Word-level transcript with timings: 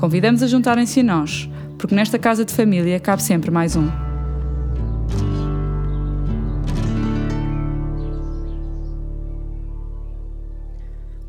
Convidamos 0.00 0.42
a 0.42 0.46
juntarem-se 0.46 1.00
a 1.00 1.02
nós, 1.02 1.46
porque 1.76 1.94
nesta 1.94 2.18
casa 2.18 2.42
de 2.42 2.54
família 2.54 2.98
cabe 2.98 3.22
sempre 3.22 3.50
mais 3.50 3.76
um. 3.76 3.86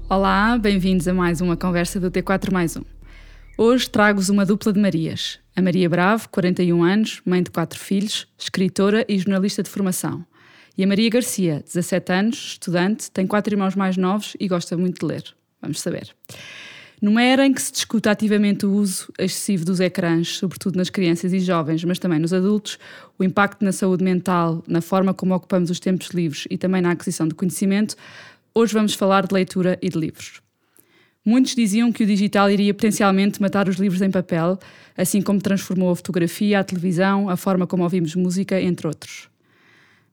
Olá, 0.09 0.57
bem-vindos 0.57 1.05
a 1.05 1.13
mais 1.13 1.41
uma 1.41 1.57
conversa 1.57 1.99
do 1.99 2.09
T4 2.09 2.49
mais 2.49 2.77
um. 2.77 2.83
Hoje 3.57 3.89
trago-vos 3.89 4.29
uma 4.29 4.45
dupla 4.45 4.71
de 4.71 4.79
Marias. 4.79 5.37
A 5.53 5.61
Maria 5.61 5.89
Bravo, 5.89 6.29
41 6.29 6.81
anos, 6.81 7.21
mãe 7.25 7.43
de 7.43 7.51
quatro 7.51 7.77
filhos, 7.77 8.25
escritora 8.37 9.05
e 9.09 9.19
jornalista 9.19 9.61
de 9.61 9.69
formação. 9.69 10.25
E 10.77 10.83
a 10.85 10.87
Maria 10.87 11.09
Garcia, 11.09 11.61
17 11.61 12.13
anos, 12.13 12.37
estudante, 12.53 13.11
tem 13.11 13.27
quatro 13.27 13.53
irmãos 13.53 13.75
mais 13.75 13.97
novos 13.97 14.37
e 14.39 14.47
gosta 14.47 14.77
muito 14.77 15.01
de 15.01 15.05
ler. 15.05 15.25
Vamos 15.61 15.81
saber. 15.81 16.15
Numa 17.01 17.23
era 17.23 17.47
em 17.47 17.51
que 17.51 17.59
se 17.59 17.71
discute 17.71 18.07
ativamente 18.07 18.63
o 18.63 18.71
uso 18.71 19.11
excessivo 19.17 19.65
dos 19.65 19.79
ecrãs, 19.79 20.37
sobretudo 20.37 20.77
nas 20.77 20.91
crianças 20.91 21.33
e 21.33 21.39
jovens, 21.39 21.83
mas 21.83 21.97
também 21.97 22.19
nos 22.19 22.31
adultos, 22.31 22.77
o 23.17 23.23
impacto 23.23 23.65
na 23.65 23.71
saúde 23.71 24.03
mental, 24.03 24.63
na 24.67 24.81
forma 24.81 25.11
como 25.11 25.33
ocupamos 25.33 25.71
os 25.71 25.79
tempos 25.79 26.09
livres 26.09 26.47
e 26.47 26.59
também 26.59 26.79
na 26.79 26.91
aquisição 26.91 27.27
de 27.27 27.33
conhecimento, 27.33 27.95
hoje 28.53 28.73
vamos 28.73 28.93
falar 28.93 29.25
de 29.25 29.33
leitura 29.33 29.79
e 29.81 29.89
de 29.89 29.97
livros. 29.97 30.41
Muitos 31.25 31.55
diziam 31.55 31.91
que 31.91 32.03
o 32.03 32.07
digital 32.07 32.51
iria 32.51 32.73
potencialmente 32.73 33.41
matar 33.41 33.67
os 33.67 33.77
livros 33.77 34.03
em 34.03 34.11
papel, 34.11 34.59
assim 34.95 35.23
como 35.23 35.41
transformou 35.41 35.89
a 35.89 35.95
fotografia, 35.95 36.59
a 36.59 36.63
televisão, 36.63 37.29
a 37.29 37.35
forma 37.35 37.65
como 37.65 37.81
ouvimos 37.81 38.13
música, 38.13 38.61
entre 38.61 38.85
outros. 38.85 39.27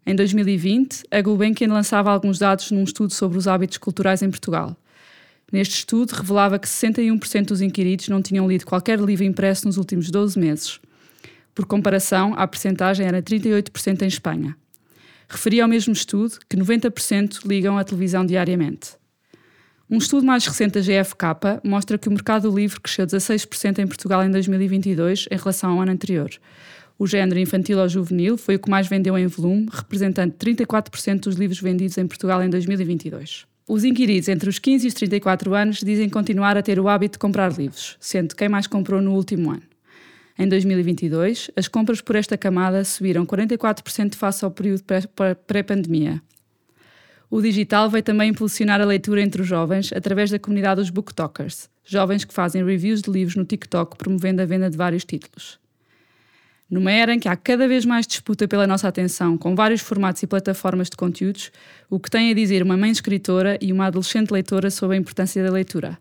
Em 0.07 0.15
2020, 0.15 1.05
a 1.11 1.21
Gulbenkian 1.21 1.71
lançava 1.71 2.11
alguns 2.11 2.39
dados 2.39 2.71
num 2.71 2.83
estudo 2.83 3.13
sobre 3.13 3.37
os 3.37 3.47
hábitos 3.47 3.77
culturais 3.77 4.23
em 4.23 4.31
Portugal. 4.31 4.75
Neste 5.51 5.77
estudo, 5.77 6.13
revelava 6.13 6.59
que 6.59 6.69
61% 6.69 7.47
dos 7.47 7.63
inquiridos 7.63 8.09
não 8.09 8.21
tinham 8.21 8.47
lido 8.47 8.67
qualquer 8.67 9.01
livro 9.01 9.25
impresso 9.25 9.67
nos 9.67 9.79
últimos 9.79 10.11
12 10.11 10.39
meses. 10.39 10.81
Por 11.55 11.65
comparação, 11.65 12.35
a 12.37 12.47
percentagem 12.47 13.07
era 13.07 13.23
38% 13.23 14.03
em 14.03 14.07
Espanha. 14.07 14.57
Referia 15.29 15.63
ao 15.63 15.69
mesmo 15.69 15.93
estudo 15.93 16.39
que 16.49 16.57
90% 16.57 17.47
ligam 17.47 17.77
à 17.77 17.85
televisão 17.85 18.25
diariamente. 18.25 18.97
Um 19.91 19.97
estudo 19.97 20.27
mais 20.27 20.47
recente 20.47 20.75
da 20.75 20.81
GFK 20.81 21.61
mostra 21.65 21.97
que 21.97 22.09
o 22.09 22.13
mercado 22.13 22.51
do 22.51 22.57
livro 22.57 22.81
cresceu 22.81 23.07
16% 23.07 23.79
em 23.79 23.87
Portugal 23.87 24.23
em 24.23 24.31
2022 24.31 25.27
em 25.31 25.37
relação 25.37 25.73
ao 25.73 25.81
ano 25.81 25.93
anterior. 25.93 26.31
O 26.99 27.07
género 27.07 27.41
infantil 27.41 27.79
ou 27.79 27.89
juvenil 27.89 28.37
foi 28.37 28.57
o 28.57 28.59
que 28.59 28.69
mais 28.69 28.87
vendeu 28.87 29.17
em 29.17 29.27
volume, 29.27 29.67
representando 29.73 30.33
34% 30.33 31.21
dos 31.21 31.37
livros 31.37 31.61
vendidos 31.61 31.97
em 31.97 32.07
Portugal 32.07 32.43
em 32.43 32.51
2022. 32.51 33.47
Os 33.69 33.85
inquiridos 33.85 34.29
entre 34.29 34.49
os 34.49 34.59
15 34.59 34.87
e 34.87 34.89
os 34.89 34.95
34 34.95 35.55
anos 35.55 35.81
dizem 35.81 36.09
continuar 36.09 36.57
a 36.57 36.63
ter 36.63 36.81
o 36.81 36.89
hábito 36.89 37.13
de 37.13 37.19
comprar 37.19 37.53
livros, 37.53 37.99
sendo 38.01 38.35
quem 38.35 38.49
mais 38.49 38.67
comprou 38.67 39.03
no 39.03 39.13
último 39.13 39.51
ano. 39.51 39.63
Em 40.39 40.49
2022, 40.49 41.51
as 41.55 41.69
compras 41.69 42.01
por 42.01 42.17
esta 42.17 42.39
camada 42.39 42.83
subiram 42.85 43.27
44% 43.27 44.15
face 44.15 44.45
ao 44.45 44.51
período 44.51 44.83
pré-pandemia, 45.47 46.23
o 47.31 47.43
digital 47.43 47.91
veio 47.91 48.03
também 48.03 48.31
impulsionar 48.31 48.81
a 48.81 48.87
leitura 48.87 49.21
entre 49.21 49.43
os 49.43 49.49
jovens 49.49 49.93
através 49.93 50.31
da 50.31 50.39
comunidade 50.39 50.81
dos 50.81 50.89
booktokers, 50.89 51.69
jovens 51.85 52.25
que 52.25 52.33
fazem 52.33 52.65
reviews 52.65 53.03
de 53.03 53.11
livros 53.11 53.37
no 53.37 53.45
TikTok 53.45 53.99
promovendo 53.99 54.41
a 54.41 54.47
venda 54.47 54.71
de 54.71 54.79
vários 54.79 55.05
títulos. 55.05 55.61
Numa 56.71 56.93
era 56.93 57.15
em 57.15 57.19
que 57.19 57.29
há 57.29 57.37
cada 57.37 57.67
vez 57.67 57.87
mais 57.87 58.07
disputa 58.07 58.47
pela 58.47 58.67
nossa 58.67 58.87
atenção 58.87 59.39
com 59.39 59.55
vários 59.55 59.81
formatos 59.81 60.23
e 60.23 60.27
plataformas 60.27 60.91
de 60.91 60.97
conteúdos, 60.97 61.51
o 61.89 61.99
que 61.99 62.11
tem 62.11 62.31
a 62.31 62.35
dizer 62.35 62.63
uma 62.63 62.77
mãe 62.77 62.91
escritora 62.91 63.59
e 63.61 63.73
uma 63.73 63.87
adolescente 63.87 64.31
leitora 64.31 64.71
sobre 64.71 64.97
a 64.97 65.01
importância 65.01 65.43
da 65.43 65.51
leitura. 65.51 65.99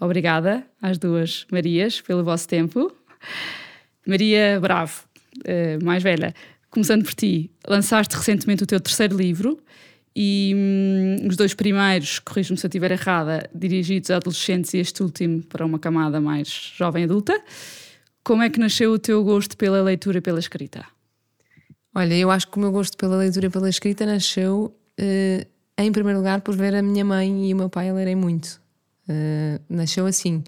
Obrigada 0.00 0.64
às 0.82 0.98
duas 0.98 1.46
Marias 1.52 2.00
pelo 2.00 2.24
vosso 2.24 2.48
tempo. 2.48 2.92
Maria 4.04 4.58
Bravo, 4.60 5.04
eh, 5.44 5.78
mais 5.82 6.02
velha, 6.02 6.34
começando 6.68 7.04
por 7.04 7.14
ti, 7.14 7.50
lançaste 7.66 8.14
recentemente 8.14 8.64
o 8.64 8.66
teu 8.66 8.80
terceiro 8.80 9.16
livro 9.16 9.58
e 10.14 10.52
hum, 10.54 11.28
os 11.28 11.36
dois 11.36 11.54
primeiros, 11.54 12.18
corrijo-me 12.18 12.58
se 12.58 12.66
eu 12.66 12.68
estiver 12.68 12.90
errada, 12.90 13.48
dirigidos 13.54 14.10
a 14.10 14.16
adolescentes 14.16 14.74
e 14.74 14.78
este 14.78 15.02
último 15.02 15.42
para 15.42 15.64
uma 15.64 15.78
camada 15.78 16.20
mais 16.20 16.48
jovem 16.76 17.04
adulta. 17.04 17.40
Como 18.26 18.42
é 18.42 18.50
que 18.50 18.58
nasceu 18.58 18.90
o 18.90 18.98
teu 18.98 19.22
gosto 19.22 19.56
pela 19.56 19.80
leitura 19.80 20.18
e 20.18 20.20
pela 20.20 20.40
escrita? 20.40 20.84
Olha, 21.94 22.12
eu 22.12 22.28
acho 22.28 22.48
que 22.48 22.56
o 22.56 22.60
meu 22.60 22.72
gosto 22.72 22.96
pela 22.96 23.16
leitura 23.16 23.46
e 23.46 23.50
pela 23.50 23.68
escrita 23.68 24.04
nasceu, 24.04 24.76
uh, 24.98 25.46
em 25.78 25.92
primeiro 25.92 26.18
lugar, 26.18 26.40
por 26.40 26.56
ver 26.56 26.74
a 26.74 26.82
minha 26.82 27.04
mãe 27.04 27.48
e 27.48 27.54
o 27.54 27.56
meu 27.56 27.70
pai 27.70 27.92
lerem 27.92 28.16
muito. 28.16 28.60
Uh, 29.08 29.62
nasceu 29.68 30.06
assim. 30.06 30.42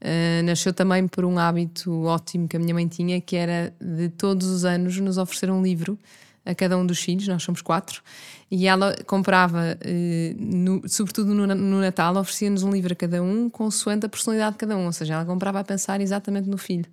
Uh, 0.00 0.44
nasceu 0.44 0.72
também 0.72 1.08
por 1.08 1.24
um 1.24 1.40
hábito 1.40 2.04
ótimo 2.04 2.46
que 2.46 2.56
a 2.56 2.60
minha 2.60 2.72
mãe 2.72 2.86
tinha, 2.86 3.20
que 3.20 3.34
era 3.34 3.74
de 3.80 4.10
todos 4.10 4.46
os 4.46 4.64
anos 4.64 4.96
nos 5.00 5.18
oferecer 5.18 5.50
um 5.50 5.60
livro 5.60 5.98
a 6.48 6.54
cada 6.54 6.78
um 6.78 6.86
dos 6.86 6.98
filhos, 6.98 7.28
nós 7.28 7.42
somos 7.42 7.60
quatro, 7.60 8.02
e 8.50 8.66
ela 8.66 8.96
comprava, 9.06 9.76
eh, 9.82 10.34
no, 10.38 10.80
sobretudo 10.88 11.34
no, 11.34 11.46
no 11.46 11.80
Natal, 11.80 12.16
oferecia-nos 12.16 12.62
um 12.62 12.70
livro 12.72 12.94
a 12.94 12.96
cada 12.96 13.22
um, 13.22 13.50
consoante 13.50 14.06
a 14.06 14.08
personalidade 14.08 14.52
de 14.52 14.58
cada 14.58 14.74
um, 14.74 14.86
ou 14.86 14.92
seja, 14.92 15.14
ela 15.14 15.26
comprava 15.26 15.60
a 15.60 15.64
pensar 15.64 16.00
exatamente 16.00 16.48
no 16.48 16.56
filho, 16.56 16.86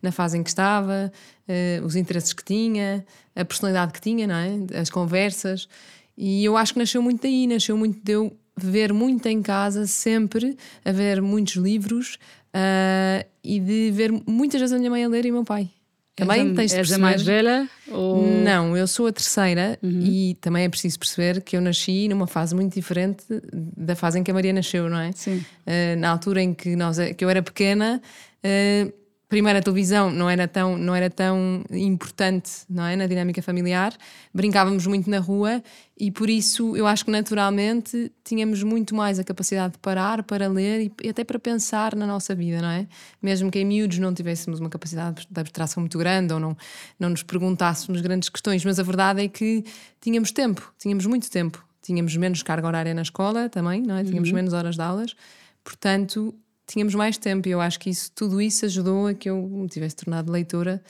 na 0.00 0.10
fase 0.10 0.38
em 0.38 0.42
que 0.42 0.48
estava, 0.48 1.12
eh, 1.46 1.82
os 1.84 1.94
interesses 1.94 2.32
que 2.32 2.42
tinha, 2.42 3.04
a 3.36 3.44
personalidade 3.44 3.92
que 3.92 4.00
tinha, 4.00 4.26
não 4.26 4.34
é? 4.34 4.80
as 4.80 4.88
conversas, 4.88 5.68
e 6.16 6.42
eu 6.42 6.56
acho 6.56 6.72
que 6.72 6.78
nasceu 6.78 7.02
muito 7.02 7.20
daí, 7.22 7.46
nasceu 7.46 7.76
muito 7.76 8.02
de 8.02 8.12
eu 8.12 8.34
ver 8.56 8.94
muito 8.94 9.26
em 9.26 9.42
casa, 9.42 9.86
sempre, 9.86 10.56
a 10.84 10.92
ver 10.92 11.20
muitos 11.20 11.56
livros 11.56 12.18
uh, 12.54 13.26
e 13.44 13.60
de 13.60 13.90
ver 13.90 14.10
muitas 14.26 14.60
vezes 14.60 14.74
a 14.74 14.78
minha 14.78 14.90
mãe 14.90 15.04
a 15.04 15.08
ler 15.08 15.26
e 15.26 15.30
o 15.30 15.34
meu 15.34 15.44
pai. 15.44 15.70
Também 16.14 16.48
és, 16.48 16.56
tens 16.56 16.70
de 16.70 16.76
perceber... 16.76 16.94
a 16.94 16.98
mais 16.98 17.22
velha? 17.22 17.68
Ou... 17.90 18.26
Não, 18.26 18.76
eu 18.76 18.86
sou 18.86 19.06
a 19.06 19.12
terceira 19.12 19.78
uhum. 19.82 20.02
e 20.02 20.34
também 20.40 20.64
é 20.64 20.68
preciso 20.68 20.98
perceber 20.98 21.40
que 21.40 21.56
eu 21.56 21.60
nasci 21.60 22.06
numa 22.08 22.26
fase 22.26 22.54
muito 22.54 22.74
diferente 22.74 23.24
da 23.52 23.96
fase 23.96 24.18
em 24.18 24.22
que 24.22 24.30
a 24.30 24.34
Maria 24.34 24.52
nasceu, 24.52 24.90
não 24.90 24.98
é? 24.98 25.10
Sim. 25.12 25.42
Uh, 25.66 25.98
na 25.98 26.10
altura 26.10 26.42
em 26.42 26.52
que, 26.52 26.76
nós, 26.76 26.98
que 27.16 27.24
eu 27.24 27.30
era 27.30 27.42
pequena, 27.42 28.00
uh, 28.44 28.92
primeiro 29.32 29.58
a 29.58 29.62
televisão 29.62 30.10
não 30.10 30.28
era 30.28 30.46
tão, 30.46 30.76
não 30.76 30.94
era 30.94 31.08
tão 31.08 31.64
importante 31.70 32.50
não 32.68 32.84
é, 32.84 32.94
na 32.94 33.06
dinâmica 33.06 33.40
familiar, 33.40 33.96
brincávamos 34.34 34.86
muito 34.86 35.08
na 35.08 35.20
rua 35.20 35.62
e 35.98 36.10
por 36.10 36.28
isso 36.28 36.76
eu 36.76 36.86
acho 36.86 37.02
que 37.02 37.10
naturalmente 37.10 38.12
tínhamos 38.22 38.62
muito 38.62 38.94
mais 38.94 39.18
a 39.18 39.24
capacidade 39.24 39.72
de 39.72 39.78
parar 39.78 40.22
para 40.22 40.48
ler 40.48 40.92
e 41.02 41.08
até 41.08 41.24
para 41.24 41.38
pensar 41.38 41.96
na 41.96 42.06
nossa 42.06 42.34
vida, 42.34 42.60
não 42.60 42.68
é? 42.68 42.86
Mesmo 43.22 43.50
que 43.50 43.58
em 43.58 43.64
miúdos 43.64 43.98
não 43.98 44.12
tivéssemos 44.12 44.60
uma 44.60 44.68
capacidade 44.68 45.26
de 45.30 45.40
abstração 45.40 45.80
muito 45.80 45.96
grande 45.96 46.34
ou 46.34 46.38
não, 46.38 46.54
não 47.00 47.08
nos 47.08 47.22
perguntássemos 47.22 48.02
grandes 48.02 48.28
questões, 48.28 48.62
mas 48.66 48.78
a 48.78 48.82
verdade 48.82 49.24
é 49.24 49.28
que 49.28 49.64
tínhamos 49.98 50.30
tempo, 50.30 50.74
tínhamos 50.78 51.06
muito 51.06 51.30
tempo, 51.30 51.64
tínhamos 51.80 52.14
menos 52.18 52.42
carga 52.42 52.66
horária 52.66 52.92
na 52.92 53.00
escola 53.00 53.48
também, 53.48 53.80
não 53.80 53.96
é? 53.96 54.04
Tínhamos 54.04 54.28
uhum. 54.28 54.34
menos 54.34 54.52
horas 54.52 54.74
de 54.74 54.82
aulas, 54.82 55.16
portanto 55.64 56.34
tínhamos 56.72 56.94
mais 56.94 57.18
tempo 57.18 57.48
e 57.48 57.50
eu 57.50 57.60
acho 57.60 57.78
que 57.78 57.90
isso, 57.90 58.10
tudo 58.14 58.40
isso 58.40 58.64
ajudou 58.64 59.06
a 59.06 59.14
que 59.14 59.28
eu 59.28 59.46
me 59.46 59.68
tivesse 59.68 59.96
tornado 59.96 60.32
leitora 60.32 60.82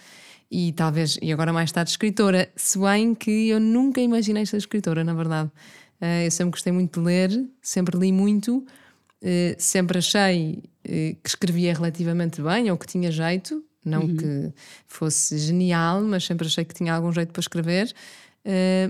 e 0.50 0.72
talvez, 0.72 1.18
e 1.20 1.32
agora 1.32 1.52
mais 1.52 1.72
tarde 1.72 1.90
escritora, 1.90 2.48
se 2.54 2.78
bem 2.78 3.14
que 3.14 3.48
eu 3.48 3.58
nunca 3.58 4.00
imaginei 4.00 4.44
ser 4.44 4.58
escritora, 4.58 5.02
na 5.02 5.14
verdade. 5.14 5.50
Uh, 6.00 6.24
eu 6.24 6.30
sempre 6.30 6.52
gostei 6.52 6.72
muito 6.72 7.00
de 7.00 7.06
ler, 7.06 7.48
sempre 7.62 7.98
li 7.98 8.12
muito, 8.12 8.58
uh, 8.58 9.54
sempre 9.56 9.98
achei 9.98 10.62
uh, 10.86 11.16
que 11.22 11.28
escrevia 11.28 11.72
relativamente 11.72 12.42
bem 12.42 12.70
ou 12.70 12.76
que 12.76 12.86
tinha 12.86 13.10
jeito, 13.10 13.64
não 13.84 14.02
uhum. 14.02 14.16
que 14.16 14.52
fosse 14.86 15.38
genial, 15.38 16.02
mas 16.02 16.24
sempre 16.24 16.46
achei 16.46 16.64
que 16.64 16.74
tinha 16.74 16.94
algum 16.94 17.10
jeito 17.10 17.32
para 17.32 17.40
escrever. 17.40 17.92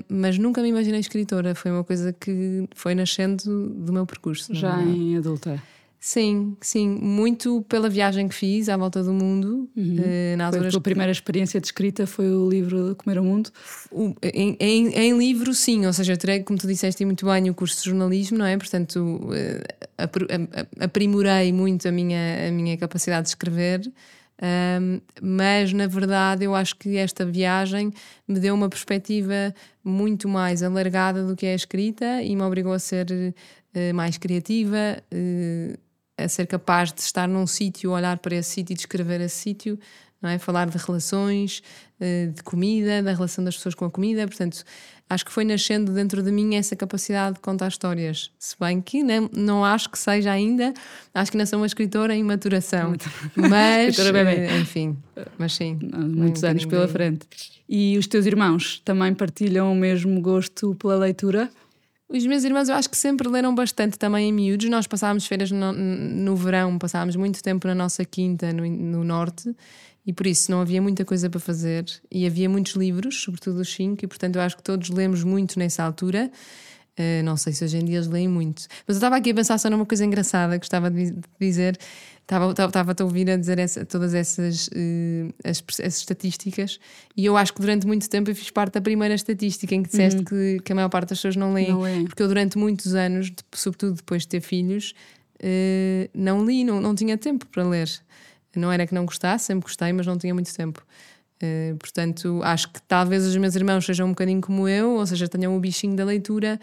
mas 0.09 0.37
nunca 0.39 0.61
me 0.63 0.69
imaginei 0.69 1.01
escritora, 1.01 1.55
foi 1.55 1.71
uma 1.71 1.85
coisa 1.85 2.13
que 2.13 2.69
foi 2.75 2.95
nascendo 2.95 3.69
do 3.71 3.93
meu 3.93 4.05
percurso. 4.05 4.53
Já 4.55 4.83
em 4.83 5.17
adulta? 5.17 5.63
Sim, 6.05 6.57
sim, 6.61 6.89
muito 7.01 7.63
pela 7.69 7.89
viagem 7.89 8.27
que 8.27 8.35
fiz 8.35 8.69
à 8.69 8.77
volta 8.77 9.05
do 9.05 9.13
mundo. 9.13 9.71
Uhum. 9.77 9.99
Uh, 9.99 10.37
na 10.37 10.51
foi 10.51 10.67
a 10.67 10.71
tua 10.71 10.81
primeira 10.81 11.13
experiência 11.13 11.61
de 11.61 11.69
escrita 11.69 12.09
foi 12.09 12.29
o 12.29 12.51
livro 12.51 12.97
Comer 12.97 13.21
o 13.21 13.25
Mundo? 13.25 13.53
O, 13.89 14.13
em, 14.21 14.57
em, 14.59 14.89
em, 14.89 15.17
livro, 15.17 15.55
sim, 15.55 15.87
ou 15.87 15.93
seja, 15.93 16.15
eu 16.15 16.17
terei, 16.17 16.43
como 16.43 16.59
tu 16.59 16.67
disseste 16.67 17.05
muito 17.05 17.25
bem, 17.25 17.49
o 17.49 17.55
curso 17.55 17.81
de 17.81 17.91
jornalismo, 17.91 18.37
não 18.37 18.45
é? 18.45 18.57
Portanto, 18.57 18.99
uh, 18.99 20.05
aprimorei 20.81 21.53
muito 21.53 21.87
a 21.87 21.93
minha, 21.93 22.49
a 22.49 22.51
minha 22.51 22.77
capacidade 22.77 23.23
de 23.23 23.29
escrever. 23.29 23.89
Um, 24.43 25.01
mas 25.23 25.73
na 25.73 25.87
verdade 25.87 26.45
eu 26.47 26.53
acho 26.53 26.75
que 26.75 26.97
esta 26.97 27.25
viagem 27.25 27.93
me 28.27 28.41
deu 28.41 28.57
uma 28.57 28.69
perspectiva 28.69 29.55
muito 29.85 30.29
mais 30.29 30.65
alargada 30.65 31.25
do 31.25 31.37
que 31.37 31.47
é 31.47 31.53
a 31.53 31.55
escrita 31.55 32.21
e 32.23 32.35
me 32.35 32.43
obrigou 32.43 32.73
a 32.73 32.79
ser 32.81 33.07
uh, 33.09 33.95
mais 33.95 34.19
criativa, 34.19 35.01
uh, 35.15 35.79
a 36.23 36.29
ser 36.29 36.47
capaz 36.47 36.93
de 36.93 37.01
estar 37.01 37.29
num 37.29 37.47
sítio, 37.47 37.91
olhar 37.91 38.19
para 38.19 38.37
esse 38.37 38.51
sítio 38.51 38.73
e 38.73 38.77
descrever 38.77 39.21
esse 39.21 39.37
sítio, 39.37 39.79
não 40.21 40.31
é? 40.31 40.39
Falar 40.39 40.69
de 40.69 40.79
relações, 40.79 41.63
eh, 42.01 42.27
de 42.27 42.43
comida, 42.43 43.03
da 43.03 43.13
relação 43.13 43.43
das 43.45 43.57
pessoas 43.57 43.75
com 43.75 43.85
a 43.85 43.91
comida, 43.91 44.27
portanto, 44.27 44.63
acho 45.11 45.25
que 45.25 45.33
foi 45.33 45.45
nascendo 45.45 45.93
dentro 45.93 46.23
de 46.23 46.31
mim 46.31 46.55
essa 46.55 46.77
capacidade 46.77 47.35
de 47.35 47.41
contar 47.41 47.69
histórias. 47.69 48.31
Se 48.39 48.57
bem 48.59 48.81
que 48.81 49.03
não, 49.03 49.29
não 49.37 49.65
acho 49.65 49.91
que 49.91 49.99
seja 49.99 50.31
ainda, 50.31 50.73
acho 51.13 51.31
que 51.31 51.37
ainda 51.37 51.47
sou 51.47 51.59
uma 51.59 51.67
escritora 51.67 52.15
em 52.15 52.23
maturação. 52.23 52.95
mas, 53.35 53.99
eh, 53.99 54.59
enfim, 54.61 54.97
mas 55.37 55.55
sim. 55.55 55.79
Muitos 55.93 56.45
anos 56.45 56.65
pela 56.65 56.87
frente. 56.87 57.27
E 57.69 57.99
os 57.99 58.07
teus 58.07 58.27
irmãos 58.27 58.81
também 58.85 59.15
partilham 59.15 59.73
o 59.73 59.75
mesmo 59.75 60.21
gosto 60.21 60.75
pela 60.77 60.97
leitura? 60.97 61.51
Os 62.15 62.27
meus 62.27 62.45
irmãos 62.45 62.69
eu 62.69 62.75
acho 62.75 62.91
que 62.91 62.97
sempre 62.97 63.27
leram 63.27 63.55
bastante 63.55 63.99
também 63.99 64.29
em 64.29 64.33
miúdos. 64.33 64.69
Nós 64.69 64.87
passávamos 64.87 65.27
feiras 65.27 65.51
no, 65.51 65.73
no 65.73 66.37
verão, 66.37 66.79
passávamos 66.79 67.17
muito 67.17 67.43
tempo 67.43 67.67
na 67.67 67.75
nossa 67.75 68.05
quinta 68.05 68.53
no, 68.53 68.67
no, 68.67 69.03
norte 69.03 69.57
e 70.05 70.13
por 70.13 70.27
isso 70.27 70.51
não 70.51 70.61
havia 70.61 70.83
muita 70.83 71.07
coisa 71.07 71.31
para 71.31 71.41
fazer 71.41 71.87
e 72.11 72.27
havia 72.27 72.51
muitos 72.51 72.75
livros, 72.75 73.23
sobretudo 73.23 73.61
os 73.61 73.73
cinco, 73.73 74.05
e 74.05 74.09
portanto 74.09 74.37
eu 74.37 74.43
acho 74.43 74.59
que 74.59 74.63
todos 74.63 74.91
lemos 74.91 75.25
muito 75.25 75.59
nessa 75.59 75.83
altura. 75.83 76.31
Uh, 76.99 77.23
não 77.25 77.39
sei 77.39 77.55
se 77.55 77.65
hoje 77.65 77.79
em 77.79 77.85
dia 77.87 77.97
eles 77.97 78.09
leem 78.09 78.29
muito. 78.29 78.67
Mas 78.87 78.97
eu 78.97 78.99
estava 78.99 79.17
aqui 79.17 79.31
a 79.31 79.35
pensar 79.35 79.57
só 79.57 79.71
numa 79.71 79.87
coisa 79.87 80.05
engraçada 80.05 80.53
que 80.53 80.59
gostava 80.59 80.91
de 80.91 81.15
dizer. 81.41 81.79
Estava, 82.23 82.51
estava 82.53 82.95
a 82.99 83.05
ouvir 83.05 83.29
a 83.31 83.37
dizer 83.37 83.59
essa, 83.59 83.85
todas 83.85 84.15
essas 84.15 84.69
uh, 84.69 85.35
as, 85.45 85.63
as, 85.85 85.99
estatísticas 85.99 86.79
e 87.17 87.27
eu 87.27 87.37
acho 87.37 87.53
que 87.53 87.61
durante 87.61 87.87
muito 87.87 88.09
tempo 88.09 88.31
eu 88.31 88.35
fiz 88.35 88.49
parte 88.49 88.75
da 88.75 88.81
primeira 88.81 89.15
estatística 89.15 89.75
em 89.75 89.83
que 89.83 89.91
disseste 89.91 90.21
uhum. 90.21 90.25
que, 90.25 90.61
que 90.65 90.73
a 90.73 90.75
maior 90.75 90.89
parte 90.89 91.11
das 91.11 91.19
pessoas 91.19 91.37
não 91.37 91.53
leem. 91.53 91.71
Não 91.71 91.87
é. 91.87 92.05
Porque 92.05 92.23
eu 92.23 92.29
durante 92.29 92.57
muitos 92.57 92.95
anos, 92.95 93.31
sobretudo 93.53 93.97
depois 93.97 94.23
de 94.23 94.29
ter 94.29 94.41
filhos, 94.41 94.95
uh, 95.41 96.09
não 96.15 96.45
li, 96.47 96.65
não, 96.65 96.81
não 96.81 96.95
tinha 96.95 97.19
tempo 97.19 97.45
para 97.47 97.65
ler. 97.65 97.91
Não 98.55 98.71
era 98.71 98.87
que 98.87 98.95
não 98.95 99.05
gostasse, 99.05 99.47
sempre 99.47 99.65
gostei, 99.65 99.93
mas 99.93 100.07
não 100.07 100.17
tinha 100.17 100.33
muito 100.33 100.55
tempo. 100.55 100.85
Uh, 101.43 101.77
portanto, 101.77 102.41
acho 102.45 102.71
que 102.71 102.81
talvez 102.83 103.27
os 103.27 103.37
meus 103.37 103.57
irmãos 103.57 103.85
sejam 103.85 104.07
um 104.07 104.11
bocadinho 104.11 104.41
como 104.41 104.69
eu, 104.69 104.93
ou 104.93 105.07
seja, 105.07 105.27
tenham 105.27 105.57
o 105.57 105.61
bichinho 105.61 105.97
da 105.97 106.05
leitura, 106.05 106.61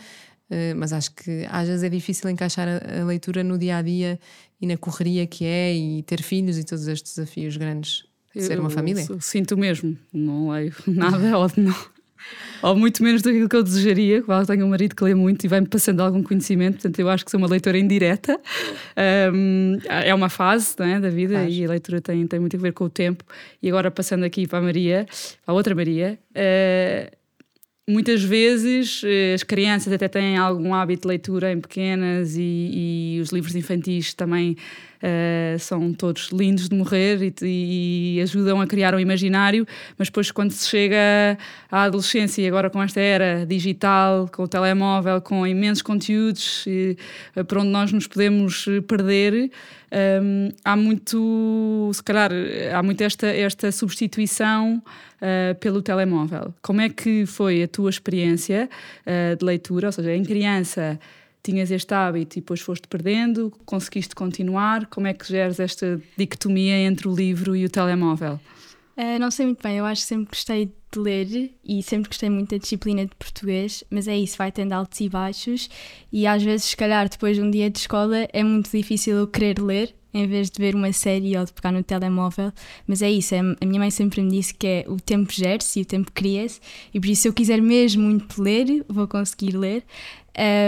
mas 0.75 0.93
acho 0.93 1.13
que 1.13 1.45
às 1.49 1.67
vezes 1.67 1.83
é 1.83 1.89
difícil 1.89 2.29
encaixar 2.29 2.67
a, 2.67 3.03
leitura 3.03 3.43
no 3.43 3.57
dia 3.57 3.77
a 3.77 3.81
dia 3.81 4.19
e 4.59 4.65
na 4.67 4.77
correria 4.77 5.25
que 5.27 5.45
é, 5.45 5.75
e 5.75 6.03
ter 6.03 6.21
filhos 6.21 6.57
e 6.57 6.63
todos 6.63 6.87
estes 6.87 7.15
desafios 7.15 7.55
grandes 7.57 8.05
de 8.35 8.43
ser 8.43 8.59
uma 8.59 8.69
família. 8.69 9.05
sinto 9.19 9.57
mesmo, 9.57 9.97
não 10.13 10.49
leio 10.49 10.73
nada 10.87 11.37
ou 11.37 11.51
não 11.57 11.75
ou 12.61 12.75
muito 12.75 13.01
menos 13.03 13.21
do 13.21 13.47
que 13.47 13.55
eu 13.55 13.63
desejaria. 13.63 14.21
Claro, 14.21 14.45
tenho 14.45 14.65
um 14.65 14.69
marido 14.69 14.95
que 14.95 15.03
lê 15.03 15.15
muito 15.15 15.43
e 15.45 15.47
vai-me 15.47 15.67
passando 15.67 16.01
algum 16.01 16.21
conhecimento, 16.21 16.73
portanto, 16.73 16.99
eu 16.99 17.09
acho 17.09 17.23
que 17.23 17.31
sou 17.31 17.39
uma 17.39 17.47
leitora 17.47 17.77
indireta. 17.77 18.39
Um, 19.33 19.77
é 19.87 20.13
uma 20.13 20.29
fase 20.29 20.75
é, 20.79 20.99
da 20.99 21.09
vida 21.09 21.45
e 21.45 21.65
a 21.65 21.69
leitura 21.69 22.01
tem, 22.01 22.25
tem 22.27 22.39
muito 22.39 22.55
a 22.55 22.59
ver 22.59 22.73
com 22.73 22.85
o 22.85 22.89
tempo. 22.89 23.23
E 23.61 23.69
agora, 23.69 23.89
passando 23.89 24.23
aqui 24.23 24.47
para 24.47 24.59
a 24.59 24.61
Maria, 24.61 25.05
para 25.45 25.53
a 25.53 25.55
outra 25.55 25.73
Maria. 25.73 26.19
Uh, 26.31 27.18
muitas 27.89 28.23
vezes 28.23 29.01
eh, 29.03 29.33
as 29.33 29.41
crianças 29.41 29.91
até 29.91 30.07
têm 30.07 30.37
algum 30.37 30.75
hábito 30.75 31.01
de 31.01 31.07
leitura 31.07 31.51
em 31.51 31.59
pequenas 31.59 32.35
e, 32.37 33.15
e 33.15 33.19
os 33.19 33.31
livros 33.31 33.55
infantis 33.55 34.13
também 34.13 34.55
uh, 35.01 35.57
são 35.57 35.91
todos 35.93 36.29
lindos 36.31 36.69
de 36.69 36.75
morrer 36.75 37.33
e, 37.41 38.15
e, 38.17 38.21
ajudam 38.21 38.61
a 38.61 38.67
criar 38.67 38.93
um 38.93 38.99
imaginário, 38.99 39.65
mas 39.97 40.07
depois 40.07 40.29
quando 40.29 40.51
se 40.51 40.69
chega 40.69 41.37
à 41.71 41.83
adolescência 41.83 42.43
e 42.43 42.47
agora 42.47 42.69
com 42.69 42.81
esta 42.81 42.99
era 42.99 43.43
digital, 43.45 44.29
com 44.31 44.43
o 44.43 44.47
telemóvel, 44.47 45.19
com 45.19 45.47
imensos 45.47 45.81
conteúdos 45.81 46.65
e, 46.67 46.95
uh, 47.35 47.43
por 47.43 47.57
onde 47.57 47.69
nós 47.69 47.91
nos 47.91 48.05
podemos 48.05 48.65
perder, 48.87 49.51
um, 50.21 50.49
há 50.63 50.75
muito, 50.75 51.89
se 51.93 52.03
calhar, 52.03 52.31
há 52.73 52.83
muito 52.83 53.01
esta, 53.01 53.25
esta 53.25 53.71
substituição 53.71 54.83
uh, 55.21 55.55
pelo 55.59 55.81
telemóvel. 55.81 56.53
Como 56.61 56.81
é 56.81 56.89
que 56.89 57.25
foi 57.25 57.63
a 57.63 57.67
tua 57.67 57.89
experiência 57.89 58.69
uh, 59.05 59.35
de 59.35 59.45
leitura? 59.45 59.87
Ou 59.87 59.91
seja, 59.91 60.13
em 60.15 60.23
criança 60.23 60.99
tinhas 61.41 61.71
este 61.71 61.93
hábito 61.93 62.37
e 62.37 62.41
depois 62.41 62.59
foste 62.59 62.87
perdendo, 62.87 63.51
conseguiste 63.65 64.13
continuar? 64.13 64.85
Como 64.87 65.07
é 65.07 65.13
que 65.13 65.25
geres 65.27 65.59
esta 65.59 66.01
dicotomia 66.17 66.77
entre 66.77 67.07
o 67.07 67.15
livro 67.15 67.55
e 67.55 67.65
o 67.65 67.69
telemóvel? 67.69 68.39
Uh, 68.97 69.17
não 69.19 69.31
sei 69.31 69.45
muito 69.45 69.63
bem, 69.63 69.77
eu 69.77 69.85
acho 69.85 70.01
que 70.01 70.07
sempre 70.07 70.27
gostei 70.29 70.71
de 70.91 70.99
ler 70.99 71.51
e 71.63 71.83
sempre 71.83 72.09
gostei 72.09 72.29
muito 72.29 72.51
da 72.51 72.57
disciplina 72.57 73.05
de 73.05 73.15
português, 73.15 73.83
mas 73.89 74.07
é 74.07 74.17
isso, 74.17 74.37
vai 74.37 74.51
tendo 74.51 74.73
altos 74.73 74.99
e 74.99 75.09
baixos 75.09 75.69
e 76.11 76.25
às 76.25 76.43
vezes, 76.43 76.67
se 76.67 76.77
calhar, 76.77 77.07
depois 77.09 77.37
de 77.37 77.43
um 77.43 77.51
dia 77.51 77.69
de 77.69 77.79
escola 77.79 78.27
é 78.33 78.43
muito 78.43 78.69
difícil 78.71 79.17
eu 79.17 79.27
querer 79.27 79.59
ler 79.59 79.95
em 80.13 80.27
vez 80.27 80.49
de 80.49 80.59
ver 80.59 80.75
uma 80.75 80.91
série 80.91 81.37
ou 81.37 81.45
de 81.45 81.53
pegar 81.53 81.71
no 81.71 81.83
telemóvel, 81.83 82.51
mas 82.87 83.01
é 83.01 83.11
isso, 83.11 83.35
é, 83.35 83.39
a 83.39 83.65
minha 83.65 83.79
mãe 83.79 83.91
sempre 83.91 84.21
me 84.21 84.31
disse 84.31 84.53
que 84.53 84.65
é 84.65 84.85
o 84.87 84.99
tempo 84.99 85.31
gera-se 85.31 85.79
e 85.79 85.81
o 85.83 85.85
tempo 85.85 86.11
cria-se 86.11 86.59
e 86.93 86.99
por 86.99 87.07
isso 87.07 87.23
se 87.23 87.27
eu 87.27 87.33
quiser 87.33 87.61
mesmo 87.61 88.03
muito 88.03 88.41
ler, 88.41 88.83
vou 88.87 89.07
conseguir 89.07 89.55
ler, 89.55 89.83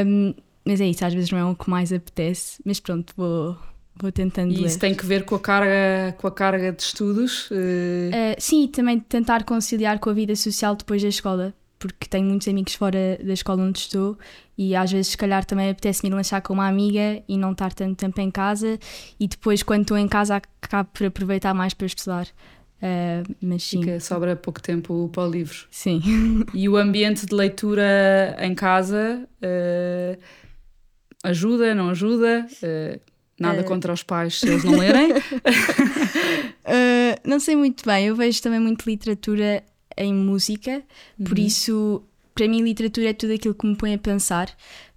um, 0.06 0.34
mas 0.64 0.80
é 0.80 0.88
isso, 0.88 1.04
às 1.04 1.14
vezes 1.14 1.32
não 1.32 1.40
é 1.40 1.46
o 1.46 1.56
que 1.56 1.70
mais 1.70 1.92
apetece, 1.92 2.62
mas 2.64 2.80
pronto, 2.80 3.14
vou 3.18 3.58
vou 3.96 4.12
tentando 4.12 4.52
e 4.54 4.58
ler. 4.58 4.68
isso 4.68 4.80
tem 4.80 4.94
que 4.94 5.06
ver 5.06 5.26
com 5.26 5.36
a 5.36 5.40
carga, 5.40 6.16
com 6.18 6.28
a 6.28 6.32
carga 6.32 6.72
de 6.72 6.82
estudos? 6.82 7.50
Uh... 7.52 7.54
Uh, 7.54 8.36
sim, 8.40 8.68
também 8.68 9.00
tentar 9.00 9.44
conciliar 9.44 10.00
com 10.00 10.10
a 10.10 10.14
vida 10.14 10.36
social 10.36 10.76
depois 10.76 11.02
da 11.02 11.10
escola, 11.10 11.54
porque 11.78 12.08
tenho 12.08 12.28
muitos 12.28 12.48
amigos 12.48 12.74
fora 12.76 13.20
da 13.24 13.34
escola 13.34 13.64
onde 13.64 13.80
estou 13.80 14.18
e 14.58 14.76
às 14.76 14.92
vezes, 14.92 15.12
se 15.12 15.18
calhar, 15.18 15.44
também 15.46 15.70
apetece-me 15.70 16.10
ir 16.10 16.16
lanchar 16.16 16.42
com 16.42 16.54
uma 16.54 16.68
amiga 16.68 17.24
e 17.28 17.38
não 17.38 17.52
estar 17.52 17.74
tanto 17.74 17.98
tempo 17.98 18.20
em 18.22 18.30
casa 18.30 18.80
e 19.20 19.28
depois, 19.28 19.64
quando 19.64 19.82
estou 19.82 19.98
em 19.98 20.08
casa, 20.08 20.42
acabo 20.62 20.90
por 20.94 21.08
aproveitar 21.08 21.54
mais 21.54 21.74
para 21.74 21.88
estudar. 21.88 22.28
Uh, 22.78 23.36
mas 23.42 23.64
sim. 23.64 23.82
Fica, 23.82 24.00
sobra 24.00 24.36
pouco 24.36 24.62
tempo 24.62 25.10
para 25.14 25.24
o 25.24 25.30
livro. 25.30 25.68
Sim. 25.70 26.02
E 26.54 26.68
o 26.68 26.78
ambiente 26.78 27.26
de 27.26 27.34
leitura 27.34 28.36
em 28.40 28.56
casa 28.56 29.28
ajuda, 31.24 31.76
não 31.76 31.90
ajuda? 31.90 32.48
Nada 33.42 33.62
uh... 33.62 33.66
contra 33.66 33.92
os 33.92 34.04
pais 34.04 34.40
se 34.40 34.48
eles 34.48 34.64
não 34.64 34.78
lerem. 34.78 35.12
uh, 35.12 35.16
não 37.26 37.40
sei 37.40 37.56
muito 37.56 37.86
bem, 37.86 38.08
eu 38.08 38.16
vejo 38.16 38.42
também 38.42 38.60
muito 38.60 38.86
literatura 38.86 39.64
em 39.98 40.14
música, 40.14 40.84
uhum. 41.20 41.26
por 41.26 41.38
isso, 41.38 42.02
para 42.34 42.48
mim, 42.48 42.62
literatura 42.62 43.10
é 43.10 43.14
tudo 43.14 43.34
aquilo 43.34 43.54
que 43.54 43.66
me 43.66 43.76
põe 43.76 43.94
a 43.94 43.98
pensar. 43.98 44.50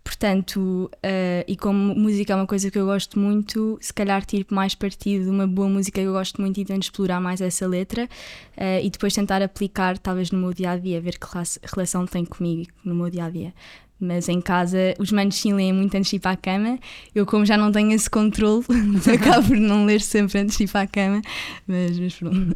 Portanto, 0.05 0.91
uh, 0.97 1.45
e 1.49 1.57
como 1.57 1.95
música 1.95 2.35
é 2.35 2.37
uma 2.37 2.47
coisa 2.47 2.71
que 2.71 2.79
eu 2.79 2.85
gosto 2.85 3.19
muito, 3.19 3.79
se 3.81 3.93
calhar 3.93 4.23
tiro 4.27 4.45
mais 4.51 4.75
partido 4.75 5.25
de 5.25 5.31
uma 5.31 5.47
boa 5.47 5.67
música 5.67 5.99
que 5.99 6.07
eu 6.07 6.13
gosto 6.13 6.43
muito 6.43 6.61
e 6.61 6.65
tento 6.65 6.83
explorar 6.83 7.23
mais 7.23 7.41
essa 7.41 7.67
letra 7.67 8.05
uh, 8.05 8.85
e 8.85 8.91
depois 8.91 9.15
tentar 9.15 9.41
aplicar, 9.41 9.97
talvez 9.97 10.31
no 10.31 10.39
meu 10.39 10.53
dia 10.53 10.73
a 10.73 10.77
dia, 10.77 11.01
ver 11.01 11.19
que 11.19 11.27
relação 11.75 12.05
tem 12.05 12.23
comigo 12.23 12.71
no 12.85 12.95
meu 12.95 13.09
dia 13.09 13.25
a 13.25 13.31
dia 13.31 13.55
mas 13.99 14.29
em 14.29 14.41
casa 14.41 14.95
os 14.99 15.13
manos 15.13 15.37
sim 15.37 15.53
leem 15.53 15.73
muito 15.73 15.95
antes 15.97 16.11
de 16.11 16.17
ir 16.17 16.21
para 16.21 16.33
a 16.33 16.37
cama. 16.37 16.79
Eu, 17.15 17.25
como 17.27 17.45
já 17.47 17.57
não 17.57 17.73
tenho 17.73 17.93
esse 17.93 18.09
controle, 18.09 18.65
acabo 19.15 19.49
por 19.49 19.57
não 19.57 19.85
ler 19.85 20.01
sempre 20.01 20.41
antes 20.41 20.57
de 20.57 20.65
ir 20.65 20.69
para 20.69 20.83
a 20.83 20.87
cama, 20.87 21.23
mas, 21.67 21.99
mas 21.99 22.15
pronto. 22.15 22.55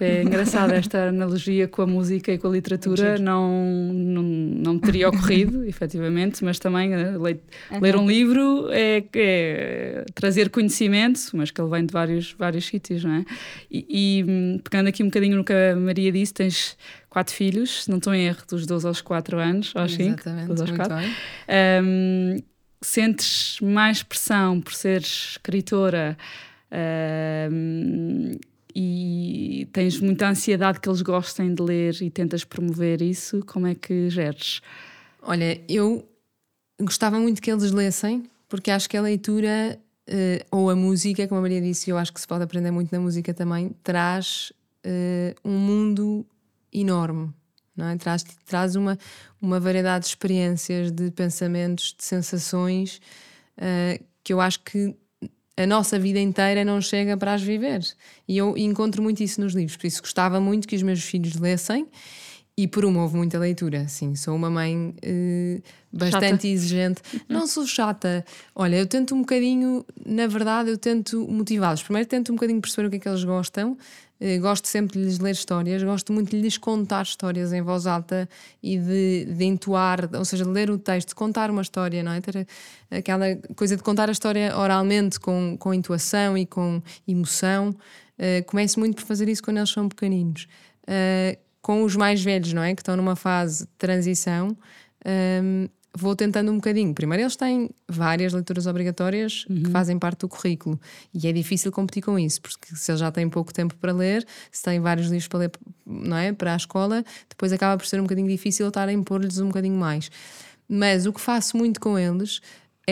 É 0.00 0.22
engraçado 0.22 0.72
esta 0.72 1.08
analogia 1.08 1.68
com 1.68 1.82
a 1.82 1.86
música 1.86 2.32
e 2.32 2.38
com 2.38 2.48
a 2.48 2.50
literatura, 2.50 3.18
não, 3.18 3.92
não, 3.92 4.22
não 4.22 4.78
teria 4.78 5.10
ocorrido, 5.10 5.62
efetivamente, 5.68 6.42
mas 6.42 6.58
também 6.58 6.94
eh, 6.94 7.18
ler, 7.18 7.40
ler 7.78 7.96
um 7.96 8.08
livro 8.08 8.68
é, 8.70 9.04
é, 9.14 10.04
trazer 10.14 10.48
conhecimento, 10.48 11.20
mas 11.34 11.50
que 11.50 11.60
ele 11.60 11.68
vem 11.68 11.84
de 11.84 11.92
vários, 11.92 12.32
vários 12.32 12.64
sítios, 12.64 13.04
não 13.04 13.12
é? 13.12 13.24
E, 13.70 13.86
e 13.90 14.24
hum, 14.26 14.60
pegando 14.64 14.86
aqui 14.88 15.02
um 15.02 15.06
bocadinho 15.06 15.36
no 15.36 15.44
que 15.44 15.52
a 15.52 15.76
Maria 15.76 16.10
disse, 16.10 16.32
tens 16.32 16.78
quatro 17.10 17.34
filhos, 17.34 17.86
não 17.88 17.98
estou 17.98 18.14
em 18.14 18.24
erro, 18.24 18.42
dos 18.48 18.64
12 18.64 18.86
aos 18.86 19.00
4 19.02 19.38
anos, 19.38 19.72
aos 19.74 19.92
5, 19.92 20.20
Exatamente, 20.20 20.60
aos 20.60 20.70
4. 20.70 20.96
Um, 21.84 22.36
sentes 22.80 23.58
mais 23.60 24.02
pressão 24.02 24.60
por 24.60 24.72
ser 24.72 25.02
escritora 25.02 26.16
um, 27.50 28.30
e 28.74 29.68
tens 29.72 30.00
muita 30.00 30.28
ansiedade 30.28 30.78
que 30.78 30.88
eles 30.88 31.02
gostem 31.02 31.52
de 31.52 31.60
ler 31.60 32.00
e 32.00 32.08
tentas 32.08 32.44
promover 32.44 33.02
isso, 33.02 33.44
como 33.44 33.66
é 33.66 33.74
que 33.74 34.08
geres? 34.08 34.62
Olha, 35.20 35.60
eu 35.68 36.08
gostava 36.80 37.18
muito 37.18 37.42
que 37.42 37.50
eles 37.50 37.72
lessem, 37.72 38.30
porque 38.48 38.70
acho 38.70 38.88
que 38.88 38.96
a 38.96 39.02
leitura 39.02 39.78
uh, 40.08 40.56
ou 40.56 40.70
a 40.70 40.76
música, 40.76 41.26
como 41.26 41.40
a 41.40 41.42
Maria 41.42 41.60
disse, 41.60 41.90
eu 41.90 41.98
acho 41.98 42.12
que 42.12 42.20
se 42.20 42.26
pode 42.26 42.44
aprender 42.44 42.70
muito 42.70 42.92
na 42.92 43.00
música 43.00 43.34
também, 43.34 43.74
traz 43.82 44.52
uh, 44.86 45.34
um 45.44 45.58
mundo 45.58 46.24
enorme. 46.72 47.32
Não 47.76 47.88
é? 47.88 47.96
Traz, 47.96 48.24
traz 48.44 48.76
uma, 48.76 48.98
uma 49.40 49.58
variedade 49.58 50.04
de 50.04 50.10
experiências, 50.10 50.90
de 50.90 51.10
pensamentos, 51.10 51.94
de 51.96 52.04
sensações 52.04 53.00
uh, 53.56 54.04
que 54.22 54.32
eu 54.32 54.40
acho 54.40 54.60
que 54.60 54.94
a 55.56 55.66
nossa 55.66 55.98
vida 55.98 56.18
inteira 56.18 56.64
não 56.64 56.80
chega 56.80 57.16
para 57.16 57.34
as 57.34 57.42
viver. 57.42 57.82
E 58.26 58.36
eu 58.36 58.56
encontro 58.56 59.02
muito 59.02 59.22
isso 59.22 59.40
nos 59.40 59.54
livros, 59.54 59.76
por 59.76 59.86
isso 59.86 60.00
gostava 60.00 60.40
muito 60.40 60.66
que 60.66 60.76
os 60.76 60.82
meus 60.82 61.02
filhos 61.02 61.36
lessem 61.36 61.86
e 62.56 62.66
promovo 62.66 63.16
muita 63.16 63.38
leitura, 63.38 63.88
sim. 63.88 64.14
Sou 64.14 64.34
uma 64.34 64.50
mãe 64.50 64.94
uh, 65.02 65.62
bastante 65.90 66.30
chata. 66.30 66.46
exigente. 66.46 67.02
Não 67.28 67.46
sou 67.46 67.66
chata. 67.66 68.24
Olha, 68.54 68.76
eu 68.76 68.86
tento 68.86 69.14
um 69.14 69.20
bocadinho, 69.20 69.84
na 70.04 70.26
verdade, 70.26 70.70
eu 70.70 70.76
tento 70.76 71.26
motivá-los. 71.26 71.82
Primeiro 71.82 72.08
tento 72.08 72.32
um 72.32 72.34
bocadinho 72.34 72.60
perceber 72.60 72.88
o 72.88 72.90
que 72.90 72.96
é 72.96 72.98
que 72.98 73.08
eles 73.08 73.24
gostam. 73.24 73.78
Uh, 74.20 74.40
gosto 74.40 74.68
sempre 74.68 74.98
de 74.98 75.04
lhes 75.04 75.18
ler 75.18 75.32
histórias, 75.32 75.82
gosto 75.82 76.12
muito 76.12 76.30
de 76.30 76.40
lhes 76.40 76.58
contar 76.58 77.02
histórias 77.02 77.52
em 77.52 77.62
voz 77.62 77.86
alta 77.86 78.28
e 78.62 78.78
de, 78.78 79.24
de 79.24 79.44
entoar, 79.44 80.10
ou 80.14 80.24
seja, 80.24 80.44
de 80.44 80.50
ler 80.50 80.70
o 80.70 80.78
texto, 80.78 81.16
contar 81.16 81.50
uma 81.50 81.62
história, 81.62 82.02
não 82.02 82.12
é? 82.12 82.20
Ter 82.20 82.46
aquela 82.90 83.26
coisa 83.56 83.76
de 83.76 83.82
contar 83.82 84.08
a 84.08 84.12
história 84.12 84.56
oralmente, 84.56 85.18
com, 85.18 85.56
com 85.58 85.72
intuação 85.72 86.36
e 86.36 86.44
com 86.44 86.82
emoção. 87.08 87.70
Uh, 88.18 88.44
começo 88.46 88.78
muito 88.78 88.96
por 88.96 89.04
fazer 89.04 89.28
isso 89.28 89.42
quando 89.42 89.56
eles 89.56 89.70
são 89.70 89.88
pequeninos. 89.88 90.46
Uh, 90.82 91.38
com 91.62 91.82
os 91.84 91.96
mais 91.96 92.22
velhos, 92.22 92.52
não 92.52 92.62
é? 92.62 92.74
Que 92.74 92.82
estão 92.82 92.96
numa 92.96 93.16
fase 93.16 93.64
de 93.64 93.70
transição, 93.78 94.56
um, 95.06 95.68
vou 95.94 96.14
tentando 96.14 96.50
um 96.52 96.56
bocadinho. 96.56 96.94
Primeiro, 96.94 97.22
eles 97.22 97.36
têm 97.36 97.70
várias 97.88 98.32
leituras 98.32 98.66
obrigatórias 98.66 99.44
uhum. 99.48 99.64
que 99.64 99.70
fazem 99.70 99.98
parte 99.98 100.20
do 100.20 100.28
currículo 100.28 100.80
e 101.12 101.26
é 101.26 101.32
difícil 101.32 101.72
competir 101.72 102.02
com 102.02 102.18
isso, 102.18 102.40
porque 102.40 102.74
se 102.74 102.90
eles 102.90 103.00
já 103.00 103.10
têm 103.10 103.28
pouco 103.28 103.52
tempo 103.52 103.74
para 103.76 103.92
ler, 103.92 104.26
se 104.50 104.62
têm 104.62 104.80
vários 104.80 105.08
livros 105.08 105.28
para 105.28 105.38
ler 105.40 105.50
não 105.86 106.16
é? 106.16 106.32
para 106.32 106.52
a 106.52 106.56
escola, 106.56 107.04
depois 107.28 107.52
acaba 107.52 107.76
por 107.76 107.86
ser 107.86 107.98
um 107.98 108.04
bocadinho 108.04 108.28
difícil 108.28 108.68
estar 108.68 108.88
a 108.88 108.92
impor-lhes 108.92 109.38
um 109.38 109.48
bocadinho 109.48 109.76
mais. 109.76 110.10
Mas 110.68 111.06
o 111.06 111.12
que 111.12 111.20
faço 111.20 111.56
muito 111.56 111.80
com 111.80 111.98
eles 111.98 112.40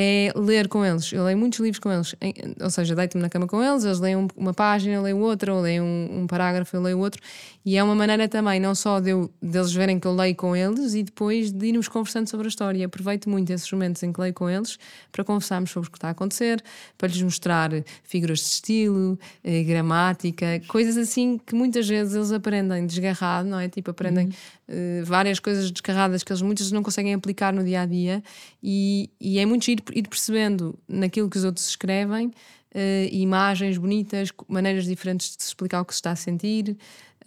é 0.01 0.33
ler 0.37 0.69
com 0.69 0.85
eles. 0.85 1.13
Eu 1.13 1.25
leio 1.25 1.37
muitos 1.37 1.59
livros 1.59 1.81
com 1.81 1.91
eles, 1.91 2.15
ou 2.61 2.71
seja, 2.71 2.95
deito-me 2.95 3.23
na 3.23 3.29
cama 3.29 3.49
com 3.49 3.63
eles, 3.63 3.85
eles 3.85 3.99
leem 3.99 4.29
uma 4.37 4.55
página, 4.55 4.95
eu 4.95 5.03
leio 5.03 5.19
outra, 5.19 5.53
ou 5.53 5.61
leio 5.61 5.83
um, 5.83 6.21
um, 6.21 6.27
parágrafo, 6.27 6.77
eu 6.77 6.83
leio 6.83 6.99
outro, 6.99 7.21
e 7.69 7.77
é 7.77 7.85
uma 7.85 7.95
maneira 7.95 8.27
também, 8.27 8.59
não 8.59 8.75
só 8.75 8.99
de 8.99 9.11
eu, 9.11 9.31
deles 9.43 9.75
verem 9.75 10.01
que 10.01 10.07
eu 10.07 10.15
leio 10.15 10.35
com 10.35 10.57
eles 10.57 10.95
e 10.95 11.03
depois 11.03 11.53
de 11.53 11.67
irmos 11.67 11.87
conversando 11.87 12.27
sobre 12.27 12.47
a 12.47 12.49
história. 12.49 12.87
Aproveito 12.87 13.29
muito 13.29 13.53
esses 13.53 13.71
momentos 13.71 14.03
em 14.03 14.11
que 14.11 14.19
leio 14.19 14.33
com 14.33 14.49
eles 14.49 14.79
para 15.13 15.23
conversarmos 15.23 15.71
sobre 15.71 15.87
o 15.87 15.93
que 15.93 15.99
está 15.99 16.09
a 16.09 16.13
acontecer, 16.13 16.65
para 16.97 17.09
lhes 17.09 17.21
mostrar 17.21 17.71
figuras 18.05 18.39
de 18.39 18.47
estilo, 18.47 19.19
eh, 19.45 19.63
gramática, 19.65 20.63
coisas 20.67 20.97
assim 20.97 21.37
que 21.37 21.55
muitas 21.55 21.87
vezes 21.87 22.15
eles 22.15 22.33
aprendem 22.33 22.87
desgarrado, 22.87 23.47
não 23.47 23.61
é? 23.61 23.69
Tipo, 23.69 23.91
aprendem 23.91 24.29
uhum. 24.29 24.33
eh, 24.67 25.03
várias 25.05 25.39
coisas 25.39 25.71
descarradas 25.71 26.25
que 26.25 26.33
eles 26.33 26.41
muitas 26.41 26.65
vezes 26.65 26.73
não 26.73 26.83
conseguem 26.83 27.13
aplicar 27.13 27.53
no 27.53 27.63
dia 27.63 27.83
a 27.83 27.85
dia, 27.85 28.23
e, 28.63 29.11
e 29.21 29.39
é 29.39 29.45
muito 29.45 29.67
giro 29.67 29.83
ir 29.93 30.09
percebendo 30.09 30.75
naquilo 30.89 31.29
que 31.29 31.37
os 31.37 31.45
outros 31.45 31.69
escrevem 31.69 32.33
uh, 32.75 33.09
imagens 33.11 33.79
bonitas, 33.79 34.31
maneiras 34.47 34.85
diferentes 34.85 35.37
de 35.37 35.43
explicar 35.43 35.81
o 35.81 35.85
que 35.85 35.93
se 35.93 35.99
está 35.99 36.13
a 36.13 36.17
sentir. 36.17 36.77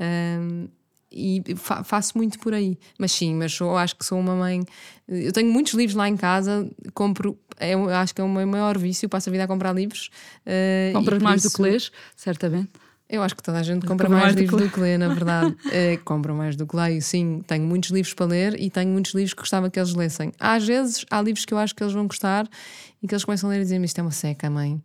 Um, 0.02 0.68
e 1.12 1.44
fa 1.58 1.84
faço 1.84 2.18
muito 2.18 2.40
por 2.40 2.54
aí. 2.54 2.78
Mas 2.98 3.12
sim, 3.12 3.36
mas 3.36 3.60
eu 3.60 3.76
acho 3.76 3.96
que 3.98 4.06
sou 4.06 4.18
uma 4.18 4.34
mãe. 4.36 4.64
Eu 5.08 5.34
tenho 5.34 5.52
muitos 5.52 5.74
livros 5.74 5.96
lá 5.96 6.08
em 6.08 6.16
casa, 6.16 6.70
compro. 6.94 7.38
É, 7.60 7.74
acho 7.74 8.16
que 8.16 8.22
é 8.22 8.24
o 8.24 8.30
meu 8.30 8.48
maior 8.48 8.78
vício, 8.78 9.10
passo 9.10 9.30
a 9.30 9.32
vida 9.32 9.44
a 9.44 9.48
comprar 9.48 9.74
livros. 9.74 10.10
Uh, 10.46 10.94
Compras 10.94 11.22
mais 11.22 11.44
isso... 11.44 11.52
do 11.52 11.56
que 11.58 11.62
lês, 11.64 11.92
certamente. 12.16 12.72
Eu 13.10 13.22
acho 13.22 13.36
que 13.36 13.44
toda 13.44 13.60
a 13.60 13.64
gente 13.64 13.86
compra 13.86 14.08
mais, 14.08 14.24
mais, 14.24 14.36
livros 14.38 14.62
do 14.62 14.70
que 14.70 14.80
lê, 14.80 14.98
na 14.98 15.10
verdade. 15.14 15.54
é, 15.70 15.98
compro 15.98 16.34
mais 16.34 16.56
do 16.56 16.66
que 16.66 16.74
leio, 16.78 17.02
sim. 17.02 17.42
Tenho 17.46 17.66
muitos 17.66 17.90
livros 17.90 18.14
para 18.14 18.26
ler 18.26 18.58
e 18.58 18.70
tenho 18.70 18.90
muitos 18.90 19.14
livros 19.14 19.34
que 19.34 19.42
gostava 19.42 19.70
que 19.70 19.78
eles 19.78 19.94
lessem. 19.94 20.32
Às 20.40 20.66
vezes 20.66 21.06
há 21.12 21.22
livros 21.22 21.44
que 21.44 21.54
eu 21.54 21.58
acho 21.58 21.76
que 21.76 21.84
eles 21.84 21.94
vão 21.94 22.08
gostar 22.08 22.48
e 23.04 23.08
que 23.08 23.14
eles 23.14 23.26
começam 23.26 23.50
a 23.50 23.52
ler 23.52 23.60
e 23.60 23.64
dizem: 23.64 23.84
Isto 23.84 24.00
é 24.00 24.02
uma 24.02 24.12
seca, 24.12 24.50
mãe. 24.50 24.82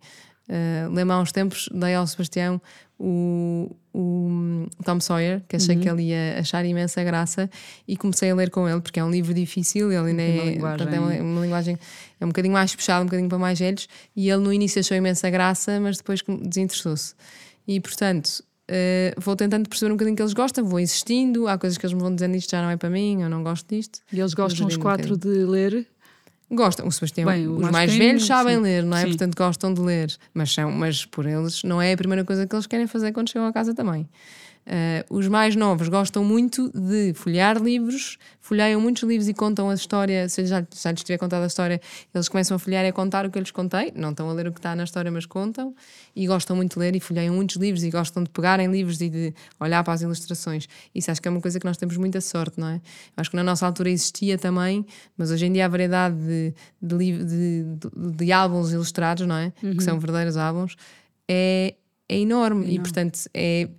Uh, 0.47 0.93
lembro 0.93 1.15
há 1.15 1.19
uns 1.19 1.31
tempos, 1.31 1.69
dei 1.73 1.93
ao 1.93 2.07
Sebastião 2.07 2.61
o, 2.99 3.75
o 3.93 4.67
Tom 4.83 4.99
Sawyer, 4.99 5.41
que 5.47 5.55
achei 5.55 5.75
uhum. 5.75 5.81
que 5.81 5.89
ele 5.89 6.03
ia 6.03 6.39
achar 6.39 6.65
imensa 6.65 7.03
graça, 7.03 7.49
e 7.87 7.95
comecei 7.95 8.31
a 8.31 8.35
ler 8.35 8.49
com 8.49 8.67
ele, 8.67 8.81
porque 8.81 8.99
é 8.99 9.03
um 9.03 9.11
livro 9.11 9.33
difícil, 9.33 9.91
ele 9.91 10.09
ainda 10.09 10.21
é, 10.21 10.45
linguagem. 10.51 10.87
é 10.87 10.99
uma, 10.99 11.13
uma, 11.13 11.41
linguagem 11.41 11.79
é 12.19 12.25
um 12.25 12.29
bocadinho 12.29 12.53
mais 12.53 12.73
puxada, 12.73 13.01
um 13.01 13.05
bocadinho 13.05 13.29
para 13.29 13.37
mais 13.37 13.59
velhos, 13.59 13.87
e 14.15 14.29
ele 14.29 14.41
no 14.41 14.51
início 14.51 14.79
achou 14.79 14.97
imensa 14.97 15.29
graça, 15.29 15.79
mas 15.79 15.97
depois 15.97 16.23
desinteressou-se. 16.43 17.13
E 17.67 17.79
portanto, 17.79 18.43
uh, 18.69 19.21
vou 19.21 19.35
tentando 19.35 19.69
perceber 19.69 19.91
um 19.91 19.95
bocadinho 19.95 20.15
que 20.15 20.21
eles 20.21 20.33
gostam, 20.33 20.65
vou 20.65 20.79
insistindo, 20.79 21.47
há 21.47 21.57
coisas 21.57 21.77
que 21.77 21.85
eles 21.85 21.93
me 21.93 22.01
vão 22.01 22.13
dizendo 22.13 22.35
isto 22.35 22.49
já 22.49 22.61
não 22.61 22.69
é 22.69 22.77
para 22.77 22.89
mim, 22.89 23.21
eu 23.21 23.29
não 23.29 23.43
gosto 23.43 23.67
disto. 23.67 23.99
E 24.11 24.19
eles 24.19 24.33
gostam 24.33 24.65
os 24.65 24.77
quatro 24.77 25.15
um 25.15 25.17
de 25.17 25.45
ler? 25.45 25.87
Gostam, 26.49 26.87
o 26.87 26.91
Sebastião, 26.91 27.29
Bem, 27.29 27.47
os 27.47 27.69
mais, 27.69 27.93
velhos 27.93 28.25
sabem 28.25 28.55
sim. 28.55 28.61
ler, 28.61 28.83
não 28.83 28.95
é? 28.95 29.01
Sim. 29.01 29.07
Portanto, 29.09 29.35
gostam 29.35 29.73
de 29.73 29.81
ler, 29.81 30.15
mas, 30.33 30.53
são, 30.53 30.71
mas 30.71 31.05
por 31.05 31.25
eles 31.25 31.61
não 31.63 31.81
é 31.81 31.91
a 31.91 31.97
primeira 31.97 32.23
coisa 32.23 32.47
que 32.47 32.55
eles 32.55 32.65
querem 32.65 32.87
fazer 32.87 33.11
quando 33.11 33.29
chegam 33.29 33.47
a 33.47 33.51
casa 33.51 33.73
também. 33.73 34.07
Uh, 34.67 35.15
os 35.15 35.29
mais 35.29 35.55
novos 35.55 35.87
gostam 35.87 36.25
muito 36.25 36.69
de 36.77 37.13
folhear 37.13 37.57
livros, 37.57 38.17
folheiam 38.41 38.81
muitos 38.81 39.03
livros 39.03 39.29
e 39.29 39.33
contam 39.33 39.69
a 39.69 39.73
história. 39.73 40.27
Se 40.27 40.45
já, 40.45 40.65
já 40.75 40.91
lhes 40.91 41.03
tiver 41.03 41.17
contado 41.17 41.43
a 41.43 41.47
história, 41.47 41.79
eles 42.13 42.27
começam 42.27 42.55
a 42.55 42.59
folhear 42.59 42.83
e 42.83 42.89
a 42.89 42.91
contar 42.91 43.25
o 43.25 43.31
que 43.31 43.37
eu 43.37 43.41
lhes 43.41 43.51
contei. 43.51 43.93
Não 43.95 44.09
estão 44.09 44.29
a 44.29 44.33
ler 44.33 44.45
o 44.45 44.51
que 44.51 44.59
está 44.59 44.75
na 44.75 44.83
história, 44.83 45.09
mas 45.09 45.25
contam. 45.25 45.73
E 46.13 46.27
gostam 46.27 46.53
muito 46.53 46.73
de 46.73 46.79
ler 46.79 46.97
e 46.97 46.99
folheiam 46.99 47.33
muitos 47.33 47.55
livros 47.55 47.81
e 47.81 47.89
gostam 47.89 48.21
de 48.21 48.29
pegar 48.29 48.59
em 48.59 48.69
livros 48.69 48.99
e 48.99 49.09
de 49.09 49.33
olhar 49.57 49.81
para 49.85 49.93
as 49.93 50.01
ilustrações. 50.01 50.67
Isso 50.93 51.09
acho 51.11 51.21
que 51.21 51.29
é 51.29 51.31
uma 51.31 51.39
coisa 51.39 51.61
que 51.61 51.65
nós 51.65 51.77
temos 51.77 51.95
muita 51.95 52.19
sorte, 52.19 52.59
não 52.59 52.67
é? 52.67 52.81
Acho 53.15 53.29
que 53.29 53.37
na 53.37 53.43
nossa 53.43 53.65
altura 53.65 53.89
existia 53.89 54.37
também, 54.37 54.85
mas 55.17 55.31
hoje 55.31 55.45
em 55.45 55.53
dia 55.53 55.65
a 55.65 55.69
variedade 55.69 56.17
de, 56.17 56.53
de, 56.81 57.23
de, 57.23 57.63
de, 57.63 58.17
de 58.17 58.31
álbuns 58.33 58.73
ilustrados, 58.73 59.25
não 59.25 59.37
é? 59.37 59.53
Uhum. 59.63 59.77
Que 59.77 59.83
são 59.83 59.97
verdadeiros 59.97 60.35
álbuns, 60.35 60.75
é, 61.25 61.73
é 62.09 62.19
enorme. 62.19 62.65
É 62.65 62.67
enorme. 62.67 62.75
E 62.75 62.79
portanto 62.79 63.19
é 63.33 63.69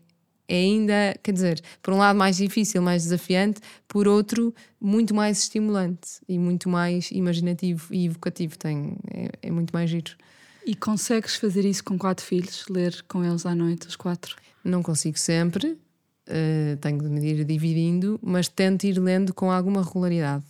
é 0.48 0.54
ainda, 0.54 1.14
quer 1.22 1.32
dizer, 1.32 1.62
por 1.82 1.92
um 1.92 1.98
lado 1.98 2.18
mais 2.18 2.38
difícil, 2.38 2.80
mais 2.80 3.02
desafiante, 3.02 3.60
por 3.86 4.08
outro 4.08 4.54
muito 4.80 5.14
mais 5.14 5.40
estimulante 5.40 6.20
e 6.26 6.38
muito 6.38 6.70
mais 6.70 7.10
imaginativo 7.10 7.94
e 7.94 8.06
evocativo. 8.06 8.56
Tem, 8.56 8.96
é, 9.12 9.30
é 9.42 9.50
muito 9.50 9.70
mais 9.72 9.90
giro. 9.90 10.16
E 10.64 10.74
consegues 10.74 11.36
fazer 11.36 11.64
isso 11.66 11.84
com 11.84 11.98
quatro 11.98 12.24
filhos? 12.24 12.64
Ler 12.68 13.04
com 13.06 13.22
eles 13.24 13.44
à 13.44 13.54
noite, 13.54 13.86
os 13.86 13.96
quatro? 13.96 14.36
Não 14.64 14.82
consigo 14.82 15.18
sempre, 15.18 15.68
uh, 15.68 16.76
tenho 16.80 16.98
de 16.98 17.08
me 17.08 17.26
ir 17.26 17.44
dividindo, 17.44 18.18
mas 18.22 18.48
tento 18.48 18.84
ir 18.84 18.98
lendo 18.98 19.34
com 19.34 19.50
alguma 19.50 19.82
regularidade. 19.82 20.44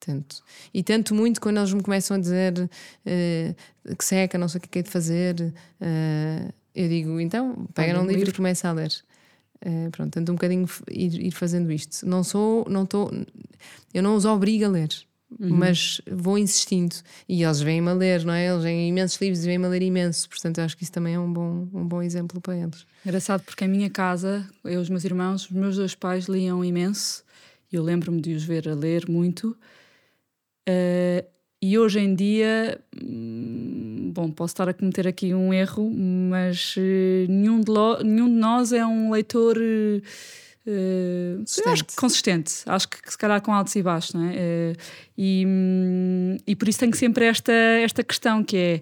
Tento. 0.00 0.42
E 0.72 0.82
tento 0.82 1.14
muito 1.14 1.40
quando 1.40 1.58
eles 1.58 1.72
me 1.72 1.82
começam 1.82 2.16
a 2.16 2.20
dizer 2.20 2.58
uh, 2.58 3.96
que 3.96 4.04
seca, 4.04 4.38
não 4.38 4.48
sei 4.48 4.58
o 4.58 4.62
que 4.62 4.78
é 4.78 4.82
de 4.82 4.90
fazer. 4.90 5.40
Uh, 5.80 6.52
eu 6.74 6.88
digo, 6.88 7.20
então, 7.20 7.66
pega 7.74 8.00
um 8.00 8.06
livro 8.06 8.30
e 8.30 8.32
começa 8.32 8.68
a 8.68 8.72
ler. 8.72 8.92
Uh, 9.64 9.90
pronto, 9.90 10.12
tento 10.12 10.30
um 10.30 10.34
bocadinho 10.34 10.68
ir, 10.90 11.26
ir, 11.26 11.30
fazendo 11.32 11.70
isto. 11.72 12.06
Não 12.06 12.22
sou, 12.22 12.66
não 12.68 12.84
estou, 12.84 13.10
eu 13.92 14.02
não 14.02 14.14
os 14.14 14.24
obrigo 14.24 14.64
a 14.66 14.68
ler, 14.68 14.88
uhum. 15.38 15.50
mas 15.50 16.00
vou 16.10 16.38
insistindo. 16.38 16.94
E 17.28 17.42
eles 17.42 17.60
vêm-me 17.60 17.90
a 17.90 17.92
ler, 17.92 18.24
não 18.24 18.32
é? 18.32 18.46
Eles 18.46 18.62
vêm 18.62 18.88
imensos 18.88 19.20
livros 19.20 19.44
e 19.44 19.46
vêm-me 19.46 19.66
a 19.66 19.68
ler 19.68 19.82
imenso. 19.82 20.28
Portanto, 20.28 20.58
eu 20.58 20.64
acho 20.64 20.76
que 20.76 20.84
isso 20.84 20.92
também 20.92 21.14
é 21.14 21.18
um 21.18 21.32
bom, 21.32 21.68
um 21.72 21.86
bom 21.86 22.02
exemplo 22.02 22.40
para 22.40 22.56
eles. 22.56 22.86
Engraçado, 23.04 23.42
porque 23.42 23.64
em 23.64 23.68
minha 23.68 23.90
casa, 23.90 24.48
eu 24.64 24.80
os 24.80 24.88
meus 24.88 25.04
irmãos, 25.04 25.44
os 25.46 25.50
meus 25.50 25.76
dois 25.76 25.94
pais 25.94 26.26
liam 26.26 26.64
imenso. 26.64 27.24
Eu 27.70 27.82
lembro-me 27.82 28.20
de 28.20 28.34
os 28.34 28.44
ver 28.44 28.68
a 28.68 28.74
ler 28.74 29.08
muito. 29.08 29.56
Uh, 30.68 31.26
e 31.60 31.76
hoje 31.76 31.98
em 31.98 32.14
dia, 32.14 32.80
hum, 33.02 34.12
bom, 34.14 34.30
posso 34.30 34.52
estar 34.52 34.68
a 34.68 34.74
cometer 34.74 35.08
aqui 35.08 35.34
um 35.34 35.52
erro, 35.52 35.90
mas 35.90 36.76
uh, 36.76 36.80
nenhum, 37.28 37.60
de 37.60 37.70
lo, 37.70 38.02
nenhum 38.02 38.28
de 38.28 38.36
nós 38.36 38.72
é 38.72 38.86
um 38.86 39.10
leitor 39.10 39.56
uh, 39.58 41.44
acho 41.66 41.84
que 41.84 41.96
consistente. 41.96 42.62
Acho 42.66 42.88
que 42.88 43.10
se 43.10 43.18
calhar 43.18 43.42
com 43.42 43.52
altos 43.52 43.74
e 43.74 43.82
baixos, 43.82 44.14
não 44.14 44.24
é? 44.24 44.34
Uh, 44.34 44.76
e, 45.16 45.44
um, 45.46 46.36
e 46.46 46.54
por 46.54 46.68
isso 46.68 46.78
tenho 46.78 46.94
sempre 46.94 47.24
esta, 47.24 47.52
esta 47.52 48.04
questão 48.04 48.44
que 48.44 48.80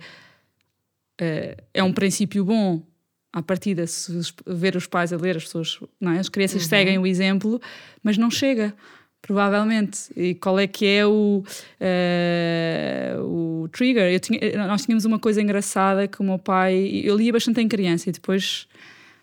é, 1.19 1.57
é 1.73 1.83
um 1.83 1.95
princípio 1.95 2.45
bom 2.45 2.83
à 3.33 3.43
partida, 3.43 3.87
se 3.87 4.13
ver 4.47 4.77
os 4.77 4.87
pais 4.87 5.13
a 5.15 5.17
ler, 5.17 5.37
as 5.37 5.45
pessoas, 5.45 5.79
não 6.01 6.13
é? 6.13 6.19
as 6.19 6.29
crianças 6.29 6.63
uhum. 6.63 6.69
seguem 6.69 6.99
o 6.99 7.07
exemplo, 7.07 7.61
mas 8.03 8.19
não 8.19 8.31
chega 8.31 8.75
provavelmente. 9.27 10.09
E 10.17 10.35
qual 10.35 10.59
é 10.59 10.67
que 10.67 10.87
é 10.87 11.05
o, 11.05 11.43
uh, 11.81 13.23
o 13.23 13.69
trigger? 13.69 14.19
Tinha, 14.21 14.39
nós 14.69 14.85
tínhamos 14.85 15.05
uma 15.05 15.19
coisa 15.19 15.43
engraçada 15.43 16.07
que 16.07 16.21
o 16.21 16.25
meu 16.25 16.39
pai. 16.39 17.03
Eu 17.05 17.17
lia 17.17 17.33
bastante 17.33 17.61
em 17.61 17.69
criança 17.69 18.09
e 18.09 18.13
depois. 18.13 18.69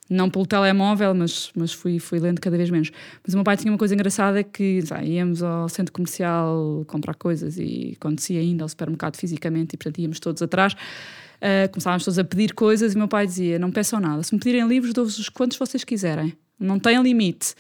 Não 0.10 0.30
pelo 0.30 0.46
telemóvel, 0.46 1.16
mas, 1.16 1.50
mas 1.56 1.72
fui, 1.72 1.98
fui 1.98 2.20
lendo 2.20 2.40
cada 2.42 2.58
vez 2.58 2.70
menos. 2.70 2.92
Mas 3.26 3.34
o 3.34 3.38
meu 3.38 3.44
pai 3.44 3.56
tinha 3.56 3.72
uma 3.72 3.78
coisa 3.78 3.94
engraçada 3.96 4.44
que 4.44 4.82
sabe, 4.86 5.08
íamos 5.08 5.42
ao 5.42 5.70
centro 5.70 5.94
comercial 5.94 6.84
comprar 6.88 7.16
coisas 7.16 7.58
e 7.58 7.94
acontecia 7.96 8.42
ainda 8.42 8.66
ao 8.66 8.70
supermercado 8.70 9.16
fisicamente 9.16 9.74
e 9.74 9.78
portanto 9.78 10.00
íamos 10.00 10.20
todos 10.20 10.42
atrás. 10.42 10.74
uh, 10.74 11.72
começavam 11.72 11.96
as 11.96 12.02
pessoas 12.02 12.20
a 12.20 12.24
pedir 12.26 12.54
coisas 12.54 12.94
e 12.94 12.98
meu 12.98 13.08
pai 13.08 13.26
dizia: 13.26 13.58
Não 13.58 13.72
peçam 13.72 13.98
nada, 13.98 14.22
se 14.24 14.36
me 14.36 14.42
pedirem 14.42 14.68
livros, 14.68 14.94
dou-vos 14.94 15.18
os 15.18 15.30
quantos 15.30 15.58
vocês 15.58 15.86
quiserem, 15.86 16.34
não 16.60 16.78
tem 16.78 17.02
limite. 17.02 17.56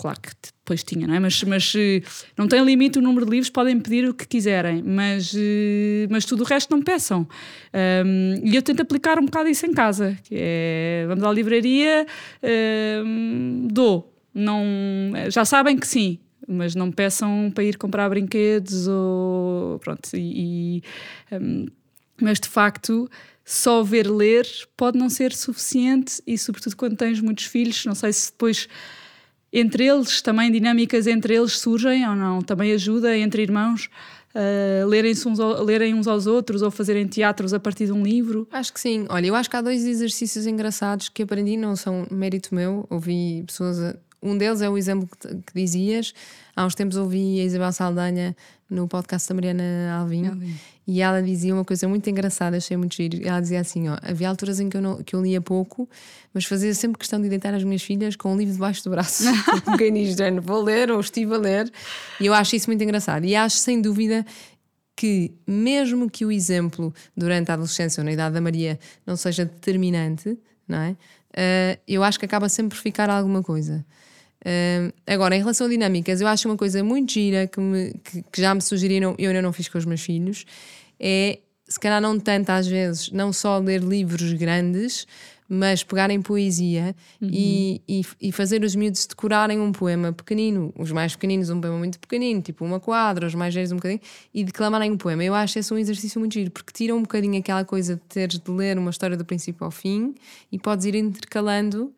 Claro 0.00 0.18
que 0.18 0.30
depois 0.40 0.82
tinha, 0.82 1.06
não 1.06 1.14
é? 1.14 1.20
Mas, 1.20 1.42
mas 1.42 1.74
eh, 1.76 2.00
não 2.34 2.48
tem 2.48 2.64
limite 2.64 2.98
o 2.98 3.02
número 3.02 3.26
de 3.26 3.32
livros, 3.32 3.50
podem 3.50 3.78
pedir 3.78 4.08
o 4.08 4.14
que 4.14 4.26
quiserem, 4.26 4.82
mas, 4.82 5.34
eh, 5.36 6.06
mas 6.08 6.24
tudo 6.24 6.42
o 6.42 6.46
resto 6.46 6.74
não 6.74 6.80
peçam. 6.80 7.28
Um, 8.06 8.40
e 8.42 8.56
eu 8.56 8.62
tento 8.62 8.80
aplicar 8.80 9.18
um 9.18 9.26
bocado 9.26 9.50
isso 9.50 9.66
em 9.66 9.74
casa, 9.74 10.16
que 10.24 10.34
é, 10.38 11.04
vamos 11.06 11.22
à 11.22 11.30
livraria, 11.30 12.06
um, 13.04 13.68
dou. 13.70 14.10
Não, 14.32 14.64
já 15.28 15.44
sabem 15.44 15.76
que 15.76 15.86
sim, 15.86 16.18
mas 16.48 16.74
não 16.74 16.90
peçam 16.90 17.52
para 17.54 17.62
ir 17.62 17.76
comprar 17.76 18.08
brinquedos 18.08 18.88
ou 18.88 19.78
pronto. 19.80 20.08
E, 20.14 20.80
e 20.80 20.82
um, 21.34 21.66
mas 22.22 22.40
de 22.40 22.48
facto, 22.48 23.06
só 23.44 23.82
ver 23.82 24.10
ler 24.10 24.46
pode 24.78 24.98
não 24.98 25.10
ser 25.10 25.34
suficiente 25.34 26.22
e 26.26 26.38
sobretudo 26.38 26.74
quando 26.74 26.96
tens 26.96 27.20
muitos 27.20 27.44
filhos, 27.44 27.84
não 27.84 27.94
sei 27.94 28.14
se 28.14 28.32
depois 28.32 28.66
entre 29.52 29.86
eles, 29.86 30.22
também 30.22 30.50
dinâmicas 30.50 31.06
entre 31.06 31.34
eles 31.34 31.58
surgem 31.58 32.08
ou 32.08 32.14
não? 32.14 32.40
Também 32.40 32.72
ajuda 32.72 33.16
entre 33.16 33.42
irmãos 33.42 33.90
a 34.34 34.86
lerem, 34.86 35.12
uns, 35.12 35.38
lerem 35.64 35.94
uns 35.94 36.06
aos 36.06 36.26
outros 36.26 36.62
ou 36.62 36.70
fazerem 36.70 37.06
teatros 37.06 37.52
a 37.52 37.58
partir 37.60 37.86
de 37.86 37.92
um 37.92 38.02
livro? 38.02 38.46
Acho 38.50 38.72
que 38.72 38.80
sim. 38.80 39.06
Olha, 39.08 39.26
eu 39.26 39.34
acho 39.34 39.50
que 39.50 39.56
há 39.56 39.60
dois 39.60 39.84
exercícios 39.84 40.46
engraçados 40.46 41.08
que 41.08 41.22
aprendi, 41.22 41.56
não 41.56 41.74
são 41.74 42.06
mérito 42.10 42.54
meu. 42.54 42.86
Ouvi 42.88 43.42
pessoas. 43.46 43.80
A... 43.80 43.96
Um 44.22 44.36
deles 44.36 44.60
é 44.60 44.68
o 44.68 44.76
exemplo 44.76 45.08
que, 45.18 45.28
que 45.28 45.52
dizias. 45.54 46.12
Há 46.54 46.66
uns 46.66 46.74
tempos 46.74 46.96
ouvi 46.96 47.40
a 47.40 47.44
Isabel 47.44 47.72
Saldanha 47.72 48.36
no 48.68 48.86
podcast 48.86 49.28
da 49.28 49.34
Mariana 49.34 49.96
Alvim, 49.98 50.28
Alvim, 50.28 50.54
e 50.90 51.00
ela 51.00 51.22
dizia 51.22 51.54
uma 51.54 51.64
coisa 51.64 51.86
muito 51.86 52.10
engraçada, 52.10 52.56
achei 52.56 52.76
muito 52.76 52.96
giro. 52.96 53.20
Ela 53.24 53.40
dizia 53.40 53.60
assim: 53.60 53.88
ó, 53.88 53.96
havia 54.02 54.28
alturas 54.28 54.58
em 54.58 54.68
que 54.68 54.76
eu, 54.76 54.82
não, 54.82 55.00
que 55.00 55.14
eu 55.14 55.22
lia 55.22 55.40
pouco, 55.40 55.88
mas 56.34 56.44
fazia 56.46 56.74
sempre 56.74 56.98
questão 56.98 57.22
de 57.22 57.28
deitar 57.28 57.54
as 57.54 57.62
minhas 57.62 57.80
filhas 57.80 58.16
com 58.16 58.34
um 58.34 58.36
livro 58.36 58.52
debaixo 58.52 58.82
do 58.82 58.90
braço. 58.90 59.22
Quem 59.78 59.94
diz, 59.94 60.16
vou 60.42 60.60
ler 60.60 60.90
ou 60.90 60.98
estive 60.98 61.32
a 61.32 61.38
ler, 61.38 61.72
e 62.20 62.26
eu 62.26 62.34
acho 62.34 62.56
isso 62.56 62.68
muito 62.68 62.82
engraçado. 62.82 63.24
E 63.24 63.36
acho 63.36 63.58
sem 63.58 63.80
dúvida 63.80 64.26
que, 64.96 65.32
mesmo 65.46 66.10
que 66.10 66.24
o 66.26 66.32
exemplo 66.32 66.92
durante 67.16 67.52
a 67.52 67.54
adolescência 67.54 68.00
ou 68.00 68.04
na 68.04 68.10
idade 68.10 68.34
da 68.34 68.40
Maria 68.40 68.76
não 69.06 69.14
seja 69.14 69.44
determinante, 69.44 70.36
não 70.66 70.78
é? 70.78 70.90
Uh, 70.90 71.80
eu 71.86 72.02
acho 72.02 72.18
que 72.18 72.24
acaba 72.24 72.48
sempre 72.48 72.76
por 72.76 72.82
ficar 72.82 73.08
alguma 73.08 73.44
coisa. 73.44 73.86
Uh, 74.40 74.92
agora, 75.06 75.36
em 75.36 75.38
relação 75.38 75.66
a 75.66 75.70
dinâmicas, 75.70 76.20
eu 76.20 76.26
acho 76.26 76.48
uma 76.48 76.56
coisa 76.56 76.82
muito 76.82 77.12
gira 77.12 77.46
que, 77.46 77.60
me, 77.60 77.92
que, 78.02 78.22
que, 78.22 78.40
já 78.40 78.54
me 78.54 78.62
sugeriram, 78.62 79.14
eu 79.18 79.28
ainda 79.28 79.42
não 79.42 79.52
fiz 79.52 79.68
com 79.68 79.76
os 79.76 79.84
meus 79.84 80.00
filhos, 80.00 80.46
é 80.98 81.38
se 81.68 81.78
calhar 81.78 82.00
não 82.00 82.18
tanto 82.18 82.50
às 82.50 82.66
vezes, 82.66 83.12
não 83.12 83.32
só 83.32 83.58
ler 83.58 83.80
livros 83.80 84.32
grandes, 84.32 85.06
mas 85.52 85.82
pegarem 85.82 86.22
poesia 86.22 86.94
uhum. 87.20 87.28
e, 87.32 87.82
e, 87.88 88.02
e, 88.20 88.32
fazer 88.32 88.62
os 88.62 88.76
miúdos 88.76 89.04
decorarem 89.06 89.58
um 89.58 89.72
poema 89.72 90.12
pequenino, 90.12 90.72
os 90.78 90.92
mais 90.92 91.14
pequeninos 91.14 91.50
um 91.50 91.60
poema 91.60 91.76
muito 91.76 91.98
pequenino, 91.98 92.40
tipo 92.40 92.64
uma 92.64 92.78
quadra, 92.78 93.26
os 93.26 93.34
mais 93.34 93.52
velhos 93.52 93.72
um 93.72 93.76
bocadinho, 93.76 94.00
e 94.32 94.44
declamarem 94.44 94.92
um 94.92 94.96
poema. 94.96 95.24
Eu 95.24 95.34
acho 95.34 95.58
esse 95.58 95.74
um 95.74 95.78
exercício 95.78 96.20
muito 96.20 96.34
giro, 96.34 96.52
porque 96.52 96.72
tira 96.72 96.94
um 96.94 97.02
bocadinho 97.02 97.36
aquela 97.38 97.64
coisa 97.64 97.96
de 97.96 98.02
teres 98.02 98.38
de 98.38 98.50
ler 98.50 98.78
uma 98.78 98.90
história 98.90 99.16
do 99.16 99.24
princípio 99.24 99.64
ao 99.64 99.72
fim 99.72 100.14
e 100.52 100.58
podes 100.58 100.86
ir 100.86 100.94
intercalando 100.94 101.92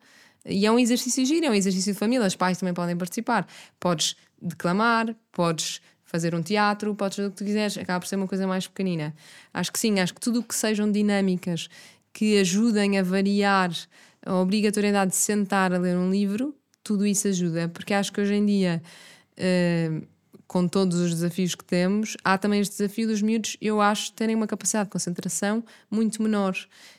e 0.45 0.65
é 0.65 0.71
um 0.71 0.77
exercício 0.77 1.25
giro, 1.25 1.45
é 1.45 1.49
um 1.49 1.53
exercício 1.53 1.93
de 1.93 1.99
família, 1.99 2.27
os 2.27 2.35
pais 2.35 2.57
também 2.57 2.73
podem 2.73 2.97
participar. 2.97 3.47
Podes 3.79 4.15
declamar, 4.41 5.15
podes 5.31 5.81
fazer 6.03 6.35
um 6.35 6.43
teatro, 6.43 6.93
podes 6.93 7.15
fazer 7.15 7.27
o 7.27 7.31
que 7.31 7.37
tu 7.37 7.45
quiseres, 7.45 7.77
acaba 7.77 7.99
por 7.99 8.07
ser 8.07 8.17
uma 8.17 8.27
coisa 8.27 8.45
mais 8.45 8.67
pequenina. 8.67 9.15
Acho 9.53 9.71
que 9.71 9.79
sim, 9.79 9.99
acho 9.99 10.13
que 10.13 10.21
tudo 10.21 10.41
o 10.41 10.43
que 10.43 10.53
sejam 10.53 10.91
dinâmicas 10.91 11.69
que 12.13 12.37
ajudem 12.39 12.99
a 12.99 13.03
variar 13.03 13.71
a 14.25 14.35
obrigatoriedade 14.35 15.11
de 15.11 15.17
sentar 15.17 15.73
a 15.73 15.77
ler 15.77 15.97
um 15.97 16.09
livro, 16.09 16.55
tudo 16.83 17.05
isso 17.05 17.27
ajuda, 17.27 17.67
porque 17.69 17.93
acho 17.93 18.11
que 18.11 18.21
hoje 18.21 18.35
em 18.35 18.45
dia, 18.45 18.81
uh, 19.37 20.07
com 20.47 20.67
todos 20.67 20.97
os 20.99 21.13
desafios 21.15 21.55
que 21.55 21.63
temos, 21.63 22.15
há 22.23 22.37
também 22.37 22.59
este 22.59 22.77
desafio 22.77 23.07
dos 23.07 23.21
miúdos, 23.21 23.57
eu 23.59 23.81
acho, 23.81 24.13
terem 24.13 24.35
uma 24.35 24.47
capacidade 24.47 24.85
de 24.85 24.91
concentração 24.91 25.63
muito 25.89 26.21
menor. 26.21 26.55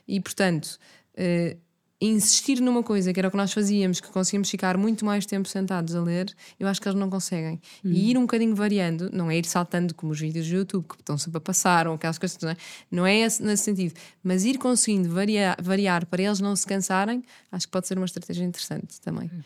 E, 0.09 0.21
portanto, 0.21 0.79
uh, 1.15 1.59
insistir 2.07 2.61
numa 2.61 2.83
coisa 2.83 3.13
que 3.13 3.21
era 3.21 3.29
o 3.29 3.31
que 3.31 3.37
nós 3.37 3.53
fazíamos, 3.53 4.01
que 4.01 4.09
conseguíamos 4.09 4.51
ficar 4.51 4.77
muito 4.77 5.05
mais 5.05 5.27
tempo 5.27 5.49
sentados 5.49 5.95
a 5.95 6.03
ler, 6.03 6.35
eu 6.59 6.67
acho 6.67 6.81
que 6.81 6.89
eles 6.89 6.99
não 6.99 7.09
conseguem. 7.09 7.61
Uhum. 7.85 7.93
E 7.93 8.11
ir 8.11 8.19
um 8.19 8.23
bocadinho 8.23 8.55
variando, 8.55 9.11
não 9.13 9.31
é 9.31 9.39
ir 9.39 9.45
saltando 9.47 9.95
como 9.95 10.13
os 10.13 10.21
vídeos 10.21 10.49
do 10.49 10.55
YouTube 10.55 10.87
que 10.89 10.97
estão 10.97 11.17
sempre 11.17 11.39
a 11.39 11.41
passar 11.41 11.87
ou 11.87 11.95
aquelas 11.95 12.19
coisas, 12.19 12.39
não 12.41 12.51
é, 12.51 12.57
não 12.91 13.07
é 13.07 13.17
esse, 13.19 13.43
nesse 13.43 13.65
sentido, 13.65 13.95
mas 14.23 14.45
ir 14.45 14.59
conseguindo 14.59 15.09
variar, 15.09 15.57
variar 15.63 16.07
para 16.07 16.23
eles 16.23 16.41
não 16.41 16.55
se 16.57 16.67
cansarem, 16.67 17.23
acho 17.51 17.67
que 17.67 17.73
pode 17.73 17.87
ser 17.87 17.97
uma 17.97 18.07
estratégia 18.07 18.45
interessante 18.45 19.01
também. 19.01 19.31
Uhum. 19.33 19.43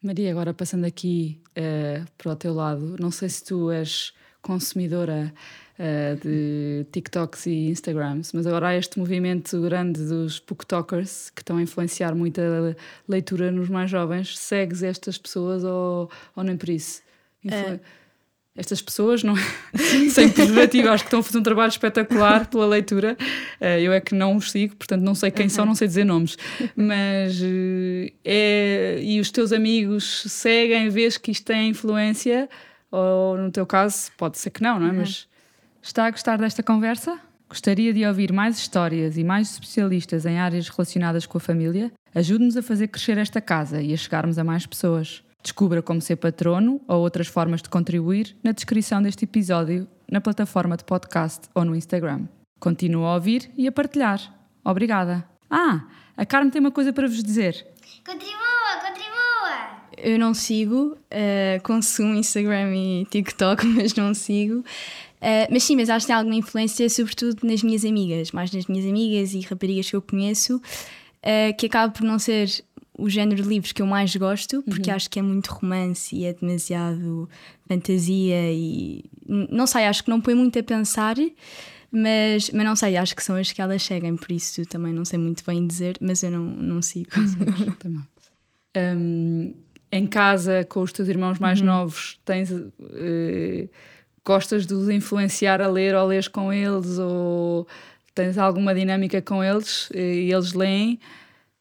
Maria, 0.00 0.30
agora 0.30 0.54
passando 0.54 0.84
aqui 0.84 1.40
uh, 1.50 2.06
para 2.16 2.32
o 2.32 2.36
teu 2.36 2.54
lado, 2.54 2.96
não 3.00 3.10
sei 3.10 3.28
se 3.28 3.44
tu 3.44 3.70
és 3.70 4.12
consumidora 4.40 5.34
uh, 5.78 6.16
de 6.20 6.86
TikToks 6.90 7.46
e 7.46 7.68
Instagrams, 7.68 8.32
mas 8.34 8.46
agora 8.46 8.68
há 8.68 8.76
este 8.76 8.98
movimento 8.98 9.60
grande 9.60 10.04
dos 10.04 10.38
booktokers 10.40 11.30
que 11.30 11.40
estão 11.40 11.56
a 11.56 11.62
influenciar 11.62 12.14
muito 12.14 12.40
a 12.40 12.74
leitura 13.08 13.50
nos 13.50 13.68
mais 13.68 13.90
jovens. 13.90 14.36
Segues 14.38 14.82
estas 14.82 15.16
pessoas 15.16 15.64
ou, 15.64 16.10
ou 16.34 16.44
nem 16.44 16.56
por 16.56 16.68
isso? 16.68 17.02
Influ 17.44 17.74
uh. 17.74 17.80
Estas 18.56 18.82
pessoas, 18.82 19.22
não 19.22 19.36
é? 19.38 19.40
sem 20.10 20.28
pejorativo, 20.30 20.88
acho 20.88 21.04
que 21.04 21.06
estão 21.06 21.20
a 21.20 21.22
fazer 21.22 21.38
um 21.38 21.44
trabalho 21.44 21.68
espetacular 21.68 22.50
pela 22.50 22.66
leitura. 22.66 23.16
Uh, 23.60 23.78
eu 23.78 23.92
é 23.92 24.00
que 24.00 24.16
não 24.16 24.34
os 24.34 24.50
sigo, 24.50 24.74
portanto 24.74 25.02
não 25.02 25.14
sei 25.14 25.30
quem 25.30 25.48
são, 25.48 25.64
não 25.64 25.76
sei 25.76 25.86
dizer 25.86 26.02
nomes. 26.02 26.36
Mas 26.74 27.40
é. 28.24 29.00
E 29.00 29.20
os 29.20 29.30
teus 29.30 29.52
amigos 29.52 30.24
seguem, 30.26 30.88
vês 30.88 31.16
que 31.16 31.30
isto 31.30 31.44
tem 31.44 31.68
influência, 31.68 32.48
ou 32.90 33.38
no 33.38 33.52
teu 33.52 33.64
caso, 33.64 34.10
pode 34.16 34.38
ser 34.38 34.50
que 34.50 34.60
não, 34.60 34.80
não 34.80 34.88
é? 34.88 34.90
Uhum. 34.90 34.96
Mas 34.96 35.28
Está 35.88 36.04
a 36.04 36.10
gostar 36.10 36.36
desta 36.36 36.62
conversa? 36.62 37.18
Gostaria 37.48 37.94
de 37.94 38.04
ouvir 38.04 38.30
mais 38.30 38.58
histórias 38.58 39.16
e 39.16 39.24
mais 39.24 39.52
especialistas 39.52 40.26
em 40.26 40.38
áreas 40.38 40.68
relacionadas 40.68 41.24
com 41.24 41.38
a 41.38 41.40
família? 41.40 41.90
Ajude-nos 42.14 42.58
a 42.58 42.62
fazer 42.62 42.88
crescer 42.88 43.16
esta 43.16 43.40
casa 43.40 43.80
e 43.80 43.94
a 43.94 43.96
chegarmos 43.96 44.38
a 44.38 44.44
mais 44.44 44.66
pessoas. 44.66 45.24
Descubra 45.42 45.80
como 45.80 46.02
ser 46.02 46.16
patrono 46.16 46.78
ou 46.86 47.00
outras 47.00 47.26
formas 47.26 47.62
de 47.62 47.70
contribuir 47.70 48.36
na 48.44 48.52
descrição 48.52 49.00
deste 49.00 49.24
episódio, 49.24 49.88
na 50.12 50.20
plataforma 50.20 50.76
de 50.76 50.84
podcast 50.84 51.48
ou 51.54 51.64
no 51.64 51.74
Instagram. 51.74 52.28
Continuo 52.60 53.06
a 53.06 53.14
ouvir 53.14 53.50
e 53.56 53.66
a 53.66 53.72
partilhar. 53.72 54.20
Obrigada. 54.62 55.26
Ah, 55.48 55.86
a 56.18 56.26
Carmen 56.26 56.50
tem 56.50 56.60
uma 56.60 56.70
coisa 56.70 56.92
para 56.92 57.08
vos 57.08 57.22
dizer. 57.22 57.66
Contribua, 58.04 58.82
contribua! 58.86 59.08
Eu 59.96 60.18
não 60.18 60.34
sigo, 60.34 60.96
uh, 60.96 61.62
consumo 61.62 62.14
Instagram 62.14 62.76
e 62.76 63.06
TikTok, 63.06 63.64
mas 63.74 63.94
não 63.94 64.12
sigo. 64.12 64.62
Uh, 65.18 65.50
mas 65.50 65.64
sim, 65.64 65.76
mas 65.76 65.90
acho 65.90 66.06
que 66.06 66.12
tem 66.12 66.16
alguma 66.16 66.36
influência, 66.36 66.88
sobretudo 66.88 67.46
nas 67.46 67.62
minhas 67.62 67.84
amigas, 67.84 68.30
mais 68.30 68.52
nas 68.52 68.66
minhas 68.66 68.86
amigas 68.86 69.34
e 69.34 69.40
raparigas 69.40 69.90
que 69.90 69.96
eu 69.96 70.02
conheço, 70.02 70.56
uh, 70.56 71.56
que 71.56 71.66
acaba 71.66 71.92
por 71.92 72.04
não 72.04 72.18
ser 72.18 72.64
o 72.96 73.08
género 73.08 73.42
de 73.42 73.48
livros 73.48 73.72
que 73.72 73.80
eu 73.80 73.86
mais 73.86 74.14
gosto, 74.16 74.62
porque 74.64 74.90
uhum. 74.90 74.96
acho 74.96 75.08
que 75.08 75.18
é 75.18 75.22
muito 75.22 75.48
romance 75.48 76.14
e 76.14 76.24
é 76.24 76.32
demasiado 76.32 77.28
fantasia 77.68 78.52
e 78.52 79.04
não 79.26 79.66
sei, 79.68 79.84
acho 79.84 80.02
que 80.02 80.10
não 80.10 80.20
põe 80.20 80.34
muito 80.34 80.58
a 80.58 80.62
pensar, 80.62 81.14
mas, 81.92 82.50
mas 82.50 82.64
não 82.64 82.74
sei, 82.74 82.96
acho 82.96 83.14
que 83.14 83.22
são 83.22 83.36
as 83.36 83.52
que 83.52 83.62
elas 83.62 83.84
seguem, 83.84 84.16
por 84.16 84.32
isso 84.32 84.66
também 84.66 84.92
não 84.92 85.04
sei 85.04 85.18
muito 85.18 85.44
bem 85.46 85.64
dizer, 85.64 85.96
mas 86.00 86.24
eu 86.24 86.30
não, 86.32 86.44
não 86.44 86.82
sigo. 86.82 87.10
um, 88.76 89.54
em 89.92 90.06
casa, 90.06 90.64
com 90.64 90.82
os 90.82 90.92
teus 90.92 91.08
irmãos 91.08 91.38
mais 91.38 91.60
uhum. 91.60 91.66
novos, 91.66 92.18
tens. 92.24 92.50
Uh, 92.50 93.68
gostas 94.28 94.66
de 94.66 94.74
os 94.74 94.90
influenciar 94.90 95.62
a 95.62 95.68
ler 95.68 95.94
ou 95.94 96.06
lês 96.06 96.28
com 96.28 96.52
eles 96.52 96.98
ou 96.98 97.66
tens 98.14 98.36
alguma 98.36 98.74
dinâmica 98.74 99.22
com 99.22 99.42
eles 99.42 99.88
e 99.94 100.30
eles 100.30 100.52
leem? 100.52 101.00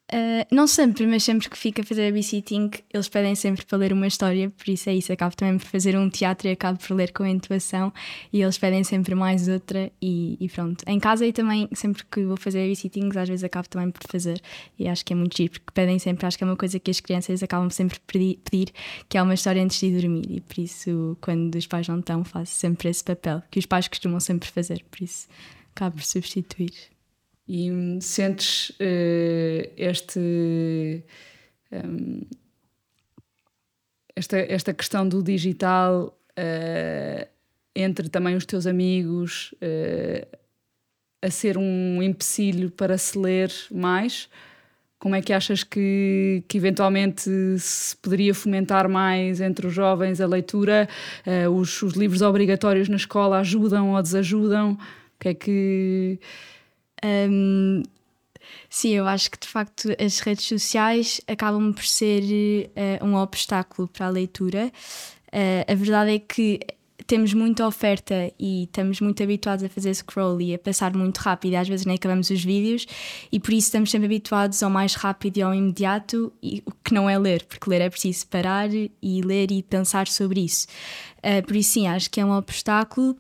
Uh, 0.10 0.48
não 0.50 0.68
sempre, 0.68 1.06
mas 1.06 1.24
sempre 1.24 1.50
que 1.50 1.58
fico 1.58 1.82
a 1.82 1.84
fazer 1.84 2.10
babysitting, 2.10 2.72
eles 2.94 3.10
pedem 3.10 3.36
sempre 3.36 3.66
para 3.66 3.78
ler 3.78 3.92
uma 3.92 4.08
história, 4.08 4.50
por 4.50 4.70
isso 4.70 4.90
é 4.90 4.96
isso. 4.96 5.12
Acabo 5.12 5.36
também 5.36 5.58
por 5.58 5.66
fazer 5.66 5.98
um 5.98 6.10
teatro 6.10 6.48
e 6.48 6.52
acabo 6.52 6.80
por 6.80 6.96
ler 6.96 7.12
com 7.12 7.24
a 7.24 7.30
intuação 7.30 7.92
e 8.32 8.42
eles 8.42 8.58
pedem 8.58 8.86
sempre 8.86 9.14
mais 9.16 9.50
outra 9.50 9.92
e, 10.02 10.38
e 10.40 10.48
pronto. 10.48 10.82
Em 10.88 10.98
casa 10.98 11.26
e 11.26 11.34
também, 11.34 11.68
sempre 11.74 12.06
que 12.10 12.24
vou 12.24 12.38
fazer 12.38 12.62
babysittings, 12.62 13.18
às 13.18 13.28
vezes 13.28 13.44
acabo 13.44 13.68
também 13.68 13.92
por 13.92 14.02
fazer 14.10 14.42
e 14.80 14.88
acho 14.88 15.04
que 15.04 15.12
é 15.12 15.16
muito 15.16 15.36
giro, 15.36 15.52
porque 15.52 15.72
pedem 15.74 16.00
sempre, 16.00 16.26
acho 16.26 16.38
que 16.38 16.44
é 16.46 16.48
uma 16.48 16.56
coisa 16.56 16.80
que 16.80 16.90
as 16.90 17.02
crianças 17.02 17.44
acabam 17.44 17.70
sempre 17.70 18.00
por 18.00 18.14
pedir, 18.14 18.72
que 19.10 19.18
é 19.18 19.22
uma 19.22 19.34
história 19.34 19.62
antes 19.62 19.78
de 19.78 19.92
dormir 19.92 20.26
e 20.30 20.40
por 20.40 20.58
isso, 20.58 21.18
quando 21.20 21.56
os 21.56 21.68
pais 21.68 21.86
não 21.90 22.00
estão, 22.00 22.24
faço 22.24 22.54
sempre 22.54 22.88
esse 22.88 23.04
papel, 23.04 23.44
que 23.52 23.60
os 23.60 23.66
pais 23.66 23.90
costumam 23.90 24.22
sempre 24.22 24.50
fazer, 24.50 24.86
por 24.90 25.04
isso 25.04 25.28
acabo 25.76 25.98
por 25.98 26.06
substituir. 26.06 26.97
E 27.48 28.00
sentes 28.02 28.72
uh, 28.72 29.72
este. 29.78 31.04
Um, 31.72 32.22
esta, 34.16 34.38
esta 34.38 34.74
questão 34.74 35.08
do 35.08 35.22
digital 35.22 36.18
uh, 36.32 37.28
entre 37.76 38.10
também 38.10 38.36
os 38.36 38.46
teus 38.46 38.66
amigos 38.66 39.54
uh, 39.62 40.38
a 41.22 41.30
ser 41.30 41.58
um 41.58 42.02
empecilho 42.02 42.72
para 42.72 42.98
se 42.98 43.18
ler 43.18 43.52
mais? 43.72 44.28
Como 45.00 45.14
é 45.14 45.22
que 45.22 45.32
achas 45.32 45.64
que, 45.64 46.44
que 46.48 46.58
eventualmente 46.58 47.30
se 47.60 47.96
poderia 47.98 48.34
fomentar 48.34 48.90
mais 48.90 49.40
entre 49.40 49.68
os 49.68 49.74
jovens 49.74 50.20
a 50.20 50.26
leitura? 50.26 50.90
Uh, 51.26 51.52
os, 51.52 51.84
os, 51.84 51.94
livros 51.94 52.24
obrigatórios 52.24 52.90
na 52.90 52.96
escola 52.96 53.38
ajudam 53.40 53.94
ou 53.94 54.02
desajudam? 54.02 54.72
O 54.72 55.20
que 55.20 55.30
é 55.30 55.34
que. 55.36 56.20
Um, 57.04 57.84
sim, 58.70 58.92
eu 58.92 59.08
acho 59.08 59.32
que 59.32 59.40
de 59.40 59.48
facto 59.48 59.90
as 60.00 60.20
redes 60.20 60.46
sociais 60.46 61.22
acabam 61.28 61.74
por 61.74 61.86
ser 61.86 62.70
uh, 62.70 63.06
um 63.06 63.16
obstáculo 63.16 63.88
para 63.88 64.08
a 64.08 64.10
leitura. 64.10 64.72
Uh, 65.28 65.72
a 65.72 65.76
verdade 65.76 66.16
é 66.16 66.20
que 66.20 66.60
temos 67.08 67.34
muita 67.34 67.66
oferta 67.66 68.32
e 68.38 68.64
estamos 68.64 69.00
muito 69.00 69.24
habituados 69.24 69.64
a 69.64 69.70
fazer 69.70 69.94
scroll 69.94 70.42
e 70.42 70.54
a 70.54 70.60
passar 70.60 70.94
muito 70.96 71.20
rápido, 71.20 71.56
às 71.56 71.68
vezes 71.68 71.86
nem 71.86 71.96
acabamos 71.96 72.30
os 72.30 72.44
vídeos, 72.44 72.86
e 73.32 73.40
por 73.40 73.54
isso 73.54 73.68
estamos 73.68 73.90
sempre 73.90 74.08
habituados 74.08 74.62
ao 74.62 74.70
mais 74.70 74.94
rápido 74.94 75.38
e 75.38 75.42
ao 75.42 75.54
imediato, 75.54 76.34
e, 76.44 76.62
o 76.66 76.72
que 76.72 76.94
não 76.94 77.10
é 77.10 77.18
ler, 77.18 77.46
porque 77.46 77.70
ler 77.70 77.82
é 77.82 77.90
preciso 77.90 78.28
parar 78.28 78.70
e 78.74 79.22
ler 79.22 79.52
e 79.52 79.64
pensar 79.64 80.08
sobre 80.08 80.42
isso. 80.42 80.68
Uh, 81.20 81.46
por 81.48 81.56
isso, 81.56 81.72
sim, 81.72 81.88
acho 81.88 82.12
que 82.12 82.20
é 82.20 82.26
um 82.26 82.32
obstáculo. 82.32 83.16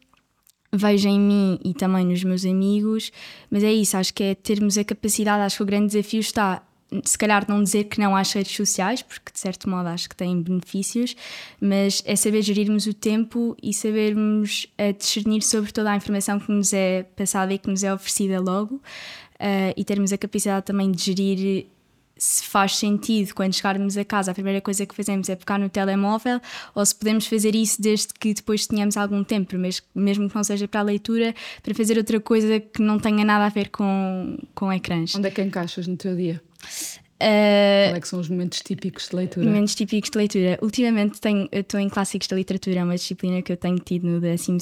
Vejo 0.74 1.08
em 1.08 1.20
mim 1.20 1.60
e 1.64 1.74
também 1.74 2.06
nos 2.06 2.24
meus 2.24 2.46
amigos, 2.46 3.12
mas 3.50 3.64
é 3.64 3.72
isso, 3.72 3.96
acho 3.96 4.14
que 4.14 4.24
é 4.24 4.36
termos 4.36 4.78
a 4.78 4.84
capacidade, 4.84 5.42
acho 5.42 5.58
que 5.58 5.64
o 5.64 5.66
grande 5.66 5.88
desafio 5.88 6.20
está 6.20 6.62
se 7.04 7.18
calhar 7.18 7.46
não 7.48 7.62
dizer 7.62 7.86
que 7.86 8.00
não 8.00 8.16
às 8.16 8.32
redes 8.32 8.56
sociais, 8.56 9.02
porque 9.02 9.32
de 9.32 9.40
certo 9.40 9.70
modo 9.70 9.88
acho 9.90 10.08
que 10.08 10.16
têm 10.16 10.42
benefícios, 10.42 11.16
mas 11.60 12.02
é 12.06 12.16
saber 12.16 12.42
gerirmos 12.42 12.88
o 12.88 12.94
tempo 12.94 13.58
e 13.62 13.74
sabermos 13.74 14.68
uh, 14.80 14.94
discernir 14.98 15.42
sobre 15.42 15.72
toda 15.72 15.92
a 15.92 15.96
informação 15.96 16.40
que 16.40 16.52
nos 16.52 16.72
é 16.74 17.04
passada 17.04 17.54
e 17.54 17.58
que 17.58 17.70
nos 17.70 17.84
é 17.84 17.94
oferecida 17.94 18.40
logo 18.40 18.76
uh, 18.76 19.74
e 19.76 19.84
termos 19.84 20.14
a 20.14 20.18
capacidade 20.18 20.66
também 20.66 20.92
de 20.92 21.04
gerir 21.04 21.68
se 22.18 22.44
faz 22.44 22.76
sentido 22.76 23.34
quando 23.34 23.54
chegarmos 23.54 23.98
a 23.98 24.06
casa 24.06 24.32
a 24.32 24.34
primeira 24.34 24.62
coisa 24.62 24.86
que 24.86 24.96
fazemos 24.96 25.30
é 25.30 25.36
pegar 25.36 25.58
no 25.58 25.70
telemóvel 25.70 26.40
ou 26.74 26.86
se 26.86 26.96
podemos 26.96 27.28
fazer 27.28 27.56
isso 27.56 27.82
desde 27.82 28.08
que 28.14 28.34
depois 28.34 28.68
tenhamos 28.68 28.98
algum 28.98 29.24
tempo, 29.24 29.56
mesmo 29.96 30.30
que 30.30 30.36
não 30.36 30.44
seja 30.44 30.68
para 30.68 30.82
a 30.82 30.84
leitura, 30.84 31.34
para 31.62 31.74
fazer 31.74 31.98
outra 31.98 32.20
coisa 32.20 32.60
que 32.60 32.82
não 32.82 33.00
tenha 33.00 33.24
nada 33.24 33.46
a 33.46 33.50
ver 33.50 33.70
com, 33.70 34.38
com 34.54 34.72
ecrãs. 34.72 35.16
Onde 35.16 35.28
é 35.28 35.32
que 35.32 35.42
encaixas 35.42 35.88
no 35.88 35.98
teu 35.98 36.16
dia? 36.16 36.42
Uh, 37.18 37.90
Qual 37.90 37.96
é 37.96 38.00
que 38.00 38.08
são 38.08 38.20
os 38.20 38.30
momentos 38.30 38.62
típicos 38.62 39.10
de 39.10 39.16
leitura? 39.16 39.46
Momentos 39.48 39.74
típicos 39.74 40.12
de 40.12 40.18
leitura. 40.18 40.60
Ultimamente 40.62 41.20
tenho, 41.20 41.50
estou 41.52 41.80
em 41.80 41.90
clássicos 41.90 42.28
da 42.28 42.36
literatura, 42.36 42.80
é 42.80 42.84
uma 42.84 42.96
disciplina 42.96 43.42
que 43.42 43.52
eu 43.52 43.58
tenho 43.58 43.80
tido 43.80 44.08
no 44.08 44.22
12 44.22 44.58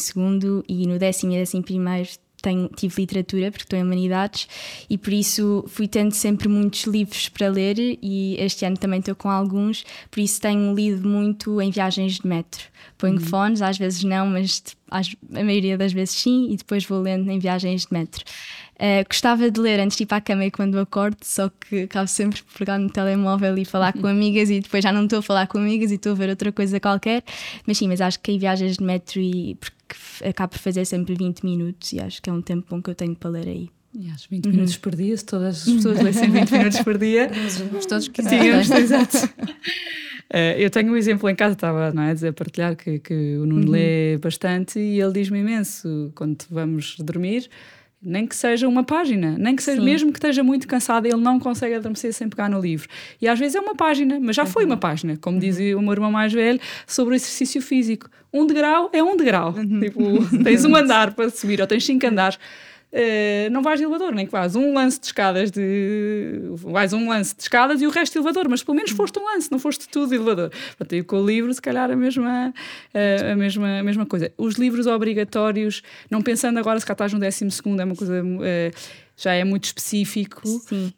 e 0.70 0.88
no 0.88 0.98
décimo 0.98 1.34
e 1.34 1.36
décimo 1.36 1.64
primeiro 1.64 2.10
tenho, 2.46 2.70
tive 2.76 3.02
literatura, 3.02 3.52
porque 3.52 3.64
estou 3.64 3.78
em 3.80 3.84
Humanidades, 3.84 4.48
e 4.88 4.98
por 4.98 5.12
isso 5.12 5.66
fui 5.68 5.88
tendo 5.88 6.14
sempre 6.14 6.48
muitos 6.48 6.84
livros 6.84 7.28
para 7.28 7.50
ler, 7.50 7.78
e 7.80 8.36
este 8.40 8.66
ano 8.66 8.78
também 8.78 9.00
estou 9.00 9.16
com 9.16 9.30
alguns, 9.30 9.84
por 10.12 10.20
isso 10.20 10.40
tenho 10.40 10.74
lido 10.74 11.08
muito 11.08 11.60
em 11.60 11.72
viagens 11.72 12.20
de 12.20 12.28
metro. 12.28 12.64
Ponho 12.98 13.16
uhum. 13.16 13.20
fones, 13.20 13.62
às 13.62 13.78
vezes 13.78 14.04
não, 14.04 14.28
mas 14.28 14.64
a 14.90 15.02
maioria 15.44 15.78
das 15.78 15.92
vezes 15.92 16.16
sim, 16.16 16.52
e 16.52 16.56
depois 16.56 16.86
vou 16.86 17.02
lendo 17.02 17.30
em 17.30 17.40
viagens 17.40 17.86
de 17.86 17.94
metro. 17.94 18.24
Uh, 18.76 19.08
gostava 19.08 19.50
de 19.50 19.60
ler 19.60 19.80
antes 19.80 19.96
de 19.96 20.04
ir 20.04 20.06
para 20.06 20.18
a 20.18 20.22
cama 20.22 20.46
e 20.46 20.52
quando 20.52 20.78
acordo, 20.78 21.18
só 21.22 21.50
que 21.50 21.84
acabo 21.84 22.08
sempre 22.08 22.44
por 22.44 22.58
pegar 22.58 22.78
no 22.78 22.90
telemóvel 22.90 23.58
e 23.58 23.64
falar 23.64 23.94
com 24.00 24.06
amigas 24.06 24.50
e 24.50 24.60
depois 24.60 24.84
já 24.84 24.92
não 24.92 25.06
estou 25.06 25.20
a 25.20 25.22
falar 25.22 25.48
com 25.48 25.58
amigas 25.58 25.92
e 25.92 25.96
estou 25.96 26.12
a 26.12 26.16
ver 26.16 26.30
outra 26.30 26.52
coisa 26.52 26.80
qualquer. 26.80 27.24
Mas 27.66 27.78
sim, 27.78 27.88
mas 27.88 28.02
acho 28.02 28.20
que 28.20 28.34
em 28.34 28.38
viagens 28.38 28.78
de 28.78 28.84
metro 28.84 29.20
e 29.20 29.56
porque 29.56 29.75
acabo 30.28 30.52
por 30.52 30.60
fazer 30.60 30.86
sempre 30.86 31.16
20 31.16 31.44
minutos 31.44 31.94
e 31.94 32.00
acho 32.00 32.22
que 32.22 32.30
é 32.30 32.34
um 32.34 32.42
tempo 32.42 32.68
bom 32.70 32.82
que 32.82 32.90
eu 32.90 32.96
tenho 32.96 33.16
para 33.16 33.30
ler 33.30 33.48
aí. 33.48 33.70
E 33.98 34.10
acho 34.10 34.28
20 34.30 34.46
uhum. 34.46 34.52
minutos 34.52 34.78
por 34.78 34.96
dia, 34.96 35.16
se 35.16 35.26
todas 35.26 35.68
as 35.68 35.74
pessoas 35.74 36.02
lessem 36.02 36.30
20 36.30 36.52
minutos 36.52 36.80
por 36.82 36.98
dia. 36.98 37.32
Mas 37.72 37.86
todos 37.86 38.08
que 38.10 38.22
Tínhamos, 38.22 38.70
exato. 38.70 39.18
Uh, 40.34 40.58
eu 40.60 40.70
tenho 40.70 40.92
um 40.92 40.98
exemplo 40.98 41.30
em 41.30 41.36
casa, 41.36 41.54
estava 41.54 41.92
não 41.94 42.04
é, 42.04 42.12
a 42.12 42.14
dizer, 42.14 42.30
a 42.30 42.34
partilhar 42.34 42.76
que, 42.76 43.00
que 43.00 43.38
o 43.38 43.46
Nuno 43.46 43.68
uhum. 43.68 43.72
lê 43.72 44.18
bastante 44.18 44.80
e 44.80 45.00
ele 45.00 45.14
diz-me 45.14 45.40
imenso 45.40 46.12
quando 46.14 46.44
vamos 46.50 46.98
dormir 47.00 47.50
nem 48.06 48.28
que 48.28 48.36
seja 48.36 48.68
uma 48.68 48.84
página, 48.84 49.36
nem 49.38 49.56
que 49.56 49.64
seja 49.64 49.80
Sim. 49.80 49.86
mesmo 49.86 50.12
que 50.12 50.20
esteja 50.20 50.44
muito 50.44 50.68
cansado, 50.68 51.08
ele 51.08 51.18
não 51.18 51.40
consegue 51.40 51.74
adormecer 51.74 52.14
sem 52.14 52.30
pegar 52.30 52.48
no 52.48 52.62
livro. 52.62 52.88
E 53.20 53.28
às 53.28 53.40
vezes 53.40 53.56
é 53.56 53.60
uma 53.60 53.74
página, 53.74 54.20
mas 54.22 54.36
já 54.36 54.44
uhum. 54.44 54.50
foi 54.50 54.66
uma 54.66 54.78
página, 54.78 55.18
como 55.20 55.40
dizia 55.40 55.76
o 55.78 55.82
meu 55.82 55.94
irmão 55.94 56.12
mais 56.12 56.32
velho, 56.32 56.60
sobre 56.86 57.14
o 57.14 57.16
exercício 57.16 57.62
físico. 57.62 58.08
Um 58.32 58.46
degrau 58.46 58.90
é 58.94 59.02
um 59.02 59.18
degrau. 59.18 59.56
Uhum. 59.58 59.80
Tipo, 59.80 60.44
tens 60.44 60.64
um 60.64 60.76
andar 60.76 61.14
para 61.14 61.30
subir 61.30 61.60
ou 61.60 61.66
tens 61.66 61.84
cinco 61.84 62.06
andares. 62.06 62.38
Uh, 62.96 63.52
não 63.52 63.62
vais 63.62 63.78
de 63.78 63.84
elevador, 63.86 64.16
nem 64.16 64.26
que 64.26 64.32
vás 64.32 64.56
um 64.56 64.74
lance 64.74 64.98
de 64.98 65.08
escadas 65.08 65.52
de. 65.52 66.44
vais 66.54 66.94
um 66.94 67.10
lance 67.10 67.36
de 67.36 67.42
escadas 67.42 67.82
e 67.82 67.86
o 67.86 67.90
resto 67.90 68.14
de 68.14 68.20
elevador, 68.20 68.48
mas 68.48 68.64
pelo 68.64 68.78
menos 68.78 68.92
foste 68.92 69.20
um 69.20 69.26
lance, 69.26 69.52
não 69.52 69.60
foste 69.60 69.90
tudo 69.90 70.08
de 70.08 70.16
elevador. 70.16 70.50
Portanto, 70.50 70.94
eu 70.94 71.04
com 71.04 71.22
o 71.22 71.26
livro, 71.26 71.54
se 71.54 71.62
calhar, 71.62 71.92
a 71.92 71.96
mesma, 71.96 72.54
uh, 72.94 73.32
a 73.34 73.36
mesma, 73.36 73.80
a 73.80 73.84
mesma 73.84 74.06
coisa. 74.06 74.32
Os 74.38 74.56
livros 74.56 74.88
obrigatórios, 74.88 75.84
não 76.10 76.22
pensando 76.22 76.58
agora 76.58 76.80
se 76.80 76.86
cá 76.86 76.94
estás 76.94 77.12
no 77.12 77.20
décimo 77.20 77.52
segundo, 77.52 77.82
é 77.82 77.84
uma 77.84 77.98
coisa. 77.98 78.24
Uh, 78.24 79.06
já 79.18 79.34
é 79.34 79.44
muito 79.44 79.66
específico. 79.66 80.42
Sim. 80.46 80.94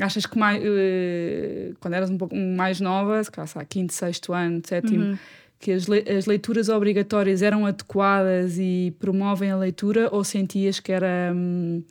achas 0.00 0.24
que 0.24 0.38
mais, 0.38 0.62
quando 1.80 1.94
eras 1.94 2.10
um 2.10 2.18
pouco 2.18 2.34
mais 2.36 2.80
nova, 2.80 3.22
se 3.22 3.30
calhar, 3.30 3.48
quinto, 3.66 3.92
sexto 3.92 4.32
ano, 4.32 4.62
sétimo. 4.64 5.04
Uhum 5.04 5.18
que 5.62 5.70
as, 5.70 5.86
le 5.86 6.00
as 6.00 6.26
leituras 6.26 6.68
obrigatórias 6.68 7.40
eram 7.40 7.64
adequadas 7.64 8.58
e 8.58 8.92
promovem 8.98 9.52
a 9.52 9.56
leitura 9.56 10.08
ou 10.10 10.24
sentias 10.24 10.80
que 10.80 10.90
era. 10.90 11.32
Hum, 11.32 11.84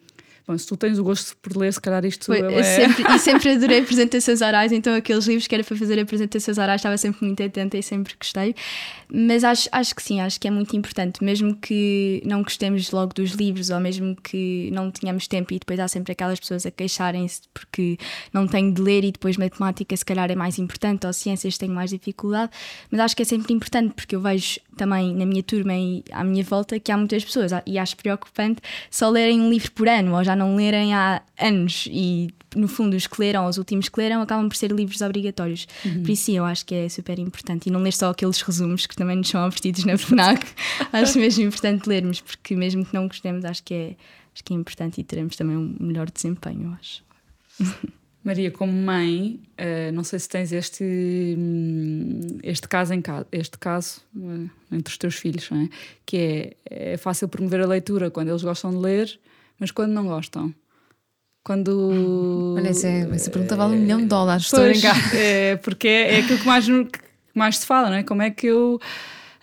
Bom, 0.47 0.57
se 0.57 0.67
tu 0.67 0.75
tens 0.75 0.97
o 0.97 1.03
gosto 1.03 1.35
por 1.37 1.55
ler, 1.55 1.71
se 1.71 1.79
calhar 1.79 2.03
isto 2.05 2.25
Foi, 2.25 2.39
é... 2.39 2.63
sempre, 2.63 3.03
e 3.03 3.19
sempre 3.19 3.51
adorei 3.51 3.79
apresentações 3.79 4.41
orais, 4.41 4.71
então 4.71 4.93
aqueles 4.95 5.25
livros 5.25 5.47
que 5.47 5.55
era 5.55 5.63
para 5.63 5.77
fazer 5.77 5.99
apresentações 5.99 6.57
orais 6.57 6.79
estava 6.79 6.97
sempre 6.97 7.25
muito 7.25 7.41
atenta 7.43 7.77
e 7.77 7.83
sempre 7.83 8.15
gostei. 8.19 8.55
Mas 9.13 9.43
acho, 9.43 9.69
acho 9.71 9.95
que 9.95 10.01
sim, 10.01 10.21
acho 10.21 10.39
que 10.39 10.47
é 10.47 10.51
muito 10.51 10.75
importante, 10.75 11.23
mesmo 11.23 11.55
que 11.55 12.23
não 12.25 12.43
gostemos 12.43 12.91
logo 12.91 13.13
dos 13.13 13.31
livros 13.31 13.69
ou 13.69 13.79
mesmo 13.79 14.15
que 14.15 14.69
não 14.71 14.89
tenhamos 14.89 15.27
tempo 15.27 15.53
e 15.53 15.59
depois 15.59 15.79
há 15.79 15.87
sempre 15.87 16.13
aquelas 16.13 16.39
pessoas 16.39 16.65
a 16.65 16.71
queixarem-se 16.71 17.41
porque 17.53 17.97
não 18.33 18.47
tenho 18.47 18.73
de 18.73 18.81
ler 18.81 19.03
e 19.03 19.11
depois 19.11 19.37
matemática 19.37 19.95
se 19.95 20.05
calhar 20.05 20.31
é 20.31 20.35
mais 20.35 20.57
importante 20.57 21.05
ou 21.05 21.13
ciências 21.13 21.57
tenho 21.57 21.73
mais 21.73 21.89
dificuldade, 21.89 22.51
mas 22.89 23.01
acho 23.01 23.15
que 23.15 23.21
é 23.21 23.25
sempre 23.25 23.53
importante 23.53 23.93
porque 23.93 24.15
eu 24.15 24.21
vejo 24.21 24.59
também 24.77 25.13
na 25.13 25.25
minha 25.25 25.43
turma 25.43 25.73
e 25.75 26.03
à 26.11 26.23
minha 26.23 26.43
volta 26.43 26.79
que 26.79 26.91
há 26.91 26.97
muitas 26.97 27.23
pessoas 27.23 27.51
e 27.65 27.77
acho 27.77 27.97
preocupante 27.97 28.61
só 28.89 29.09
lerem 29.09 29.41
um 29.41 29.49
livro 29.49 29.71
por 29.73 29.87
ano 29.87 30.15
ou 30.15 30.23
já 30.23 30.30
não 30.35 30.55
lerem 30.55 30.93
há 30.93 31.21
anos 31.39 31.87
e 31.91 32.29
no 32.55 32.67
fundo 32.67 32.95
os 32.95 33.07
que 33.07 33.19
leram, 33.19 33.45
os 33.47 33.57
últimos 33.57 33.87
que 33.89 33.99
leram 33.99 34.21
acabam 34.21 34.47
por 34.49 34.55
ser 34.55 34.71
livros 34.71 35.01
obrigatórios 35.01 35.67
uhum. 35.85 36.03
por 36.03 36.09
isso 36.11 36.31
eu 36.31 36.43
acho 36.43 36.65
que 36.65 36.75
é 36.75 36.89
super 36.89 37.17
importante 37.19 37.67
e 37.67 37.71
não 37.71 37.81
ler 37.81 37.93
só 37.93 38.09
aqueles 38.09 38.41
resumos 38.41 38.85
que 38.85 38.95
também 38.95 39.15
nos 39.15 39.29
são 39.29 39.45
oferecidos 39.47 39.85
na 39.85 39.97
FNAC 39.97 40.45
acho 40.91 41.17
mesmo 41.17 41.45
importante 41.45 41.87
lermos 41.87 42.21
porque 42.21 42.55
mesmo 42.55 42.85
que 42.85 42.93
não 42.93 43.07
gostemos 43.07 43.45
acho 43.45 43.63
que 43.63 43.73
é, 43.73 43.95
acho 44.33 44.43
que 44.43 44.53
é 44.53 44.57
importante 44.57 44.99
e 44.99 45.03
teremos 45.03 45.35
também 45.35 45.55
um 45.55 45.75
melhor 45.79 46.09
desempenho 46.09 46.77
acho 46.79 47.03
Maria, 48.23 48.51
como 48.51 48.71
mãe, 48.71 49.39
uh, 49.57 49.91
não 49.91 50.03
sei 50.03 50.19
se 50.19 50.29
tens 50.29 50.51
este, 50.51 50.83
hum, 50.83 52.37
este 52.43 52.67
caso 52.67 52.93
em 52.93 53.01
casa, 53.01 53.27
este 53.31 53.57
caso 53.57 54.01
uh, 54.15 54.49
entre 54.71 54.91
os 54.91 54.97
teus 54.97 55.15
filhos, 55.15 55.49
é? 55.51 55.69
que 56.05 56.17
é, 56.17 56.93
é 56.93 56.97
fácil 56.97 57.27
promover 57.27 57.61
a 57.61 57.65
leitura 57.65 58.11
quando 58.11 58.29
eles 58.29 58.43
gostam 58.43 58.69
de 58.69 58.77
ler, 58.77 59.19
mas 59.61 59.69
quando 59.69 59.91
não 59.91 60.07
gostam. 60.07 60.51
Quando. 61.43 62.55
Olha, 62.57 62.69
essa, 62.69 62.87
essa 62.87 63.29
pergunta 63.29 63.55
vale 63.55 63.75
um 63.75 63.79
milhão 63.79 63.99
de 63.99 64.07
dólares, 64.07 64.45
estou 64.45 64.59
pois, 64.59 64.83
é, 65.13 65.55
porque 65.57 65.87
é, 65.87 66.15
é 66.15 66.19
aquilo 66.19 66.39
que 66.39 66.45
mais, 66.45 66.65
que 66.65 66.99
mais 67.35 67.57
se 67.59 67.65
fala, 67.67 67.89
não 67.89 67.97
é? 67.97 68.03
Como 68.03 68.23
é 68.23 68.31
que 68.31 68.47
eu. 68.47 68.79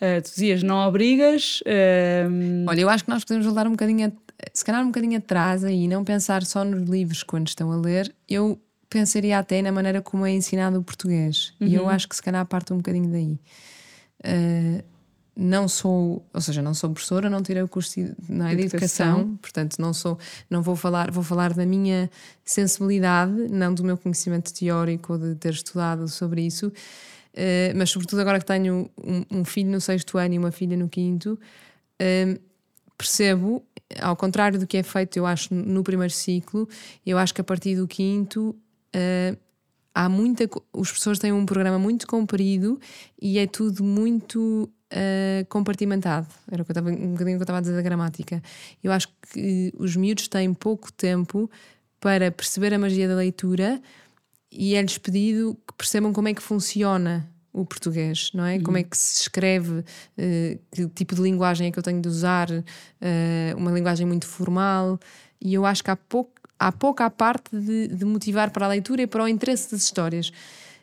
Uh, 0.00 0.22
tu 0.22 0.30
dizias, 0.30 0.62
não 0.62 0.76
obrigas. 0.86 1.60
Uh... 1.60 2.66
Olha, 2.68 2.80
eu 2.80 2.88
acho 2.88 3.04
que 3.04 3.10
nós 3.10 3.24
podemos 3.24 3.46
voltar 3.46 3.66
um 3.66 3.72
bocadinho, 3.72 4.12
se 4.52 4.64
calhar 4.64 4.82
um 4.82 4.86
bocadinho 4.86 5.18
atrás 5.18 5.64
aí, 5.64 5.84
e 5.84 5.88
não 5.88 6.04
pensar 6.04 6.44
só 6.44 6.64
nos 6.64 6.88
livros 6.88 7.22
quando 7.22 7.46
estão 7.46 7.70
a 7.72 7.76
ler. 7.76 8.12
Eu 8.28 8.60
pensaria 8.90 9.38
até 9.38 9.62
na 9.62 9.70
maneira 9.70 10.02
como 10.02 10.26
é 10.26 10.32
ensinado 10.32 10.78
o 10.78 10.82
português. 10.82 11.52
Uhum. 11.60 11.68
E 11.68 11.74
eu 11.76 11.82
uhum. 11.84 11.90
acho 11.90 12.08
que 12.08 12.16
se 12.16 12.22
calhar 12.22 12.44
parte 12.46 12.72
um 12.72 12.76
bocadinho 12.76 13.08
daí. 13.08 13.38
Uh, 14.24 14.84
não 15.40 15.68
sou, 15.68 16.26
ou 16.34 16.40
seja, 16.40 16.60
não 16.60 16.74
sou 16.74 16.90
professora, 16.90 17.30
não 17.30 17.40
tirei 17.40 17.62
o 17.62 17.68
curso 17.68 17.94
de 17.94 18.00
educação. 18.00 18.50
educação, 18.50 19.38
portanto 19.40 19.76
não 19.78 19.94
sou, 19.94 20.18
não 20.50 20.62
vou 20.62 20.74
falar, 20.74 21.12
vou 21.12 21.22
falar 21.22 21.54
da 21.54 21.64
minha 21.64 22.10
sensibilidade, 22.44 23.32
não 23.48 23.72
do 23.72 23.84
meu 23.84 23.96
conhecimento 23.96 24.52
teórico 24.52 25.16
de 25.16 25.36
ter 25.36 25.52
estudado 25.52 26.08
sobre 26.08 26.44
isso, 26.44 26.66
uh, 26.66 27.76
mas 27.76 27.88
sobretudo 27.88 28.20
agora 28.20 28.40
que 28.40 28.46
tenho 28.46 28.90
um, 28.98 29.24
um, 29.30 29.44
filho 29.44 29.70
no 29.70 29.80
sexto 29.80 30.18
ano 30.18 30.34
e 30.34 30.38
uma 30.38 30.50
filha 30.50 30.76
no 30.76 30.88
quinto, 30.88 31.38
uh, 32.02 32.40
percebo, 32.96 33.64
ao 34.00 34.16
contrário 34.16 34.58
do 34.58 34.66
que 34.66 34.76
é 34.76 34.82
feito, 34.82 35.18
eu 35.18 35.24
acho, 35.24 35.54
no 35.54 35.84
primeiro 35.84 36.12
ciclo, 36.12 36.68
eu 37.06 37.16
acho 37.16 37.32
que 37.32 37.40
a 37.40 37.44
partir 37.44 37.76
do 37.76 37.86
quinto 37.86 38.56
uh, 38.92 39.38
há 39.94 40.08
muita. 40.08 40.48
Os 40.72 40.88
professores 40.88 41.18
têm 41.18 41.32
um 41.32 41.46
programa 41.46 41.78
muito 41.78 42.06
comprido 42.06 42.80
e 43.20 43.38
é 43.38 43.46
tudo 43.46 43.82
muito 43.84 44.70
ah, 44.90 45.44
compartimentado. 45.48 46.26
Era 46.50 46.62
o 46.62 46.64
que 46.64 46.70
eu 46.70 46.72
estava, 46.72 46.90
um 46.90 47.12
bocadinho 47.12 47.36
que 47.36 47.42
eu 47.42 47.44
estava 47.44 47.58
a 47.58 47.60
dizer 47.60 47.74
da 47.74 47.82
gramática. 47.82 48.42
Eu 48.82 48.92
acho 48.92 49.08
que 49.32 49.72
os 49.78 49.96
miúdos 49.96 50.28
têm 50.28 50.52
pouco 50.54 50.92
tempo 50.92 51.50
para 52.00 52.30
perceber 52.30 52.72
a 52.72 52.78
magia 52.78 53.08
da 53.08 53.14
leitura 53.14 53.80
e 54.50 54.74
é-lhes 54.74 54.96
pedido 54.98 55.56
que 55.66 55.74
percebam 55.74 56.12
como 56.12 56.28
é 56.28 56.34
que 56.34 56.42
funciona 56.42 57.28
o 57.52 57.64
português, 57.66 58.30
não 58.32 58.44
é? 58.44 58.60
Como 58.60 58.76
é 58.76 58.82
que 58.82 58.96
se 58.96 59.22
escreve, 59.22 59.84
eh, 60.16 60.58
que 60.70 60.86
tipo 60.88 61.14
de 61.14 61.22
linguagem 61.22 61.66
é 61.66 61.70
que 61.70 61.78
eu 61.78 61.82
tenho 61.82 62.00
de 62.00 62.08
usar, 62.08 62.48
eh, 63.00 63.54
uma 63.56 63.70
linguagem 63.72 64.06
muito 64.06 64.26
formal, 64.26 64.98
e 65.40 65.54
eu 65.54 65.66
acho 65.66 65.82
que 65.82 65.90
há 65.90 65.96
pouco, 65.96 66.32
há 66.58 66.72
pouco 66.72 67.02
à 67.02 67.10
parte 67.10 67.56
de, 67.56 67.88
de 67.88 68.04
motivar 68.04 68.50
para 68.50 68.66
a 68.66 68.68
leitura 68.68 69.02
e 69.02 69.06
para 69.06 69.24
o 69.24 69.28
interesse 69.28 69.70
das 69.70 69.82
histórias. 69.82 70.32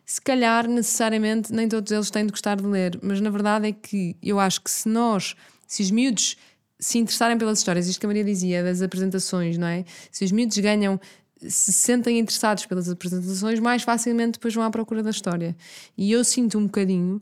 Se 0.05 0.21
calhar, 0.21 0.67
necessariamente, 0.67 1.51
nem 1.51 1.67
todos 1.67 1.91
eles 1.91 2.11
têm 2.11 2.25
de 2.25 2.31
gostar 2.31 2.57
de 2.57 2.65
ler, 2.65 2.99
mas 3.01 3.19
na 3.19 3.29
verdade 3.29 3.67
é 3.67 3.71
que 3.71 4.15
eu 4.21 4.39
acho 4.39 4.61
que 4.61 4.69
se 4.69 4.87
nós, 4.87 5.35
se 5.67 5.81
os 5.81 5.89
miúdos 5.89 6.37
se 6.79 6.99
interessarem 6.99 7.37
pelas 7.37 7.59
histórias, 7.59 7.87
isto 7.87 7.99
que 7.99 8.05
a 8.05 8.09
Maria 8.09 8.23
dizia 8.23 8.63
das 8.63 8.81
apresentações, 8.81 9.57
não 9.57 9.67
é? 9.67 9.83
Se 10.11 10.23
os 10.23 10.31
miúdos 10.31 10.57
ganham, 10.59 10.99
se 11.41 11.73
sentem 11.73 12.19
interessados 12.19 12.65
pelas 12.65 12.89
apresentações, 12.89 13.59
mais 13.59 13.83
facilmente 13.83 14.33
depois 14.33 14.53
vão 14.53 14.63
à 14.63 14.69
procura 14.69 15.01
da 15.01 15.09
história. 15.09 15.55
E 15.97 16.11
eu 16.11 16.23
sinto 16.23 16.57
um 16.57 16.65
bocadinho, 16.65 17.21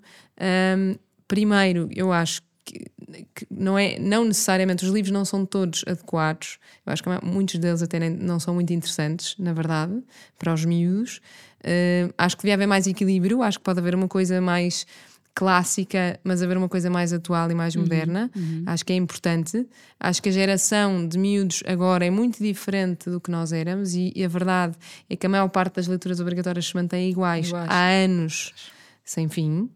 hum, 0.77 0.95
primeiro, 1.27 1.89
eu 1.95 2.11
acho 2.11 2.41
que, 2.65 2.85
que 3.35 3.47
não 3.51 3.77
é, 3.77 3.97
não 3.99 4.25
necessariamente, 4.25 4.85
os 4.85 4.91
livros 4.91 5.11
não 5.11 5.25
são 5.25 5.45
todos 5.45 5.83
adequados, 5.87 6.57
eu 6.85 6.93
acho 6.93 7.03
que 7.03 7.09
muitos 7.25 7.59
deles 7.59 7.81
até 7.81 7.99
nem- 7.99 8.09
não 8.09 8.39
são 8.39 8.53
muito 8.53 8.71
interessantes, 8.73 9.35
na 9.37 9.53
verdade, 9.53 10.01
para 10.39 10.53
os 10.53 10.63
miúdos. 10.65 11.19
Hum, 11.65 12.11
acho 12.17 12.35
que 12.37 12.43
devia 12.43 12.55
haver 12.55 12.67
mais 12.67 12.87
equilíbrio, 12.87 13.41
acho 13.43 13.57
que 13.59 13.63
pode 13.63 13.79
haver 13.79 13.95
uma 13.95 14.07
coisa 14.07 14.39
mais 14.41 14.85
clássica, 15.35 16.19
mas 16.23 16.43
haver 16.43 16.57
uma 16.57 16.69
coisa 16.69 16.91
mais 16.91 17.11
atual 17.11 17.49
e 17.49 17.55
mais 17.55 17.75
moderna. 17.75 18.29
Acho 18.67 18.85
que 18.85 18.93
é 18.93 18.95
importante. 18.95 19.67
Acho 19.99 20.21
que 20.21 20.29
a 20.29 20.31
geração 20.31 21.07
de 21.07 21.17
miúdos 21.17 21.63
agora 21.65 22.05
é 22.05 22.11
muito 22.11 22.37
diferente 22.43 23.09
do 23.09 23.19
que 23.19 23.31
nós 23.31 23.51
éramos 23.51 23.95
e, 23.95 24.13
e 24.15 24.23
a 24.23 24.27
verdade 24.27 24.75
é 25.09 25.15
que 25.15 25.25
a 25.25 25.29
maior 25.29 25.49
parte 25.49 25.75
das 25.77 25.87
leituras 25.87 26.19
obrigatórias 26.19 26.67
se 26.67 26.75
mantém 26.75 27.09
iguais, 27.09 27.47
Iguais. 27.47 27.67
há 27.67 27.89
anos 27.89 28.53
sem 29.03 29.27
fim. 29.27 29.69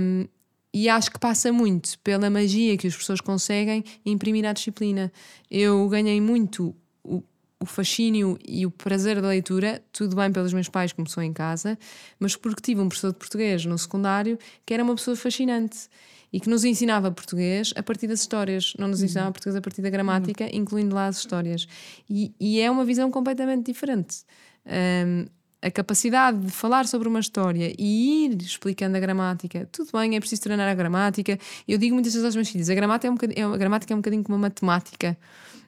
Um, 0.00 0.26
e 0.72 0.88
acho 0.88 1.10
que 1.10 1.18
passa 1.18 1.52
muito 1.52 1.98
pela 2.00 2.30
magia 2.30 2.76
que 2.76 2.86
os 2.86 2.94
professores 2.94 3.20
conseguem 3.20 3.84
imprimir 4.04 4.46
à 4.46 4.52
disciplina. 4.52 5.12
Eu 5.50 5.88
ganhei 5.88 6.20
muito 6.20 6.74
o, 7.04 7.22
o 7.60 7.66
fascínio 7.66 8.38
e 8.46 8.64
o 8.64 8.70
prazer 8.70 9.20
da 9.20 9.28
leitura, 9.28 9.82
tudo 9.92 10.16
bem 10.16 10.32
pelos 10.32 10.52
meus 10.52 10.68
pais, 10.68 10.92
que 10.92 10.96
começou 10.96 11.22
em 11.22 11.32
casa, 11.32 11.78
mas 12.18 12.36
porque 12.36 12.62
tive 12.62 12.80
um 12.80 12.88
professor 12.88 13.12
de 13.12 13.18
português 13.18 13.64
no 13.66 13.76
secundário 13.76 14.38
que 14.64 14.72
era 14.72 14.82
uma 14.82 14.94
pessoa 14.94 15.16
fascinante 15.16 15.88
e 16.32 16.40
que 16.40 16.48
nos 16.48 16.64
ensinava 16.64 17.10
português 17.10 17.74
a 17.76 17.82
partir 17.82 18.06
das 18.06 18.20
histórias, 18.20 18.72
não 18.78 18.88
nos 18.88 19.02
ensinava 19.02 19.30
português 19.30 19.54
a 19.54 19.60
partir 19.60 19.82
da 19.82 19.90
gramática, 19.90 20.48
incluindo 20.56 20.94
lá 20.94 21.06
as 21.06 21.18
histórias. 21.18 21.68
E, 22.08 22.32
e 22.40 22.58
é 22.58 22.70
uma 22.70 22.86
visão 22.86 23.10
completamente 23.10 23.66
diferente. 23.66 24.24
Um, 24.66 25.26
a 25.62 25.70
capacidade 25.70 26.38
de 26.38 26.50
falar 26.50 26.86
sobre 26.86 27.06
uma 27.08 27.20
história 27.20 27.72
e 27.78 28.24
ir 28.26 28.42
explicando 28.42 28.96
a 28.96 29.00
gramática, 29.00 29.68
tudo 29.70 29.90
bem, 29.92 30.16
é 30.16 30.20
preciso 30.20 30.42
treinar 30.42 30.68
a 30.68 30.74
gramática. 30.74 31.38
Eu 31.68 31.78
digo 31.78 31.94
muitas 31.94 32.12
vezes 32.12 32.24
aos 32.26 32.34
meus 32.34 32.48
filhos: 32.48 32.68
a 32.68 32.74
gramática 32.74 33.06
é 33.06 33.10
um 33.10 33.14
bocadinho, 33.14 33.38
é- 33.38 33.54
a 33.54 33.56
gramática 33.56 33.92
é 33.92 33.96
um 33.96 34.00
bocadinho 34.00 34.24
como 34.24 34.36
a 34.36 34.40
matemática. 34.40 35.16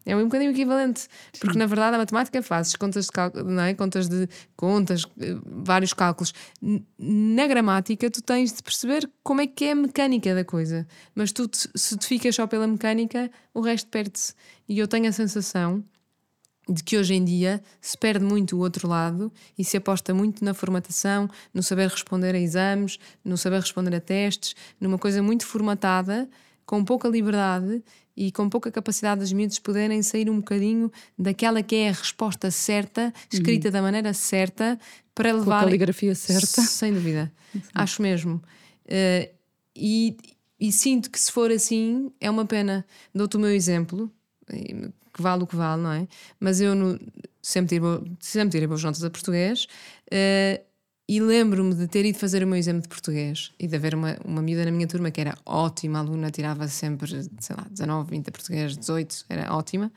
É 0.07 0.15
um 0.15 0.25
bocadinho 0.25 0.51
equivalente, 0.51 1.09
porque 1.41 1.57
na 1.57 1.65
verdade 1.65 1.95
a 1.95 1.99
matemática 1.99 2.43
fazes 2.43 2.77
contas 2.77 3.07
de 3.07 3.11
cálculo, 3.13 3.51
não 3.51 3.63
é? 3.63 3.73
Contas 3.73 4.07
de 4.07 4.29
contas, 4.55 5.07
eh, 5.19 5.35
vários 5.47 5.95
cálculos. 5.95 6.35
Na 6.99 7.47
gramática, 7.47 8.11
tu 8.11 8.21
tens 8.21 8.53
de 8.53 8.63
perceber 8.63 9.11
como 9.23 9.41
é 9.41 9.47
que 9.47 9.65
é 9.65 9.73
a 9.73 9.75
mecânica 9.75 10.35
da 10.35 10.45
coisa, 10.45 10.87
mas 11.15 11.33
tu, 11.33 11.49
se 11.75 11.97
te 11.97 12.07
ficas 12.07 12.35
só 12.35 12.47
pela 12.47 12.67
mecânica, 12.67 13.31
o 13.55 13.63
resto 13.63 13.89
perde-se. 13.89 14.35
E 14.69 14.79
eu 14.79 14.87
tenho 14.87 15.09
a 15.09 15.13
sensação 15.13 15.83
de 16.69 16.83
que 16.83 16.97
hoje 16.97 17.15
em 17.15 17.25
dia 17.25 17.63
se 17.81 17.97
perde 17.97 18.25
muito 18.25 18.57
o 18.57 18.61
outro 18.61 18.89
lado 18.89 19.33
e 19.59 19.65
se 19.65 19.77
aposta 19.77 20.15
muito 20.15 20.45
na 20.45 20.55
formatação, 20.55 21.29
no 21.53 21.63
saber 21.63 21.89
responder 21.89 22.35
a 22.35 22.39
exames, 22.39 22.99
no 23.25 23.37
saber 23.37 23.61
responder 23.61 23.95
a 23.95 24.01
testes, 24.01 24.55
numa 24.81 24.99
coisa 24.99 25.23
muito 25.23 25.47
formatada, 25.47 26.29
com 26.65 26.83
pouca 26.85 27.09
liberdade 27.09 27.83
e 28.17 28.33
com 28.33 28.49
pouca 28.49 28.71
capacidade 28.71 29.21
dos 29.21 29.33
miúdos 29.33 29.59
poderem 29.59 30.03
sair 30.03 30.31
um 30.31 30.37
bocadinho 30.37 30.91
daquela 31.19 31.63
que 31.63 31.75
é 31.75 31.89
a 31.89 31.93
resposta 31.93 32.51
certa, 32.51 33.13
escrita 33.31 33.71
da 33.71 33.83
maneira 33.83 34.15
certa, 34.15 34.79
para 35.15 35.31
Com 35.31 35.37
a 35.37 35.41
levar. 35.41 35.65
caligrafia 35.65 36.15
certa. 36.15 36.63
Sem 36.63 36.95
dúvida. 36.95 37.31
Acho 37.75 38.01
mesmo. 38.01 38.43
Eh, 38.87 39.31
e, 39.77 40.17
e 40.59 40.73
sinto 40.73 41.11
que 41.11 41.21
se 41.21 41.31
for 41.31 41.51
assim, 41.51 42.11
é 42.21 42.31
uma 42.31 42.45
pena. 42.47 42.87
Dou-te 43.15 43.37
o 43.37 43.41
meu 43.41 43.51
exemplo, 43.51 44.11
que 45.15 45.23
vale 45.23 45.45
o 45.45 45.47
que 45.47 45.57
vale, 45.57 45.81
não 45.83 45.93
é? 45.93 46.09
Mas 46.41 46.61
eu 46.61 46.75
no- 46.75 46.99
sempre, 47.41 47.79
tirei, 47.79 48.13
sempre 48.21 48.51
tirei 48.51 48.67
boas 48.67 48.83
notas 48.83 49.03
a 49.05 49.11
português 49.11 49.67
eh, 50.11 50.63
e 51.09 51.21
lembro-me 51.21 51.75
de 51.75 51.87
ter 51.87 52.05
ido 52.05 52.19
fazer 52.19 52.43
o 52.43 52.47
meu 52.47 52.57
exame 52.59 52.81
de 52.81 52.89
português 52.89 53.53
e 53.61 53.67
de 53.67 53.77
haver 53.77 53.95
uma, 53.95 54.17
uma 54.25 54.43
miúda 54.43 54.65
na 54.65 54.71
minha 54.73 54.87
turma 54.89 55.11
que 55.11 55.21
era 55.21 55.37
ótima 55.47 55.99
aluna, 56.01 56.31
tirava 56.31 56.67
sempre, 56.69 57.11
sei 57.41 57.57
lá, 57.57 57.67
19, 57.71 58.11
20 58.11 58.29
a 58.29 58.33
português, 58.33 58.77
18, 58.77 59.25
era 59.29 59.55
ótima. 59.55 59.93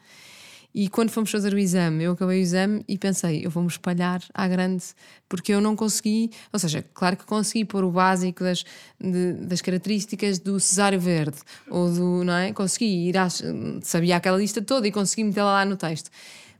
E 0.75 0.87
quando 0.89 1.09
fomos 1.09 1.31
fazer 1.31 1.53
o 1.53 1.57
exame, 1.57 2.03
eu 2.03 2.11
acabei 2.11 2.39
o 2.39 2.41
exame 2.41 2.83
e 2.87 2.97
pensei, 2.99 3.43
eu 3.43 3.49
vou-me 3.49 3.67
espalhar 3.69 4.21
à 4.33 4.47
grande, 4.47 4.83
porque 5.27 5.51
eu 5.51 5.59
não 5.59 5.75
consegui, 5.75 6.29
ou 6.53 6.59
seja, 6.59 6.85
claro 6.93 7.17
que 7.17 7.25
consegui 7.25 7.65
pôr 7.65 7.83
o 7.83 7.89
básico 7.91 8.43
das, 8.43 8.63
de- 8.99 9.33
das 9.33 9.59
características 9.61 10.37
do 10.37 10.59
cesário 10.59 10.99
verde, 10.99 11.37
ou 11.69 11.89
do, 11.91 12.23
não 12.23 12.33
é? 12.33 12.53
Consegui 12.53 13.07
ir 13.09 13.17
às, 13.17 13.41
sabia 13.81 14.17
aquela 14.17 14.37
lista 14.37 14.61
toda 14.61 14.87
e 14.87 14.91
consegui 14.91 15.23
metê-la 15.23 15.51
lá 15.51 15.65
no 15.65 15.75
texto. 15.77 16.11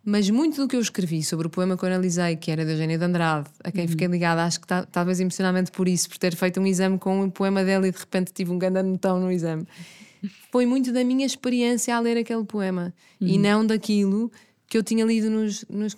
Mas 0.04 0.30
muito 0.30 0.62
do 0.62 0.68
que 0.70 0.76
eu 0.78 0.80
escrevi 0.82 1.22
sobre 1.22 1.46
o 1.48 1.50
poema 1.50 1.78
que 1.78 1.84
eu 1.84 1.88
analisei, 1.90 2.38
que 2.38 2.50
era 2.50 2.64
da 2.66 2.72
Eugénia 2.72 2.98
de 2.98 3.04
Andrade, 3.04 3.50
a 3.64 3.70
quem 3.72 3.88
fiquei 3.88 4.08
ligada, 4.08 4.42
acho 4.46 4.62
que 4.62 4.66
ta- 4.66 4.86
talvez 4.90 5.20
emocionalmente 5.20 5.70
por 5.70 5.88
isso, 5.88 6.10
por 6.10 6.18
ter 6.18 6.34
feito 6.34 6.60
um 6.62 6.66
exame 6.66 6.98
com 6.98 7.24
o 7.26 7.30
poema 7.30 7.64
dela 7.64 7.86
e 7.88 7.92
de 7.92 8.00
repente 8.00 8.32
tive 8.34 8.50
um 8.52 8.58
grande 8.58 8.80
anotão 8.80 9.20
no 9.20 9.30
exame 9.32 9.68
foi 10.52 10.66
muito 10.66 10.92
da 10.92 11.04
minha 11.04 11.26
experiência 11.26 11.96
a 11.96 12.00
ler 12.00 12.18
aquele 12.18 12.44
poema 12.44 12.94
e 13.20 13.38
não 13.38 13.66
daquilo 13.66 14.32
que 14.68 14.78
eu 14.78 14.84
tinha 14.84 15.06
lido 15.06 15.30
nos. 15.30 15.66
nos- 15.70 15.96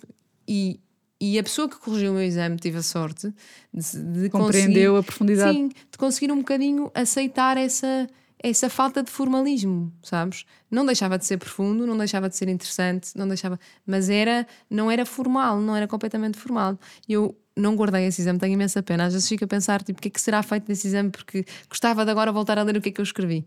e, 0.48 0.78
e 1.20 1.38
a 1.38 1.42
pessoa 1.42 1.68
que 1.68 1.76
corrigiu 1.78 2.12
o 2.12 2.14
meu 2.14 2.22
exame 2.24 2.56
tive 2.56 2.78
a 2.78 2.82
sorte 2.82 3.32
de, 3.72 4.22
de 4.22 4.30
Compreendeu 4.30 4.92
conseguir- 4.94 4.98
a 4.98 5.02
profundidade. 5.02 5.56
Sim, 5.58 5.68
de 5.68 5.98
conseguir 5.98 6.32
um 6.32 6.38
bocadinho 6.38 6.90
aceitar 6.94 7.56
essa, 7.58 8.08
essa 8.42 8.70
falta 8.70 9.02
de 9.02 9.10
formalismo, 9.10 9.92
sabes? 10.02 10.44
Não 10.70 10.84
deixava 10.86 11.18
de 11.18 11.26
ser 11.26 11.36
profundo, 11.36 11.86
não 11.86 11.96
deixava 11.98 12.28
de 12.28 12.36
ser 12.36 12.48
interessante, 12.48 13.10
não 13.16 13.28
deixava, 13.28 13.60
mas 13.86 14.08
era, 14.08 14.46
não 14.70 14.90
era 14.90 15.04
formal, 15.04 15.60
não 15.60 15.76
era 15.76 15.86
completamente 15.86 16.38
formal. 16.38 16.78
Eu 17.08 17.36
não 17.54 17.76
guardei 17.76 18.06
esse 18.06 18.22
exame, 18.22 18.38
tenho 18.38 18.54
imensa 18.54 18.82
pena. 18.82 19.04
Às 19.04 19.12
vezes 19.12 19.28
fico 19.28 19.44
a 19.44 19.48
pensar, 19.48 19.82
tipo, 19.82 19.98
o 19.98 20.02
que 20.02 20.08
é 20.08 20.10
que 20.10 20.20
será 20.20 20.42
feito 20.42 20.64
desse 20.66 20.86
exame, 20.86 21.10
porque 21.10 21.44
gostava 21.68 22.02
de 22.04 22.10
agora 22.10 22.32
voltar 22.32 22.56
a 22.58 22.62
ler 22.62 22.76
o 22.76 22.80
que 22.80 22.88
é 22.88 22.92
que 22.92 23.00
eu 23.00 23.04
escrevi. 23.04 23.44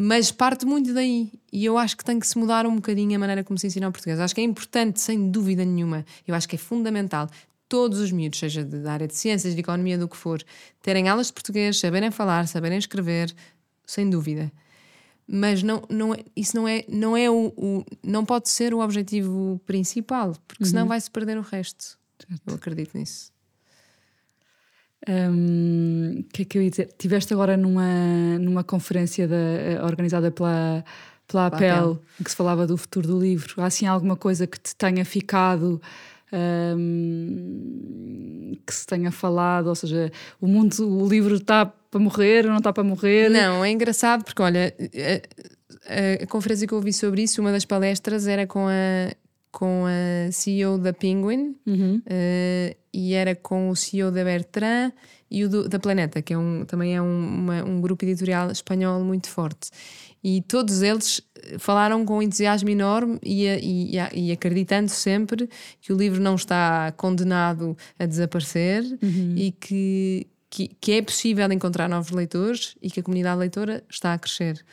Mas 0.00 0.30
parte 0.30 0.64
muito 0.64 0.94
daí. 0.94 1.32
E 1.52 1.64
eu 1.64 1.76
acho 1.76 1.96
que 1.96 2.04
tem 2.04 2.20
que 2.20 2.26
se 2.26 2.38
mudar 2.38 2.66
um 2.66 2.76
bocadinho 2.76 3.16
a 3.16 3.18
maneira 3.18 3.42
como 3.42 3.58
se 3.58 3.66
ensina 3.66 3.88
o 3.88 3.92
português. 3.92 4.20
Acho 4.20 4.34
que 4.34 4.40
é 4.40 4.44
importante, 4.44 5.00
sem 5.00 5.28
dúvida 5.30 5.64
nenhuma. 5.64 6.04
Eu 6.26 6.34
acho 6.36 6.48
que 6.48 6.54
é 6.54 6.58
fundamental 6.58 7.28
todos 7.68 7.98
os 7.98 8.12
miúdos, 8.12 8.38
seja 8.38 8.64
da 8.64 8.92
área 8.92 9.06
de 9.08 9.14
ciências, 9.16 9.54
de 9.54 9.60
economia, 9.60 9.98
do 9.98 10.08
que 10.08 10.16
for, 10.16 10.42
terem 10.80 11.08
aulas 11.08 11.26
de 11.26 11.32
português, 11.34 11.78
saberem 11.78 12.10
falar, 12.10 12.46
saberem 12.48 12.78
escrever, 12.78 13.34
sem 13.84 14.08
dúvida. 14.08 14.50
Mas 15.26 15.62
não, 15.62 15.82
não 15.90 16.14
é- 16.14 16.24
isso 16.34 16.56
não 16.56 16.66
é, 16.66 16.84
não 16.88 17.14
é 17.16 17.28
o, 17.28 17.52
o- 17.56 17.84
não 18.02 18.24
pode 18.24 18.48
ser 18.48 18.72
o 18.72 18.78
objetivo 18.80 19.60
principal, 19.66 20.34
porque 20.46 20.64
senão 20.70 20.86
vai-se 20.88 21.10
perder 21.10 21.36
o 21.36 21.42
resto. 21.42 21.98
Eu 22.46 22.54
acredito 22.54 22.96
nisso. 22.96 23.30
O 25.06 26.24
que 26.32 26.42
é 26.42 26.44
que 26.44 26.58
eu 26.58 26.62
ia 26.62 26.70
dizer? 26.70 26.88
Estiveste 26.88 27.32
agora 27.32 27.56
numa, 27.56 28.38
numa 28.40 28.64
conferência 28.64 29.26
da- 29.28 29.36
eh, 29.36 29.80
organizada 29.82 30.30
pela, 30.30 30.84
pela 31.26 31.46
APEL, 31.46 32.02
que 32.24 32.30
se 32.30 32.36
falava 32.36 32.66
do 32.66 32.76
futuro 32.76 33.06
do 33.08 33.18
livro. 33.20 33.54
Há 33.62 33.66
assim 33.66 33.86
alguma 33.86 34.16
coisa 34.16 34.46
que 34.46 34.58
te 34.58 34.74
tenha 34.76 35.04
ficado, 35.04 35.80
hum, 36.78 38.56
que 38.66 38.74
se 38.74 38.86
tenha 38.86 39.10
falado? 39.10 39.68
Ou 39.68 39.74
seja, 39.74 40.10
o 40.40 40.46
mundo, 40.46 40.74
o 40.86 41.08
livro 41.08 41.36
está 41.36 41.66
para 41.66 42.00
morrer 42.00 42.44
ou 42.44 42.50
não 42.50 42.58
está 42.58 42.72
para 42.72 42.84
morrer? 42.84 43.28
Não, 43.30 43.64
é 43.64 43.70
engraçado 43.70 44.24
porque, 44.24 44.42
olha, 44.42 44.74
a, 44.78 45.94
a- 45.94 46.24
a 46.24 46.26
conferência 46.26 46.66
que 46.66 46.74
eu 46.74 46.78
ouvi 46.78 46.92
sobre 46.92 47.22
isso, 47.22 47.40
uma 47.40 47.52
das 47.52 47.64
palestras 47.64 48.26
era 48.26 48.46
com 48.46 48.66
a 48.68 49.12
com 49.50 49.84
a 49.86 50.30
CEO 50.32 50.78
da 50.78 50.92
Penguin 50.92 51.56
Uhum. 51.66 52.02
eh, 52.06 52.76
e 52.92 53.14
era 53.14 53.34
com 53.34 53.70
o 53.70 53.76
CEO 53.76 54.10
da 54.10 54.24
Bertrand 54.24 54.92
e 55.30 55.44
o 55.44 55.48
do- 55.48 55.68
da 55.68 55.78
Planeta, 55.78 56.22
que 56.22 56.32
é 56.32 56.38
um, 56.38 56.64
também 56.64 56.96
é 56.96 57.02
um, 57.02 57.06
uma- 57.26 57.64
um 57.64 57.80
grupo 57.80 58.04
editorial 58.04 58.50
espanhol 58.50 59.02
muito 59.04 59.28
forte. 59.28 59.70
E 60.24 60.42
todos 60.42 60.82
eles 60.82 61.20
eh, 61.36 61.58
falaram 61.58 62.04
com 62.04 62.18
um 62.18 62.22
entusiasmo 62.22 62.68
enorme 62.70 63.18
e, 63.22 63.46
e, 63.46 63.96
e 64.14 64.32
acreditando 64.32 64.88
sempre 64.90 65.48
que 65.80 65.92
o 65.92 65.96
livro 65.96 66.20
não 66.20 66.34
está 66.34 66.92
condenado 66.96 67.76
a 67.98 68.06
desaparecer 68.06 68.82
e 69.36 69.52
que, 69.52 70.26
que, 70.50 70.68
que 70.80 70.92
é 70.92 71.02
possível 71.02 71.50
encontrar 71.52 71.88
novos 71.88 72.10
leitores 72.10 72.74
e 72.82 72.90
que 72.90 73.00
a 73.00 73.02
comunidade 73.02 73.38
leitora 73.38 73.84
está 73.88 74.14
a 74.14 74.18
crescer. 74.18 74.64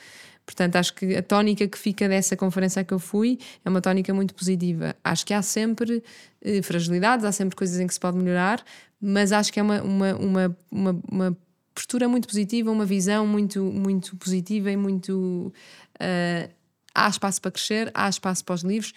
Portanto, 0.45 0.75
acho 0.75 0.93
que 0.93 1.15
a 1.15 1.23
tónica 1.23 1.67
que 1.67 1.77
fica 1.77 2.07
dessa 2.07 2.35
conferência 2.37 2.83
que 2.83 2.93
eu 2.93 2.99
fui 2.99 3.39
é 3.63 3.69
uma 3.69 3.81
tónica 3.81 4.13
muito 4.13 4.35
positiva. 4.35 4.95
Acho 5.03 5.25
que 5.25 5.33
há 5.33 5.41
sempre 5.41 6.03
eh, 6.41 6.61
fragilidades, 6.61 7.25
há 7.25 7.31
sempre 7.31 7.55
coisas 7.55 7.79
em 7.79 7.87
que 7.87 7.93
se 7.93 7.99
pode 7.99 8.17
melhorar, 8.17 8.63
mas 9.01 9.31
acho 9.31 9.51
que 9.51 9.59
é 9.59 9.63
uma, 9.63 9.81
uma, 9.81 10.15
uma, 10.15 10.57
uma, 10.71 11.01
uma 11.11 11.37
postura 11.73 12.07
muito 12.07 12.27
positiva, 12.27 12.71
uma 12.71 12.85
visão 12.85 13.25
muito, 13.25 13.63
muito 13.63 14.15
positiva 14.17 14.71
e 14.71 14.77
muito. 14.77 15.51
eh, 15.99 16.49
há 16.95 17.09
espaço 17.09 17.41
para 17.41 17.51
crescer, 17.51 17.91
há 17.93 18.07
espaço 18.07 18.43
para 18.45 18.55
os 18.55 18.61
livros. 18.61 18.93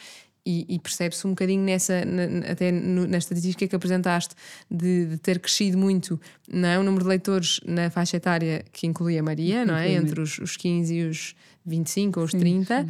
E, 0.50 0.64
e 0.68 0.78
percebe-se 0.78 1.26
um 1.26 1.30
bocadinho 1.30 1.62
nessa, 1.62 2.04
na- 2.06 2.50
até 2.52 2.72
no- 2.72 3.06
na 3.06 3.18
estatística 3.18 3.68
que 3.68 3.76
apresentaste, 3.76 4.34
de, 4.70 5.04
de 5.06 5.18
ter 5.18 5.38
crescido 5.40 5.76
muito 5.76 6.18
não 6.50 6.68
é? 6.68 6.78
o 6.78 6.82
número 6.82 7.02
de 7.04 7.08
leitores 7.10 7.60
na 7.66 7.90
faixa 7.90 8.16
etária 8.16 8.64
que 8.72 8.86
inclui 8.86 9.18
a 9.18 9.22
Maria, 9.22 9.66
não 9.66 9.74
é? 9.76 9.92
Entre 9.92 10.20
os, 10.22 10.38
os 10.38 10.56
15 10.56 10.94
e 10.94 11.04
os 11.06 11.34
25 11.66 12.20
ou 12.20 12.24
os 12.26 12.32
30, 12.32 12.86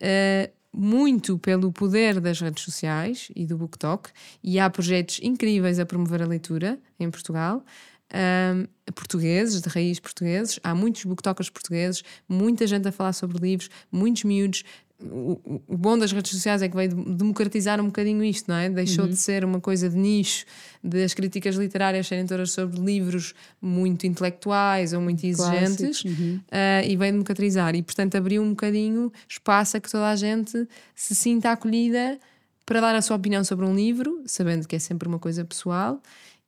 eh, 0.00 0.50
muito 0.70 1.38
pelo 1.38 1.72
poder 1.72 2.20
das 2.20 2.40
redes 2.40 2.62
sociais 2.62 3.28
e 3.34 3.46
do 3.46 3.56
BookTok, 3.56 4.10
e 4.44 4.58
há 4.60 4.68
projetos 4.68 5.18
incríveis 5.22 5.78
a 5.78 5.86
promover 5.86 6.20
a 6.22 6.26
leitura 6.26 6.78
em 7.00 7.10
Portugal. 7.10 7.64
ahm, 8.12 8.64
portugueses, 8.94 9.60
de 9.60 9.68
raiz 9.68 10.00
portugueses, 10.00 10.58
há 10.62 10.74
muitos 10.74 11.04
booktokers 11.04 11.50
portugueses, 11.50 12.02
muita 12.28 12.66
gente 12.66 12.88
a 12.88 12.92
falar 12.92 13.12
sobre 13.12 13.38
livros, 13.38 13.68
muitos 13.92 14.24
miúdos. 14.24 14.62
O, 15.00 15.60
bom 15.68 15.96
das 15.96 16.10
redes 16.10 16.32
sociais 16.32 16.60
é 16.60 16.68
que 16.68 16.74
veio 16.74 16.88
de- 16.88 17.14
democratizar 17.14 17.80
um 17.80 17.86
bocadinho 17.86 18.22
isto, 18.24 18.48
não 18.48 18.56
é? 18.56 18.68
Deixou 18.68 19.06
de 19.06 19.16
ser 19.16 19.44
uma 19.44 19.60
coisa 19.60 19.88
de 19.88 19.96
nicho, 19.96 20.44
de 20.82 21.04
as 21.04 21.14
críticas 21.14 21.54
literárias 21.54 22.08
serem 22.08 22.26
todas 22.26 22.50
sobre 22.50 22.80
livros 22.80 23.32
muito 23.62 24.08
intelectuais 24.08 24.92
ou 24.92 25.00
muito 25.00 25.24
exigentes, 25.24 26.04
uhum. 26.04 26.40
ah, 26.50 26.82
e 26.84 26.96
veio 26.96 27.12
democratizar. 27.12 27.76
E, 27.76 27.82
portanto, 27.82 28.16
abriu 28.16 28.42
um 28.42 28.50
bocadinho 28.50 29.12
espaço 29.28 29.76
a 29.76 29.80
que 29.80 29.88
toda 29.88 30.08
a 30.08 30.16
gente 30.16 30.66
se 30.96 31.14
sinta 31.14 31.52
acolhida 31.52 32.18
para 32.66 32.80
dar 32.80 32.94
a 32.96 33.00
sua 33.00 33.16
opinião 33.16 33.44
sobre 33.44 33.64
um 33.64 33.74
livro, 33.74 34.20
sabendo 34.26 34.66
que 34.66 34.74
é 34.74 34.78
sempre 34.80 35.08
uma 35.08 35.20
coisa 35.20 35.44
pessoal, 35.44 36.02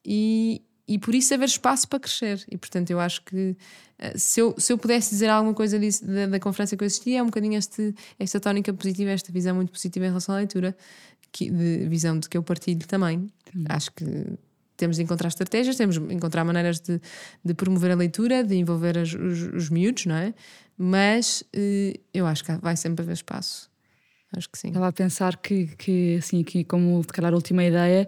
e, 0.05 0.61
e 0.95 0.99
por 0.99 1.15
isso 1.15 1.33
haver 1.33 1.47
espaço 1.47 1.87
para 1.89 2.01
crescer. 2.01 2.45
E, 2.51 2.57
portanto, 2.57 2.91
eu 2.91 2.99
acho 2.99 3.23
que 3.25 3.57
ah, 3.99 4.13
se 4.17 4.41
eu, 4.41 4.55
se 4.59 4.73
eu 4.73 4.79
pudesse 4.79 5.11
dizer 5.11 5.29
alguma 5.29 5.55
coisa 5.55 5.79
disso, 5.79 6.05
da, 6.05 6.27
da 6.27 6.41
conferência 6.41 6.77
que 6.77 6.83
eu 6.83 6.87
assisti, 6.87 7.15
é 7.15 7.23
um 7.23 7.27
bocadinho 7.27 7.57
este, 7.57 7.95
esta 8.19 8.41
tónica 8.41 8.73
positiva, 8.73 9.11
esta 9.11 9.31
visão 9.33 9.55
muito 9.55 9.71
positiva 9.71 10.07
em 10.07 10.09
relação 10.09 10.35
à 10.35 10.39
leitura, 10.39 10.77
que, 11.33 11.49
de 11.51 11.87
visão 11.89 12.19
de 12.19 12.29
que 12.29 12.37
eu 12.37 12.43
partilho 12.43 12.87
também. 12.87 13.31
Acho 13.69 13.93
que 13.93 14.05
temos 14.77 14.97
de 14.97 15.03
encontrar 15.03 15.29
estratégias, 15.29 15.77
temos 15.77 15.99
de 15.99 16.15
encontrar 16.15 16.43
maneiras 16.45 16.81
de, 16.81 17.01
de 17.45 17.55
promover 17.55 17.91
a 17.91 17.95
leitura, 17.95 18.43
de 18.43 18.57
envolver 18.57 18.99
as- 18.99 19.13
os, 19.15 19.43
os 19.55 19.69
miúdos, 19.71 20.07
não 20.07 20.17
é? 20.17 20.35
Mas 20.77 21.45
eh, 21.53 22.01
eu 22.15 22.27
acho 22.27 22.43
que 22.43 22.53
vai 22.57 22.77
sempre 22.77 23.03
haver 23.03 23.13
espaço. 23.13 23.71
Acho 24.35 24.49
que 24.49 24.59
sim. 24.59 24.69
Estava 24.69 24.89
a 24.89 24.93
pensar 24.93 25.37
que, 25.37 25.67
que 25.77 26.17
assim, 26.17 26.41
aqui 26.41 26.65
como 26.65 27.01
de 27.03 27.09
calhar 27.09 27.33
a 27.33 27.37
última 27.37 27.63
ideia, 27.63 28.07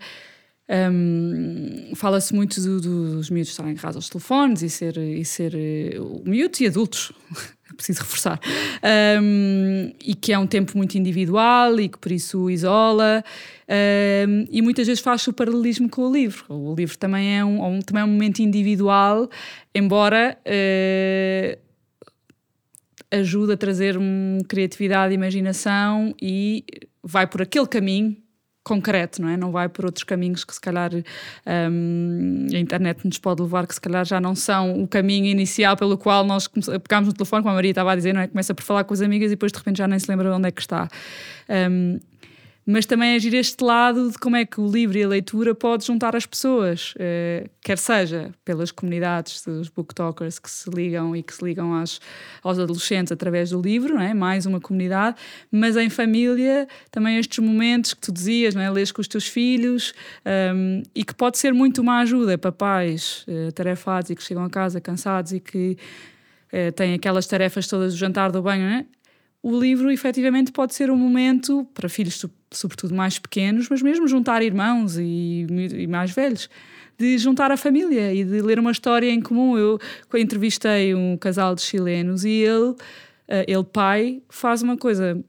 hum, 0.69 1.93
fala-se 1.95 2.35
muito 2.35 2.61
do- 2.61 2.81
dos 3.17 3.31
miúdos 3.31 3.51
estarem 3.51 3.73
agarrados 3.73 3.97
aos 3.97 4.09
telefones 4.09 4.63
e 4.63 4.71
ser, 4.71 4.97
e 4.99 5.25
ser 5.25 5.55
eh, 5.55 5.99
miúdos 6.25 6.61
e 6.61 6.67
adultos, 6.67 7.13
é 7.71 7.75
preciso 7.75 8.01
reforçar, 8.01 8.41
Hum, 9.21 9.93
e 10.05 10.15
que 10.15 10.33
é 10.33 10.39
um 10.39 10.47
tempo 10.47 10.77
muito 10.77 10.97
individual 10.97 11.79
e 11.81 11.89
que 11.89 11.99
por 11.99 12.11
isso 12.13 12.51
isola, 12.51 13.25
hum, 14.29 14.47
e 14.51 14.61
muitas 14.63 14.87
vezes 14.87 15.03
faz 15.03 15.27
o 15.27 15.33
paralelismo 15.33 15.89
com 15.89 16.09
o 16.09 16.13
livro. 16.13 16.45
O 16.49 16.75
livro 16.75 16.97
também 16.99 17.39
é 17.39 17.45
um, 17.45 17.65
um- 17.77 17.81
também 17.81 18.03
é 18.03 18.05
um 18.05 18.09
momento 18.09 18.41
individual, 18.41 19.29
embora. 19.75 20.39
eh, 20.45 21.59
ajuda 23.11 23.55
a 23.55 23.57
trazer 23.57 23.99
um, 23.99 24.39
criatividade 24.49 25.15
imaginação 25.15 26.15
e 26.21 26.65
vai 27.03 27.27
por 27.27 27.43
aquele 27.43 27.67
caminho 27.67 28.17
concreto, 28.65 29.21
não 29.21 29.29
é? 29.29 29.37
Não 29.37 29.51
vai 29.51 29.69
por 29.69 29.85
outros 29.85 30.05
caminhos 30.05 30.45
que 30.45 30.55
se 30.55 30.61
calhar 30.61 30.91
hum, 30.95 32.47
a 32.53 32.59
internet 32.59 33.05
nos 33.05 33.19
pode 33.19 33.43
levar, 33.43 33.67
que 33.67 33.75
se 33.75 33.81
calhar 33.81 34.05
já 34.05 34.21
não 34.21 34.35
são 34.35 34.83
o 34.83 34.87
caminho 34.87 35.27
inicial 35.27 35.77
pelo 35.77 35.99
qual 35.99 36.25
nós 36.25 36.49
pegámos 36.49 37.09
no 37.09 37.13
telefone, 37.13 37.43
como 37.43 37.53
a 37.53 37.55
Maria 37.55 37.71
estava 37.71 37.93
a 37.93 37.97
dizer, 37.97 38.13
não 38.13 38.21
é? 38.21 38.29
Começa 38.29 38.55
por 38.55 38.63
falar 38.63 38.85
com 38.85 38.95
as 38.95 39.01
amigas 39.01 39.29
e 39.29 39.35
depois 39.35 39.53
de 39.53 39.59
repente 39.59 39.79
já 39.79 39.89
nem 39.89 39.99
se 39.99 40.09
lembra 40.09 40.35
onde 40.35 40.49
é 40.49 40.51
que 40.51 40.61
está. 40.61 40.89
Hum, 41.49 41.99
mas 42.65 42.87
também 42.87 43.15
agir 43.15 43.35
este 43.35 43.63
lado 43.65 44.11
de 44.11 44.19
como 44.19 44.37
é 44.37 44.45
que 44.45 44.61
o 44.61 44.67
livro 44.67 44.97
e 44.97 45.03
a 45.03 45.09
leitura 45.09 45.55
pode 45.55 45.85
juntar 45.85 46.15
as 46.15 46.25
pessoas, 46.25 46.95
eh, 46.99 47.49
quer 47.61 47.77
seja 47.77 48.33
pelas 48.45 48.71
comunidades 48.71 49.43
dos 49.45 49.69
booktokers 49.69 50.39
que 50.39 50.51
se 50.51 50.71
ligam 50.71 51.15
e 51.17 51.23
que 51.23 51.35
se 51.35 51.45
ligam 51.45 51.75
aos, 51.75 52.01
aos 52.43 52.59
adolescentes 52.59 53.11
através 53.11 53.51
do 53.51 53.61
livro, 53.61 53.95
não 53.95 54.03
é? 54.03 54.15
mais 54.15 54.47
uma 54.47 54.61
comunidade, 54.61 55.17
mas 55.51 55.77
em 55.77 55.91
família 55.91 56.69
também 56.91 57.19
estes 57.19 57.39
momentos 57.41 57.95
que 57.95 58.01
tu 58.01 58.13
dizias, 58.13 58.55
não 58.55 58.63
é? 58.63 58.71
lês 58.71 58.93
com 58.93 59.01
os 59.01 59.09
teus 59.09 59.27
filhos 59.27 59.93
um, 60.55 60.83
e 60.95 61.05
que 61.05 61.15
pode 61.15 61.39
ser 61.39 61.53
muito 61.53 61.81
uma 61.81 62.01
ajuda 62.01 62.39
para 62.39 62.53
pais 62.53 63.25
eh, 63.27 63.51
tarefados 63.51 64.11
e 64.11 64.15
que 64.15 64.23
chegam 64.23 64.45
a 64.45 64.51
casa 64.51 64.81
cansados 64.81 65.33
e 65.33 65.41
que 65.41 65.77
eh, 66.53 66.71
têm 66.71 66.95
aquelas 66.95 67.27
tarefas 67.27 67.67
todas 67.67 67.95
do 67.95 67.99
jantar, 67.99 68.31
do 68.31 68.43
banho, 68.43 68.63
não 68.63 68.77
é? 68.77 68.87
O 69.43 69.59
livro 69.59 69.91
efetivamente 69.91 70.53
pode 70.53 70.75
ser 70.75 70.91
um 70.91 70.97
momento 70.97 71.67
para 71.75 71.89
filhos, 71.89 72.15
so- 72.15 72.31
sobretudo 72.51 72.95
mais 72.95 73.19
pequenos, 73.19 73.69
mas 73.69 73.83
mesmo 73.83 74.07
juntar 74.07 74.43
irmãos 74.43 74.97
e, 74.99 75.47
e 75.75 75.87
mais 75.87 76.13
velhos, 76.13 76.49
de 76.97 77.19
juntar 77.19 77.51
a 77.51 77.57
família 77.57 78.15
e 78.15 78.23
de 78.25 78.41
ler 78.41 78.59
uma 78.59 78.71
história 78.71 79.11
em 79.11 79.21
comum. 79.21 79.57
Eu 79.59 79.81
entrevistei 80.15 80.95
um 80.95 81.17
casal 81.17 81.55
de 81.55 81.63
chilenos 81.63 82.25
e 82.25 82.31
ele, 82.31 82.75
eh, 83.27 83.45
ele 83.49 83.65
pai, 83.65 84.23
faz 84.29 84.63
uma 84.63 84.77
coisa 84.77 85.21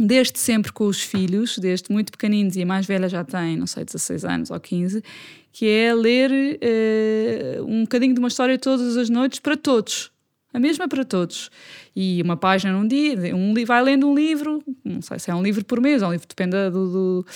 desde 0.00 0.38
sempre 0.38 0.70
com 0.72 0.84
os 0.86 1.02
filhos, 1.02 1.58
desde 1.58 1.90
muito 1.92 2.12
pequeninos, 2.12 2.54
e 2.54 2.62
a 2.62 2.66
mais 2.66 2.86
velha 2.86 3.08
já 3.08 3.24
tem, 3.24 3.56
não 3.56 3.66
sei, 3.66 3.84
16 3.84 4.24
anos 4.24 4.50
ou 4.52 4.60
15, 4.60 5.02
que 5.52 5.66
é 5.68 5.92
ler 5.92 6.30
eh, 6.60 7.58
um 7.66 7.80
bocadinho 7.82 8.14
de 8.14 8.20
uma 8.20 8.28
história 8.28 8.56
todas 8.56 8.96
as 8.96 9.10
noites 9.10 9.40
para 9.40 9.56
todos. 9.56 10.12
A 10.58 10.60
mesma 10.60 10.88
para 10.88 11.04
todos. 11.04 11.50
E 11.94 12.20
uma 12.22 12.36
página 12.36 12.72
num 12.72 12.86
dia, 12.86 13.14
um, 13.36 13.54
vai 13.64 13.80
lendo 13.82 14.08
um 14.08 14.14
livro, 14.14 14.60
não 14.84 15.00
sei 15.00 15.18
se 15.20 15.30
é 15.30 15.34
um 15.34 15.42
livro 15.42 15.64
por 15.64 15.80
mês, 15.80 16.02
ou 16.02 16.08
um 16.08 16.12
livro, 16.12 16.26
depende 16.28 16.56
do. 16.70 16.90
do- 17.22 17.26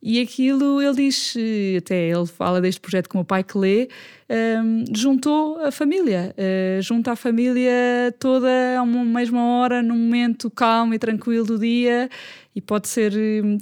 e 0.00 0.20
aquilo 0.20 0.80
ele 0.80 0.94
diz, 0.94 1.34
até 1.76 2.08
ele 2.08 2.24
fala 2.24 2.60
deste 2.60 2.80
projeto 2.80 3.08
com 3.08 3.18
o 3.18 3.24
pai 3.24 3.42
que 3.42 3.58
lê, 3.58 3.88
ehm, 4.28 4.84
juntou 4.94 5.58
a 5.60 5.72
família, 5.72 6.32
eh, 6.36 6.78
junta 6.80 7.10
a 7.12 7.16
família 7.16 8.14
toda 8.20 8.48
a 8.78 8.82
uma 8.82 9.04
mesma 9.04 9.42
hora, 9.42 9.82
num 9.82 9.96
momento 9.96 10.48
calmo 10.52 10.94
e 10.94 11.00
tranquilo 11.00 11.44
do 11.44 11.58
dia, 11.58 12.08
e 12.54 12.60
pode 12.60 12.86
ser. 12.86 13.12
eh, 13.16 13.58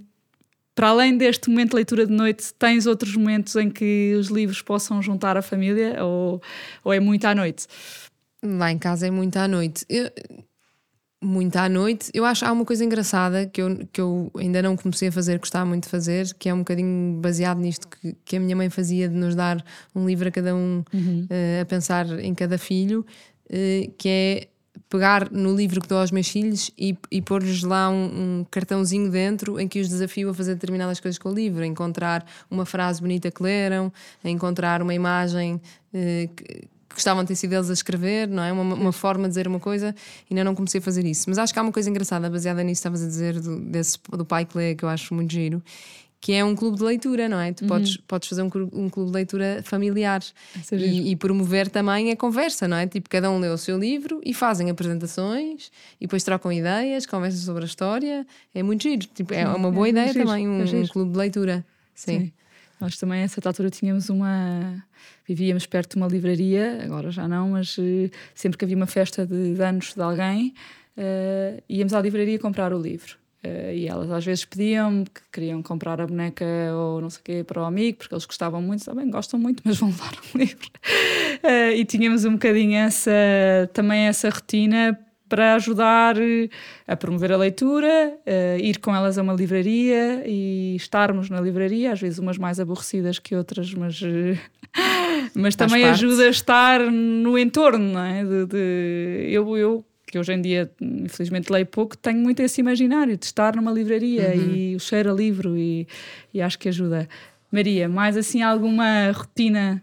para 0.74 0.88
além 0.88 1.16
deste 1.16 1.48
momento 1.48 1.70
de 1.70 1.76
leitura 1.76 2.06
de 2.06 2.12
noite, 2.12 2.52
tens 2.58 2.86
outros 2.86 3.16
momentos 3.16 3.56
em 3.56 3.70
que 3.70 4.14
os 4.18 4.28
livros 4.28 4.60
possam 4.62 5.00
juntar 5.02 5.36
a 5.36 5.42
família 5.42 6.04
ou, 6.04 6.42
ou 6.84 6.92
é 6.92 7.00
muito 7.00 7.24
à 7.26 7.34
noite? 7.34 7.66
Lá 8.42 8.70
em 8.70 8.78
casa 8.78 9.06
é 9.06 9.10
muito 9.10 9.36
à 9.38 9.48
noite. 9.48 9.84
Eu- 9.88 10.10
muito 11.22 11.56
à 11.56 11.68
noite. 11.68 12.10
Eu 12.14 12.24
acho 12.24 12.44
que 12.44 12.48
há 12.48 12.52
uma 12.52 12.64
coisa 12.64 12.84
engraçada 12.84 13.46
que 13.46 13.60
eu, 13.60 13.86
que 13.90 14.00
eu 14.00 14.30
ainda 14.36 14.60
não 14.62 14.76
comecei 14.76 15.08
a 15.08 15.12
fazer, 15.12 15.38
gostava 15.38 15.64
muito 15.64 15.84
de 15.84 15.88
fazer, 15.90 16.32
que 16.34 16.48
é 16.48 16.54
um 16.54 16.58
bocadinho 16.58 17.18
baseado 17.20 17.58
nisto 17.58 17.88
que, 17.88 18.14
que 18.24 18.36
a 18.36 18.40
minha 18.40 18.54
mãe 18.54 18.68
fazia 18.70 19.08
de 19.08 19.14
nos 19.14 19.34
dar 19.34 19.64
um 19.94 20.06
livro 20.06 20.28
a 20.28 20.30
cada 20.30 20.54
um 20.54 20.84
eh, 21.30 21.60
a 21.62 21.64
pensar 21.64 22.06
em 22.20 22.34
cada 22.34 22.58
filho, 22.58 23.04
eh, 23.48 23.90
que 23.98 24.08
é 24.08 24.48
pegar 24.90 25.30
no 25.32 25.56
livro 25.56 25.80
que 25.80 25.88
dou 25.88 25.98
aos 25.98 26.10
meus 26.12 26.28
filhos 26.28 26.70
e, 26.78 26.96
e 27.10 27.20
pôr-lhes 27.22 27.62
lá 27.62 27.88
um, 27.90 28.40
um 28.40 28.46
cartãozinho 28.50 29.10
dentro 29.10 29.58
em 29.58 29.66
que 29.66 29.80
os 29.80 29.88
desafio 29.88 30.28
a 30.30 30.34
fazer 30.34 30.54
determinadas 30.54 31.00
coisas 31.00 31.18
com 31.18 31.30
o 31.30 31.34
livro, 31.34 31.62
a 31.62 31.66
encontrar 31.66 32.24
uma 32.50 32.66
frase 32.66 33.00
bonita 33.00 33.30
que 33.30 33.42
leram, 33.42 33.90
a 34.22 34.28
encontrar 34.28 34.82
uma 34.82 34.94
imagem 34.94 35.60
que, 35.90 36.30
que 36.36 36.68
gostavam 36.96 37.22
de 37.22 37.28
ter 37.28 37.34
sido 37.36 37.52
eles 37.54 37.70
a 37.70 37.72
escrever, 37.72 38.26
não 38.28 38.42
é? 38.42 38.52
Uma, 38.52 38.74
uma 38.74 38.92
forma 38.92 39.24
de 39.24 39.28
dizer 39.28 39.46
uma 39.46 39.60
coisa, 39.60 39.94
ainda 40.30 40.42
não 40.42 40.54
comecei 40.54 40.78
a 40.80 40.82
fazer 40.82 41.04
isso. 41.04 41.24
Mas 41.28 41.38
acho 41.38 41.52
que 41.52 41.58
há 41.58 41.62
uma 41.62 41.72
coisa 41.72 41.88
engraçada 41.88 42.28
baseada 42.28 42.62
nisso 42.62 42.80
que 42.82 42.88
estavas 42.88 43.02
a 43.02 43.06
dizer 43.06 43.40
do, 43.40 43.60
desse, 43.60 43.98
do 44.10 44.24
pai 44.24 44.44
que 44.44 44.56
lê, 44.56 44.74
que 44.74 44.84
eu 44.84 44.88
acho 44.88 45.14
muito 45.14 45.32
giro, 45.32 45.62
que 46.20 46.32
é 46.32 46.44
um 46.44 46.56
clube 46.56 46.78
de 46.78 46.82
leitura, 46.82 47.28
não 47.28 47.38
é? 47.38 47.52
Tu 47.52 47.62
Uhum. 47.62 47.68
podes, 47.68 47.96
podes 47.98 48.28
fazer 48.28 48.42
um, 48.42 48.50
um 48.72 48.88
clube 48.88 49.10
de 49.10 49.14
leitura 49.14 49.60
familiar 49.62 50.22
é 50.72 50.76
e, 50.76 51.10
e 51.12 51.16
promover 51.16 51.68
também 51.68 52.10
a 52.10 52.16
conversa, 52.16 52.66
não 52.66 52.76
é? 52.76 52.86
Tipo, 52.86 53.08
cada 53.08 53.30
um 53.30 53.38
lê 53.38 53.48
o 53.48 53.58
seu 53.58 53.78
livro 53.78 54.20
e 54.24 54.34
fazem 54.34 54.70
apresentações 54.70 55.70
e 56.00 56.06
depois 56.06 56.24
trocam 56.24 56.50
ideias, 56.50 57.06
conversam 57.06 57.40
sobre 57.42 57.62
a 57.62 57.66
história. 57.66 58.26
É 58.54 58.62
muito 58.62 58.82
giro. 58.82 59.06
Tipo, 59.14 59.34
é 59.34 59.46
uma 59.46 59.70
boa 59.70 59.86
é 59.86 59.90
ideia 59.90 60.12
giro, 60.12 60.24
também, 60.26 60.48
um, 60.48 60.62
é 60.62 60.64
um 60.64 60.86
clube 60.88 61.12
de 61.12 61.18
leitura. 61.18 61.64
Sim. 61.94 62.20
Sim. 62.20 62.32
Nós 62.80 62.98
também, 62.98 63.22
a 63.22 63.28
certa 63.28 63.48
altura, 63.48 63.70
tínhamos 63.70 64.10
uma. 64.10 64.84
Vivíamos 65.26 65.66
perto 65.66 65.92
de 65.92 65.96
uma 65.96 66.06
livraria, 66.06 66.82
agora 66.84 67.10
já 67.10 67.26
não, 67.26 67.50
mas 67.50 67.76
eh, 67.78 68.10
sempre 68.34 68.58
que 68.58 68.64
havia 68.64 68.76
uma 68.76 68.86
festa 68.86 69.26
de, 69.26 69.60
anos 69.62 69.94
de 69.94 70.02
alguém, 70.02 70.54
eh, 70.96 71.62
íamos 71.68 71.92
à 71.94 72.00
livraria 72.00 72.38
comprar 72.38 72.72
o 72.72 72.80
livro. 72.80 73.16
Eh, 73.42 73.76
e 73.76 73.88
elas 73.88 74.10
às 74.10 74.24
vezes 74.24 74.44
pediam-me 74.44 75.04
que 75.04 75.20
queriam 75.32 75.62
comprar 75.62 76.00
a 76.00 76.06
boneca 76.06 76.44
ou 76.74 77.00
não 77.00 77.10
sei 77.10 77.20
o 77.20 77.24
quê 77.24 77.44
para 77.44 77.62
o 77.62 77.64
amigo, 77.64 77.98
porque 77.98 78.14
eles 78.14 78.24
gostavam 78.24 78.60
muito, 78.60 78.84
também 78.84 79.08
gostam 79.10 79.38
muito, 79.38 79.62
mas 79.64 79.78
vão 79.78 79.88
levar 79.90 80.14
um 80.34 80.38
livro. 80.38 80.68
Eh, 81.42 81.76
e 81.76 81.84
tínhamos 81.84 82.24
um 82.24 82.32
bocadinho 82.32 82.76
essa, 82.76 83.10
também 83.72 84.06
essa 84.06 84.28
rotina 84.30 84.98
para 85.28 85.54
ajudar 85.54 86.16
eh, 86.18 86.48
a 86.86 86.96
promover 86.96 87.32
a 87.32 87.36
leitura, 87.36 88.16
eh, 88.24 88.58
ir 88.60 88.78
com 88.78 88.94
elas 88.94 89.18
a 89.18 89.22
uma 89.22 89.32
livraria 89.32 90.22
e 90.26 90.74
estarmos 90.76 91.28
na 91.30 91.40
livraria, 91.40 91.92
às 91.92 92.00
vezes 92.00 92.18
umas 92.18 92.38
mais 92.38 92.60
aborrecidas 92.60 93.18
que 93.18 93.34
outras, 93.34 93.72
mas, 93.74 94.00
eh, 94.02 94.38
mas 95.34 95.54
Faz 95.54 95.70
também 95.70 95.82
parte. 95.82 95.94
ajuda 96.04 96.24
a 96.24 96.28
estar 96.28 96.80
no 96.90 97.38
entorno, 97.38 97.92
não 97.92 98.00
é? 98.04 98.24
De, 98.24 98.46
de- 98.46 99.26
eu, 99.30 99.56
eu, 99.56 99.84
que 100.06 100.18
hoje 100.18 100.32
em 100.32 100.40
dia, 100.40 100.70
infelizmente, 100.80 101.50
leio 101.52 101.66
pouco, 101.66 101.96
tenho 101.96 102.18
muito 102.18 102.40
esse 102.40 102.60
imaginário 102.60 103.16
de 103.16 103.24
estar 103.26 103.56
numa 103.56 103.72
livraria 103.72 104.34
e 104.36 104.76
o 104.76 104.80
cheiro 104.80 105.10
a 105.10 105.14
livro 105.14 105.56
e, 105.56 105.86
e 106.32 106.40
acho 106.40 106.58
que 106.58 106.68
ajuda. 106.68 107.08
Maria, 107.50 107.88
mais 107.88 108.16
assim 108.16 108.42
alguma 108.42 109.10
rotina 109.12 109.82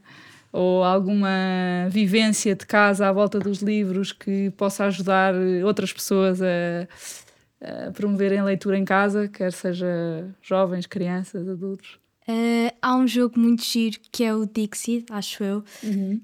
ou 0.53 0.83
alguma 0.83 1.87
vivência 1.89 2.55
de 2.55 2.65
casa 2.65 3.09
à 3.09 3.11
volta 3.11 3.39
dos 3.39 3.63
livros 3.63 4.11
que 4.11 4.51
possa 4.51 4.85
ajudar 4.85 5.33
outras 5.65 5.91
pessoas 5.91 6.39
a, 6.41 7.87
a 7.87 7.91
promoverem 7.91 8.43
leitura 8.43 8.77
em 8.77 8.85
casa, 8.85 9.27
quer 9.27 9.51
seja 9.51 10.29
jovens, 10.43 10.85
crianças, 10.85 11.49
adultos? 11.49 12.02
Eh, 12.27 12.73
há 12.81 12.95
um 12.95 13.07
jogo 13.07 13.37
muito 13.37 13.63
giro 13.63 13.97
que 14.11 14.23
é 14.23 14.33
o 14.33 14.45
Dixit, 14.45 15.05
acho 15.11 15.43
eu, 15.43 15.63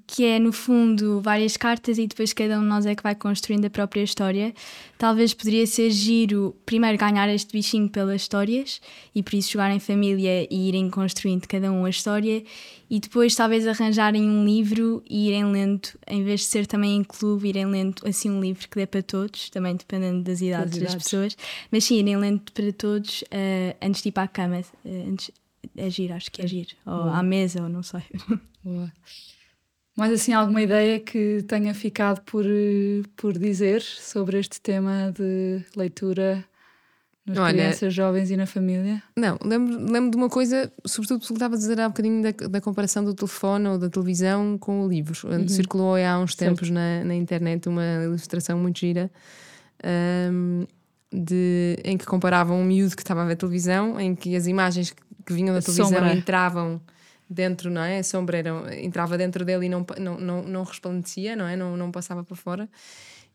que 0.08 0.24
é 0.24 0.40
no 0.40 0.52
fundo 0.54 1.20
várias 1.22 1.58
cartas 1.58 1.98
e 1.98 2.08
depois 2.08 2.32
cada 2.32 2.58
um 2.58 2.62
de 2.62 2.68
nós 2.68 2.86
é 2.86 2.96
que 2.96 3.04
vai 3.04 3.16
construindo 3.16 3.66
a 3.66 3.70
própria 3.70 4.02
história. 4.02 4.54
Talvez 4.98 5.34
poderia 5.34 5.68
ser 5.68 5.92
giro 5.92 6.56
primeiro 6.66 6.98
ganhar 6.98 7.28
este 7.30 7.52
bichinho 7.52 7.90
pelas 7.90 8.22
histórias 8.22 8.80
e 9.14 9.22
por 9.22 9.34
isso 9.34 9.52
jogar 9.52 9.72
em 9.72 9.80
família 9.80 10.48
e 10.50 10.70
irem 10.70 10.90
construindo 10.90 11.48
cada 11.48 11.72
um 11.72 11.86
a 11.86 11.90
história 11.90 12.44
e 12.90 13.00
depois 13.00 13.36
talvez 13.36 13.68
arranjarem 13.68 14.24
um 14.24 14.44
livro 14.44 15.04
e 15.08 15.28
irem 15.28 15.46
lendo, 15.52 15.90
em 16.08 16.24
vez 16.24 16.42
de 16.42 16.46
ser 16.48 16.66
também 16.66 16.96
em 16.96 17.04
clube, 17.04 17.50
irem 17.50 17.68
lendo 17.68 18.02
assim 18.06 18.30
um 18.30 18.42
livro 18.42 18.68
que 18.68 18.76
dê 18.76 18.88
para 18.88 19.04
todos, 19.04 19.50
também 19.50 19.76
dependendo 19.76 20.24
das 20.24 20.42
idades 20.42 20.72
das, 20.72 20.82
idades. 20.82 21.04
pessoas, 21.04 21.38
mas 21.72 21.84
sim, 21.84 22.00
irem 22.00 22.18
lendo 22.18 22.52
para 22.52 22.74
todos 22.74 23.24
eh, 23.30 23.76
antes 23.82 24.02
de 24.02 24.10
ir 24.10 24.12
para 24.12 24.24
a 24.24 24.28
cama. 24.28 24.62
eh, 24.86 25.06
antes, 25.08 25.32
é 25.76 25.90
giro, 25.90 26.14
acho 26.14 26.32
que 26.32 26.42
é 26.42 26.48
giro. 26.48 26.70
Ou 26.86 27.10
à 27.10 27.22
mesa, 27.24 27.62
ou 27.64 27.70
não 27.70 27.84
sei. 27.84 28.02
Boa. 28.64 28.92
Mais 29.98 30.14
assim, 30.14 30.32
alguma 30.34 30.62
ideia 30.62 31.00
que 31.00 31.44
tenha 31.48 31.74
ficado 31.74 32.22
por, 32.22 32.46
eh, 32.46 33.02
por 33.18 33.38
dizer 33.38 33.82
sobre 33.82 34.40
este 34.40 34.62
tema 34.62 35.12
de 35.14 35.62
leitura 35.76 36.46
nas 37.26 37.38
Olha- 37.38 37.54
crianças, 37.54 37.94
jovens 37.94 38.32
e 38.32 38.38
na 38.38 38.46
família? 38.46 39.04
Não, 39.18 39.38
lembro, 39.44 39.92
lembro 39.92 40.12
de 40.12 40.16
uma 40.18 40.30
coisa, 40.30 40.72
sobretudo 40.86 41.20
porque 41.20 41.34
estava 41.34 41.56
a 41.56 41.58
dizer 41.58 41.80
há 41.82 41.90
bocadinho 41.90 42.24
da, 42.24 42.32
da 42.48 42.62
comparação 42.62 43.04
do 43.04 43.14
telefone 43.14 43.68
ou 43.68 43.78
da 43.78 43.90
televisão 43.90 44.58
com 44.58 44.86
o 44.86 44.88
livro. 44.88 45.16
Circulou 45.50 45.96
há 45.98 46.18
uns 46.18 46.34
tempos 46.34 46.70
na, 46.70 47.04
na 47.04 47.14
internet 47.16 47.68
uma 47.68 47.84
ilustração 48.06 48.58
muito 48.58 48.80
gira 48.80 49.12
ahm, 49.84 50.66
de, 51.12 51.78
em 51.84 51.98
que 51.98 52.06
comparavam 52.06 52.60
um 52.60 52.64
miúdo 52.64 52.96
que 52.96 53.02
estava 53.02 53.24
a 53.24 53.26
ver 53.26 53.36
televisão, 53.36 54.00
em 54.00 54.16
que 54.16 54.36
as 54.36 54.48
imagens 54.48 54.92
que, 55.26 55.34
vinham 55.34 55.54
da 55.54 55.62
televisão 55.62 55.90
sombra. 55.90 56.14
entravam 56.14 56.82
dentro, 57.30 57.70
não 57.70 57.82
é? 57.82 58.00
A 58.00 58.04
sombra 58.04 58.38
era- 58.38 58.76
entrava 58.84 59.18
dentro 59.18 59.46
dele 59.46 59.68
e 59.68 59.70
não, 59.70 59.86
não, 60.00 60.20
não, 60.20 60.44
não 60.44 60.64
resplandecia, 60.64 61.36
não 61.36 61.46
é? 61.46 61.56
Não, 61.56 61.78
não 61.78 61.92
passava 61.92 62.24
para 62.24 62.36
fora. 62.36 62.70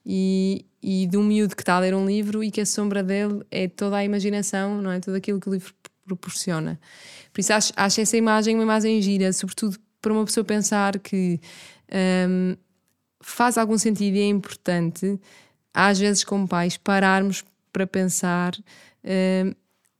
E, 0.07 0.66
e 0.83 1.07
de 1.07 1.16
um 1.16 1.22
miúdo 1.25 1.57
que 1.57 1.62
está 1.62 1.77
a 1.77 1.81
ler 1.81 1.95
um 1.95 2.05
livro 2.07 2.45
e 2.45 2.51
que 2.51 2.61
a 2.61 2.66
sombra 2.66 3.03
dele 3.03 3.43
é 3.51 3.68
toda 3.68 3.97
a 3.97 4.05
imaginação, 4.05 4.81
não 4.83 4.91
é? 4.91 5.01
Tudo 5.01 5.16
aquilo 5.16 5.41
que 5.41 5.49
o 5.49 5.53
livro 5.53 5.72
proporciona. 6.05 6.79
Por 7.33 7.41
isso 7.41 7.53
acho, 7.53 7.72
acho 7.77 8.01
essa 8.01 8.16
imagem 8.16 8.55
uma 8.55 8.64
imagem 8.64 9.01
gira, 9.01 9.33
sobretudo 9.33 9.79
para 10.03 10.12
uma 10.12 10.25
pessoa 10.25 10.45
pensar 10.45 10.99
que 10.99 11.41
hum, 12.29 12.57
faz 13.22 13.57
algum 13.57 13.79
sentido 13.79 14.16
e 14.16 14.20
é 14.20 14.27
importante, 14.29 15.18
às 15.72 15.99
vezes 15.99 16.22
como 16.25 16.47
pais, 16.47 16.77
pararmos 16.77 17.43
para 17.75 17.87
pensar 17.89 18.55
hum, 19.05 19.53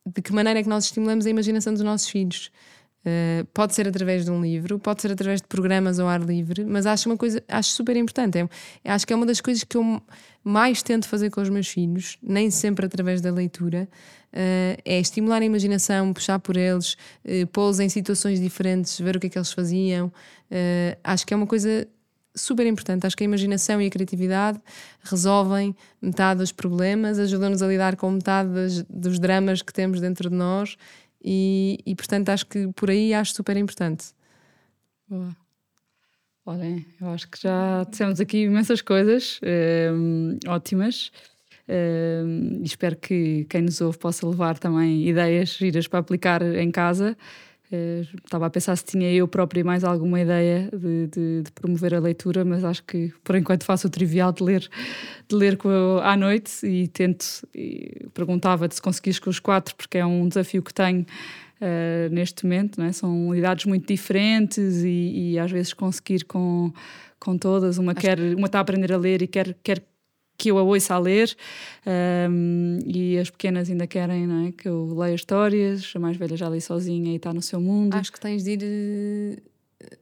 de 0.07 0.23
que 0.23 0.33
maneira 0.33 0.61
é 0.61 0.63
que 0.63 0.69
nós 0.69 0.85
estimulamos 0.85 1.27
a 1.27 1.31
imaginação 1.31 1.75
dos 1.75 1.83
nossos 1.83 2.09
filhos. 2.09 2.51
Uh, 3.07 3.45
pode 3.53 3.75
ser 3.75 3.87
através 3.87 4.25
de 4.25 4.31
um 4.31 4.41
livro, 4.41 4.79
pode 4.79 5.03
ser 5.03 5.13
através 5.13 5.43
de 5.43 5.47
programas 5.47 5.99
ao 5.99 6.09
ar 6.09 6.23
livre, 6.23 6.65
mas 6.65 6.87
acho 6.87 7.07
uma 7.07 7.19
coisa, 7.19 7.43
acho 7.49 7.71
super 7.71 7.95
importante. 7.99 8.39
É, 8.83 8.91
acho 8.91 9.07
que 9.07 9.13
é 9.13 9.17
uma 9.17 9.27
das 9.27 9.43
coisas 9.43 9.63
que 9.63 9.77
eu 9.77 10.01
mais 10.43 10.83
tento 10.83 11.07
fazer 11.07 11.29
com 11.31 11.43
os 11.43 11.51
meus 11.51 11.69
filhos, 11.69 12.17
nem 12.23 12.51
sempre 12.51 12.87
através 12.87 13.21
da 13.21 13.31
leitura, 13.31 13.87
uh, 14.33 14.81
é 14.85 14.99
estimular 14.99 15.43
a 15.43 15.45
imaginação, 15.45 16.15
puxar 16.15 16.39
por 16.39 16.57
eles, 16.57 16.97
uh, 17.25 17.47
pô-los 17.53 17.79
em 17.79 17.91
situações 17.91 18.41
diferentes, 18.41 18.99
ver 18.99 19.17
o 19.17 19.21
que 19.21 19.27
é 19.27 19.31
que 19.31 19.37
eles 19.37 19.53
faziam. 19.53 20.07
Uh, 20.51 20.97
acho 21.05 21.27
que 21.27 21.35
é 21.35 21.37
uma 21.37 21.47
coisa 21.47 21.87
super 22.35 22.67
importante. 22.67 23.07
Acho 23.07 23.17
que 23.17 23.25
a 23.25 23.27
imaginação 23.27 23.81
e 23.81 23.87
a 23.87 23.91
criatividade 23.91 24.61
resolvem 25.03 25.75
metade 26.01 26.41
dos 26.41 26.53
problemas, 26.53 27.19
ajudam-nos 27.19 27.63
a 27.63 27.67
lidar 27.69 27.97
com 27.97 28.11
metade 28.11 28.51
das- 28.51 28.83
dos 28.85 29.19
dramas 29.19 29.63
que 29.63 29.73
temos 29.73 30.01
dentro 30.01 30.29
de 30.31 30.37
nós 30.37 30.77
e, 31.23 31.79
e, 31.87 31.95
portanto 31.95 32.29
acho 32.31 32.47
que 32.47 32.69
por 32.75 32.91
aí 32.91 33.15
acho 33.15 33.35
super 33.35 33.57
importante. 33.57 34.07
Boa. 35.09 35.35
Olhem, 36.47 36.85
eu 37.01 37.09
acho 37.09 37.29
que 37.31 37.41
já 37.41 37.85
dissemos 37.89 38.21
aqui 38.21 38.43
imensas 38.45 38.83
coisas 38.83 39.41
hum, 39.95 40.39
ótimas. 40.47 41.11
Hum, 41.67 42.61
espero 42.63 42.97
que 42.97 43.47
quem 43.49 43.63
nos 43.63 43.81
ouve 43.81 43.97
possa 43.97 44.29
levar 44.29 44.59
também 44.59 45.09
ideias 45.09 45.51
giras 45.57 45.89
para 45.89 46.01
aplicar 46.01 46.43
em 46.43 46.71
casa. 46.71 47.17
Eh, 47.73 48.03
estava 48.25 48.47
a 48.47 48.51
pensar 48.51 48.77
se 48.77 48.85
tinha 48.85 49.11
eu 49.13 49.27
própria 49.27 49.65
mais 49.65 49.85
alguma 49.85 50.21
ideia 50.21 50.69
de, 50.73 51.07
de- 51.07 51.43
de 51.45 51.53
promover 51.53 51.95
a 51.95 51.99
leitura, 51.99 52.45
mas 52.45 52.63
acho 52.63 52.83
que 52.85 53.13
por 53.25 53.35
enquanto 53.37 53.65
faço 53.65 53.87
o 53.87 53.91
trivial 53.91 54.33
de 54.33 54.43
ler, 54.45 54.69
de 55.29 55.35
ler 55.35 55.59
à 56.03 56.17
noite 56.17 56.65
e 56.67 56.87
tento. 56.89 57.25
E 57.55 58.07
perguntava-te 58.13 58.75
se 58.75 58.83
conseguis 58.83 59.19
com 59.19 59.31
os 59.31 59.41
quatro, 59.41 59.75
porque 59.77 59.99
é 59.99 60.05
um 60.07 60.29
desafio 60.29 60.63
que 60.63 60.75
tenho 60.75 61.07
eh, 61.61 62.09
neste 62.13 62.45
momento, 62.45 62.79
não 62.79 62.87
é? 62.87 62.93
são 62.93 63.35
idades 63.35 63.65
muito 63.65 63.87
diferentes 63.89 64.83
e, 64.85 65.33
e 65.33 65.39
às 65.39 65.51
vezes 65.51 65.73
conseguir 65.73 66.25
com, 66.25 66.71
com 67.19 67.39
todas. 67.39 67.79
Uma, 67.79 67.95
quer, 67.95 68.19
uma 68.37 68.47
está 68.47 68.59
a 68.59 68.61
aprender 68.63 68.93
a 68.93 68.99
ler 68.99 69.23
e 69.23 69.27
quer, 69.27 69.57
quer 69.63 69.83
que 70.37 70.51
eu 70.51 70.59
a 70.59 70.63
ouça 70.63 70.95
a 70.95 70.99
ler, 70.99 71.35
um, 72.31 72.79
e 72.87 73.19
as 73.19 73.31
pequenas 73.31 73.71
ainda 73.71 73.87
querem 73.87 74.27
não 74.27 74.47
é? 74.47 74.53
que 74.53 74.69
eu 74.69 74.95
leia 74.95 75.15
histórias. 75.15 75.93
A 75.95 75.99
mais 75.99 76.17
velha 76.17 76.37
já 76.37 76.49
lê 76.49 76.61
sozinha 76.61 77.13
e 77.13 77.17
está 77.17 77.33
no 77.33 77.41
seu 77.43 77.61
mundo. 77.61 77.95
Acho 77.95 78.13
que 78.13 78.21
tens 78.21 78.43
de 78.43 78.51
ir 78.53 78.63
eh, 78.63 79.97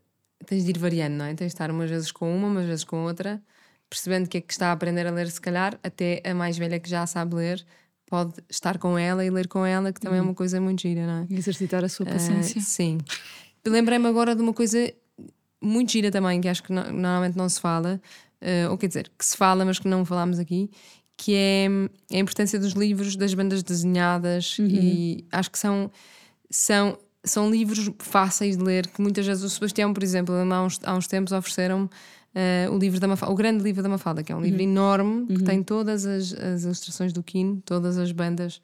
tens 0.47 0.65
de 0.65 0.71
ir 0.71 0.79
variando, 0.79 1.15
não 1.15 1.25
é? 1.27 1.29
Tens 1.35 1.49
de 1.49 1.55
estar 1.55 1.71
umas 1.71 1.89
vezes 1.91 2.11
com 2.11 2.35
uma, 2.35 2.49
umas 2.49 2.67
vezes 2.67 2.85
com 2.85 3.05
outra, 3.05 3.43
percebendo 3.89 4.29
que 4.29 4.39
é 4.39 4.41
que 4.41 4.53
está 4.53 4.69
a 4.69 4.73
aprender 4.73 5.07
a 5.07 5.11
ler, 5.11 5.31
se 5.31 5.41
calhar, 5.41 5.79
até 5.83 6.23
a 6.25 6.35
mais 6.35 6.57
velha 6.57 6.81
que 6.81 6.89
já 6.89 7.07
sabe 7.07 7.35
ler, 7.35 7.65
pode 8.07 8.35
estar 8.51 8.79
com 8.79 8.99
ela 8.99 9.25
e 9.25 9.31
ler 9.31 9.49
com 9.49 9.65
ela, 9.65 9.93
que 9.93 10.01
também 10.01 10.19
é 10.19 10.23
uma 10.23 10.35
coisa 10.35 10.61
muito 10.61 10.83
gira, 10.83 11.07
não 11.07 11.23
é? 11.23 11.27
E 11.31 11.37
exercitar 11.37 11.85
a 11.85 11.89
sua 11.89 12.07
Ah, 12.07 12.13
paciência. 12.13 12.61
sim. 12.61 12.99
Lembrei-me 13.67 14.07
agora 14.09 14.35
de 14.35 14.43
uma 14.43 14.53
coisa 14.53 14.93
muito 15.63 15.93
gira 15.93 16.11
também, 16.11 16.41
que 16.41 16.49
acho 16.49 16.63
que 16.63 16.73
no- 16.73 16.91
normalmente 16.91 17.37
não 17.37 17.49
se 17.49 17.61
fala, 17.61 18.01
ah, 18.43 18.71
ou 18.71 18.79
quer 18.79 18.89
dizer, 18.89 19.11
que 19.17 19.25
se 19.25 19.37
fala, 19.37 19.65
mas 19.65 19.79
que 19.79 19.89
não 19.89 20.05
falámos 20.05 20.39
aqui, 20.39 20.71
que 21.17 21.35
é 21.35 21.69
hum, 21.71 21.89
a 22.13 22.19
importância 22.19 22.59
dos 22.59 22.73
livros, 22.73 23.17
das 23.17 23.33
bandas 23.35 23.63
desenhadas, 23.63 24.57
e 24.59 25.25
acho 25.31 25.51
que 25.51 25.59
são, 25.59 25.91
são, 26.51 26.99
são 27.23 27.51
livros 27.51 27.91
fáceis 27.99 28.57
de 28.57 28.63
ler, 28.63 28.87
que 28.89 29.01
muitas 29.01 29.27
vezes 29.27 29.45
o 29.45 29.51
Sebastião, 29.51 29.95
por 29.95 30.03
exemplo, 30.03 30.35
há 30.35 30.63
uns, 30.63 30.81
há 30.83 30.95
uns 30.95 31.07
tempos 31.07 31.33
ofereceram 31.33 31.89
o 32.71 32.79
livro 32.79 32.99
da 32.99 33.07
Mafalda, 33.07 33.33
o 33.33 33.37
grande 33.37 33.63
livro 33.63 33.83
da 33.83 33.89
Mafalda, 33.91 34.23
que 34.23 34.33
é 34.33 34.37
um 34.37 34.41
livro 34.41 34.63
enorme, 34.63 35.27
que 35.27 35.43
tem 35.45 35.63
todas 35.63 36.07
as, 36.07 36.33
as 36.33 36.65
ilustrações 36.65 37.13
do 37.13 37.23
Kino, 37.23 37.63
todas 37.65 37.99
as 37.99 38.11
bandas. 38.11 38.61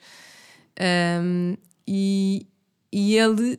Um, 0.81 1.55
e, 1.87 2.47
e 2.93 3.17
ele, 3.17 3.59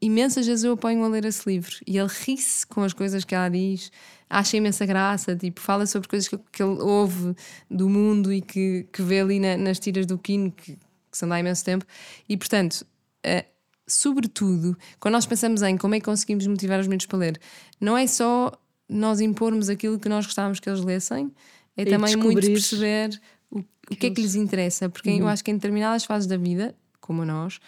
imensas 0.00 0.46
vezes 0.46 0.64
eu 0.64 0.72
apanho 0.72 1.04
a 1.04 1.08
ler 1.08 1.24
esse 1.24 1.48
livro. 1.48 1.74
E 1.86 1.98
ele 1.98 2.08
ri-se 2.08 2.66
com 2.66 2.82
as 2.82 2.92
coisas 2.92 3.24
que 3.24 3.34
ela 3.34 3.48
diz, 3.48 3.90
acha 4.30 4.56
imensa 4.56 4.86
graça, 4.86 5.34
tipo, 5.36 5.60
fala 5.60 5.86
sobre 5.86 6.08
coisas 6.08 6.28
que, 6.28 6.38
que 6.52 6.62
ele 6.62 6.80
ouve 6.80 7.34
do 7.70 7.88
mundo 7.88 8.32
e 8.32 8.40
que, 8.40 8.86
que 8.92 9.02
vê 9.02 9.20
ali 9.20 9.40
na- 9.40 9.56
nas 9.56 9.78
tiras 9.78 10.06
do 10.06 10.16
Kino, 10.18 10.52
que, 10.52 10.72
que 10.76 11.18
são 11.18 11.28
de 11.28 11.34
há 11.34 11.40
imenso 11.40 11.64
tempo. 11.64 11.84
E 12.28 12.36
portanto, 12.36 12.86
eh, 13.24 13.46
sobretudo, 13.86 14.76
quando 15.00 15.14
nós 15.14 15.26
pensamos 15.26 15.62
em 15.62 15.76
como 15.76 15.94
é 15.94 15.98
que 16.00 16.04
conseguimos 16.04 16.46
motivar 16.46 16.78
os 16.78 16.86
miúdos 16.86 17.06
para 17.06 17.18
ler, 17.18 17.40
não 17.80 17.96
é 17.96 18.06
só 18.06 18.52
nós 18.88 19.20
impormos 19.20 19.68
aquilo 19.68 19.98
que 19.98 20.08
nós 20.08 20.24
gostávamos 20.24 20.60
que 20.60 20.68
eles 20.68 20.82
lessem, 20.82 21.32
é 21.76 21.82
E 21.82 21.84
também 21.86 22.14
muito 22.16 22.40
perceber 22.52 23.20
o, 23.50 23.58
o 23.60 23.96
que 23.96 24.06
é 24.06 24.10
que 24.10 24.20
lhes 24.20 24.34
interessa, 24.34 24.88
porque 24.88 25.10
eu 25.10 25.26
acho 25.28 25.42
que 25.44 25.50
em 25.50 25.54
determinadas 25.54 26.04
fases 26.04 26.26
da 26.26 26.36
vida, 26.36 26.74
como 27.00 27.24
nós, 27.24 27.58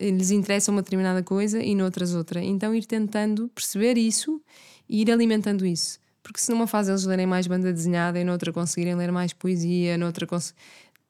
lhes 0.00 0.30
interessa 0.30 0.70
uma 0.70 0.82
determinada 0.82 1.22
coisa 1.22 1.62
e 1.62 1.74
noutras 1.74 2.14
outra. 2.14 2.42
Então 2.42 2.74
ir 2.74 2.86
tentando 2.86 3.48
perceber 3.50 3.98
isso 3.98 4.40
e 4.88 5.02
ir 5.02 5.10
alimentando 5.10 5.66
isso. 5.66 5.98
Porque 6.22 6.40
se 6.40 6.50
numa 6.50 6.66
fase 6.66 6.90
eles 6.90 7.04
lerem 7.04 7.26
mais 7.26 7.46
banda 7.46 7.72
desenhada 7.72 8.18
e 8.18 8.24
noutra 8.24 8.52
conseguirem 8.52 8.94
ler 8.94 9.10
mais 9.12 9.32
poesia, 9.32 9.96
noutra 9.98 10.26
cons- 10.26 10.54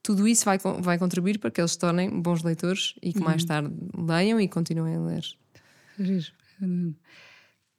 tudo 0.03 0.27
isso 0.27 0.45
vai, 0.45 0.59
vai 0.81 0.99
contribuir 0.99 1.39
para 1.39 1.51
que 1.51 1.61
eles 1.61 1.73
se 1.73 1.79
tornem 1.79 2.09
bons 2.23 2.43
leitores 2.43 2.95
e 3.03 3.13
que 3.13 3.21
mais 3.21 3.45
tarde 3.45 3.73
leiam 3.97 4.41
e 4.41 4.49
continuem 4.49 4.97
a 4.97 5.01
ler. 5.01 5.25
Giro. 5.99 6.33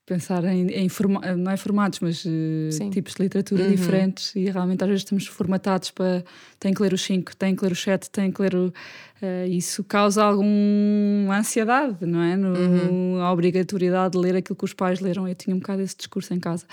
Pensar 0.06 0.44
em, 0.46 0.68
em 0.72 0.90
forma- 0.90 1.22
não 1.38 1.52
é 1.52 1.56
formatos, 1.56 2.00
mas 2.02 2.26
eh, 2.26 2.72
Sim. 2.72 2.90
tipos 2.90 3.14
de 3.14 3.22
literatura 3.24 3.64
diferentes 3.70 4.36
e 4.36 4.46
realmente 4.50 4.84
às 4.84 4.90
vezes 4.90 5.02
estamos 5.04 5.28
formatados 5.28 5.92
para 5.92 6.24
tem 6.60 6.74
que 6.74 6.82
ler 6.82 6.92
os 6.92 7.02
5, 7.04 7.36
tem 7.36 7.56
que 7.56 7.64
ler 7.64 7.72
os 7.72 7.82
7, 7.82 8.10
tem 8.10 8.32
que 8.32 8.42
ler 8.42 8.56
o. 8.56 8.74
eh, 9.22 9.48
isso 9.48 9.84
causa 9.84 10.24
alguma 10.24 11.38
ansiedade, 11.38 11.98
não 12.06 12.22
é? 12.22 12.36
No, 12.36 13.22
A 13.22 13.32
obrigatoriedade 13.32 14.14
de 14.14 14.18
ler 14.18 14.36
aquilo 14.36 14.56
que 14.56 14.66
os 14.66 14.74
pais 14.74 15.00
leram. 15.00 15.28
Eu 15.28 15.36
tinha 15.36 15.56
um 15.56 15.60
bocado 15.60 15.82
esse 15.84 15.96
discurso 15.96 16.34
em 16.34 16.40
casa 16.40 16.66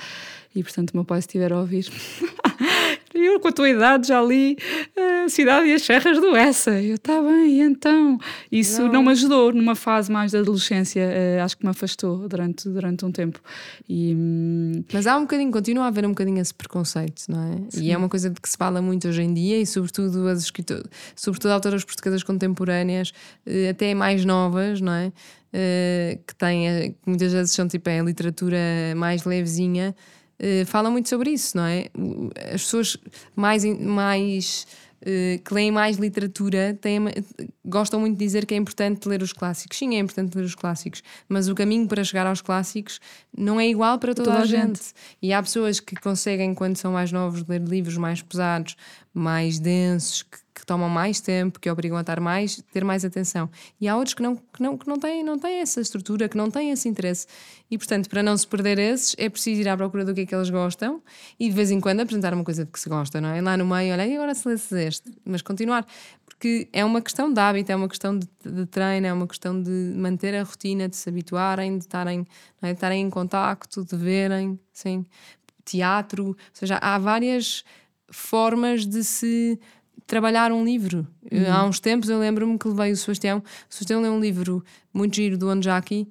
e, 0.55 0.63
portanto, 0.63 0.91
o 0.93 0.97
meu 0.97 1.05
pai, 1.05 1.21
se 1.21 1.29
estiver 1.29 1.53
a 1.53 1.61
ouvir, 1.61 1.87
eu 3.25 3.41
com 3.41 3.49
a 3.49 3.53
tua 3.53 3.69
idade 3.69 4.09
já 4.09 4.23
li 4.23 4.57
eh, 4.97 5.25
A 5.25 5.29
Cidade 5.29 5.67
e 5.69 5.75
as 5.75 5.83
Serras 5.83 6.21
do 6.21 6.37
Essa. 6.37 6.71
Eu, 6.83 6.95
está 6.95 7.21
bem, 7.21 7.59
e 7.59 7.61
então? 7.61 8.19
Isso 8.51 8.89
não. 8.89 9.03
me 9.03 9.11
ajudou 9.11 9.53
numa 9.53 9.75
fase 9.75 10.11
mais 10.11 10.33
da 10.33 10.41
adolescência, 10.41 11.01
eh, 11.01 11.41
acho 11.41 11.57
que 11.57 11.65
me 11.65 11.71
afastou 11.71 12.29
durante, 12.29 12.69
durante 12.69 13.05
um 13.05 13.13
tempo. 13.13 13.41
E, 13.89 14.15
hum, 14.15 14.85
Mas 14.93 15.07
há 15.07 15.17
um 15.17 15.23
bocadinho, 15.23 15.51
continua 15.51 15.85
a 15.85 15.89
haver 15.89 16.05
um 16.07 16.11
bocadinho 16.11 16.41
esse 16.41 16.55
preconceito, 16.55 17.25
não 17.29 17.43
é? 17.53 17.59
E 17.81 17.91
é 17.91 17.97
uma 17.97 18.09
coisa 18.09 18.31
de 18.31 18.41
que 18.41 18.49
se 18.49 18.57
fala 18.57 18.81
muito 18.81 19.09
hoje 19.09 19.23
em 19.23 19.33
dia, 19.33 19.61
e 19.61 19.67
sobretudo 19.67 20.27
as 20.29 20.43
escritoras, 20.43 20.85
sobretudo 21.15 21.53
autoras 21.53 21.85
portuguesas 21.85 22.23
contemporâneas, 22.23 23.13
eh, 23.47 23.71
até 23.71 23.95
mais 23.95 24.25
novas, 24.25 24.81
não 24.81 24.93
é? 24.93 25.13
Eh, 25.53 26.19
que 26.27 26.35
têm, 26.35 26.69
eh, 26.69 26.89
que 26.91 26.99
muitas 27.07 27.33
vezes 27.33 27.53
são 27.53 27.67
tipo 27.67 27.89
é, 27.89 28.01
a 28.01 28.03
literatura 28.03 28.59
mais 28.97 29.25
levezinha, 29.25 29.95
eh, 30.39 30.65
falam 30.65 30.93
muito 30.93 31.09
sobre 31.09 31.31
isso, 31.31 31.57
não 31.57 31.65
é? 31.65 31.87
As 32.53 32.63
pessoas 32.63 32.97
mais, 33.35 33.65
mais 33.65 34.67
eh, 35.01 35.41
que 35.45 35.55
leem 35.55 35.71
mais 35.71 35.97
literatura 35.97 36.77
têm, 36.81 37.01
gostam 37.65 38.01
muito 38.01 38.19
de 38.19 38.25
dizer 38.25 38.45
que 38.47 38.55
é 38.55 38.57
importante 38.57 39.09
ler 39.09 39.23
os 39.23 39.33
clássicos. 39.33 39.79
Sim, 39.79 39.95
é 39.95 39.99
importante 39.99 40.37
ler 40.37 40.45
os 40.45 40.55
clássicos, 40.55 41.03
mas 41.29 41.49
o 41.49 41.55
caminho 41.55 41.87
para 41.87 42.03
chegar 42.03 42.27
aos 42.27 42.41
clássicos 42.41 43.01
não 43.37 43.61
é 43.61 43.69
igual 43.69 43.99
para 43.99 44.15
toda, 44.15 44.31
Toda 44.31 44.41
a 44.41 44.43
a 44.43 44.47
gente. 44.47 44.79
gente. 44.79 44.93
E 45.23 45.33
há 45.33 45.43
pessoas 45.43 45.79
que 45.81 45.95
conseguem, 45.97 46.55
quando 46.55 46.77
são 46.77 46.93
mais 46.93 47.13
novos, 47.13 47.45
ler 47.47 47.63
livros 47.63 47.97
mais 47.97 48.23
pesados, 48.23 48.77
mais 49.15 49.59
densos, 49.59 50.23
que, 50.23 50.39
que 50.59 50.67
tomam 50.67 50.89
mais 50.89 51.21
tempo, 51.21 51.61
que 51.61 51.71
obrigam 51.71 51.97
a 51.97 52.01
estar 52.01 52.21
mais, 52.21 52.63
ter 52.73 52.85
mais 52.85 53.05
atenção. 53.05 53.49
E 53.81 53.87
há 53.87 53.97
outros 53.97 54.15
que 54.15 54.23
não, 54.23 54.37
que 54.37 54.61
não, 54.63 54.77
que 54.77 54.89
não, 54.89 54.99
têm, 54.99 55.23
não 55.23 55.39
têm 55.39 55.61
essa 55.61 55.81
estrutura, 55.81 56.29
que 56.29 56.37
não 56.37 56.51
têm 56.51 56.71
esse 56.71 56.89
interesse. 56.89 57.27
E, 57.71 57.79
portanto, 57.79 58.09
para 58.09 58.23
não 58.23 58.37
se 58.37 58.47
perder 58.47 58.79
esses, 58.79 59.15
é 59.19 59.29
preciso 59.29 59.61
ir 59.61 59.69
à 59.69 59.77
procura 59.77 60.05
do 60.05 60.15
que 60.15 60.23
é 60.23 60.27
que 60.27 60.35
eles 60.35 60.51
gostam 60.51 61.03
e, 61.39 61.49
de 61.49 61.55
vez 61.55 61.71
em 61.71 61.81
quando, 61.81 62.01
apresentar 62.01 62.35
uma 62.35 62.45
coisa 62.45 62.67
que 62.67 62.79
se 62.79 62.89
gosta, 62.89 63.21
não 63.21 63.29
é? 63.29 63.41
Lá 63.41 63.57
no 63.57 63.67
meio, 63.67 63.93
olha, 63.93 64.07
e 64.07 64.15
agora 64.17 64.35
se 64.35 64.49
lesses 64.49 64.73
este? 64.73 65.13
Mas 65.25 65.43
continuar. 65.43 65.87
Porque 66.25 66.69
é 66.73 66.85
uma 66.85 67.01
questão 67.01 67.33
de 67.33 67.41
hábito, 67.41 67.73
é 67.73 67.77
uma 67.77 67.89
questão 67.89 68.19
de, 68.19 68.29
de 68.45 68.67
treino, 68.67 69.07
é 69.07 69.13
uma 69.13 69.27
questão 69.27 69.61
de 69.61 69.71
manter 69.97 70.35
a 70.35 70.43
rotina, 70.43 70.89
de 70.89 70.97
se 70.97 71.09
habituarem, 71.09 71.79
de 71.79 71.85
estarem, 71.85 72.27
é? 72.63 72.67
de 72.69 72.73
estarem 72.73 73.03
em 73.03 73.11
contacto, 73.11 73.85
de 73.85 73.97
verem, 73.97 74.59
sim. 74.73 75.05
Teatro, 75.65 76.29
ou 76.29 76.37
seja, 76.53 76.79
há 76.81 76.97
várias 76.97 77.63
formas 78.11 78.87
de 78.87 79.05
se 79.05 79.59
trabalhar 80.09 80.51
um 80.51 80.65
livro. 80.65 81.07
Há 81.53 81.65
uns 81.65 81.79
tempos 81.79 82.09
eu 82.09 82.19
lembro-me 82.19 82.59
que 82.59 82.67
levei 82.67 82.91
o 82.91 82.97
Sebastião. 82.97 83.39
O 83.39 83.73
Sebastião 83.73 84.01
leu 84.01 84.13
um 84.13 84.19
livro 84.19 84.65
muito 84.93 85.15
giro 85.15 85.39
do 85.39 85.49
Anjaki, 85.49 86.09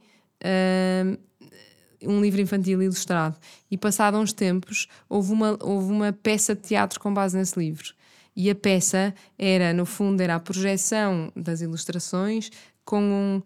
um 2.03 2.21
livro 2.21 2.39
infantil 2.39 2.81
ilustrado. 2.81 3.35
E 3.69 3.77
passado 3.77 4.17
uns 4.17 4.31
tempos 4.31 4.87
houve 5.09 5.33
uma, 5.33 5.57
houve 5.61 5.91
uma 5.91 6.13
peça 6.13 6.55
de 6.55 6.61
teatro 6.61 6.99
com 6.99 7.13
base 7.13 7.35
nesse 7.35 7.59
livro. 7.59 7.93
E 8.35 8.51
a 8.51 8.55
peça 8.55 9.15
era, 9.37 9.73
no 9.73 9.83
fundo, 9.83 10.21
era 10.21 10.35
a 10.35 10.39
projeção 10.39 11.31
das 11.35 11.61
ilustrações 11.61 12.51
com 12.85 13.01
um. 13.01 13.41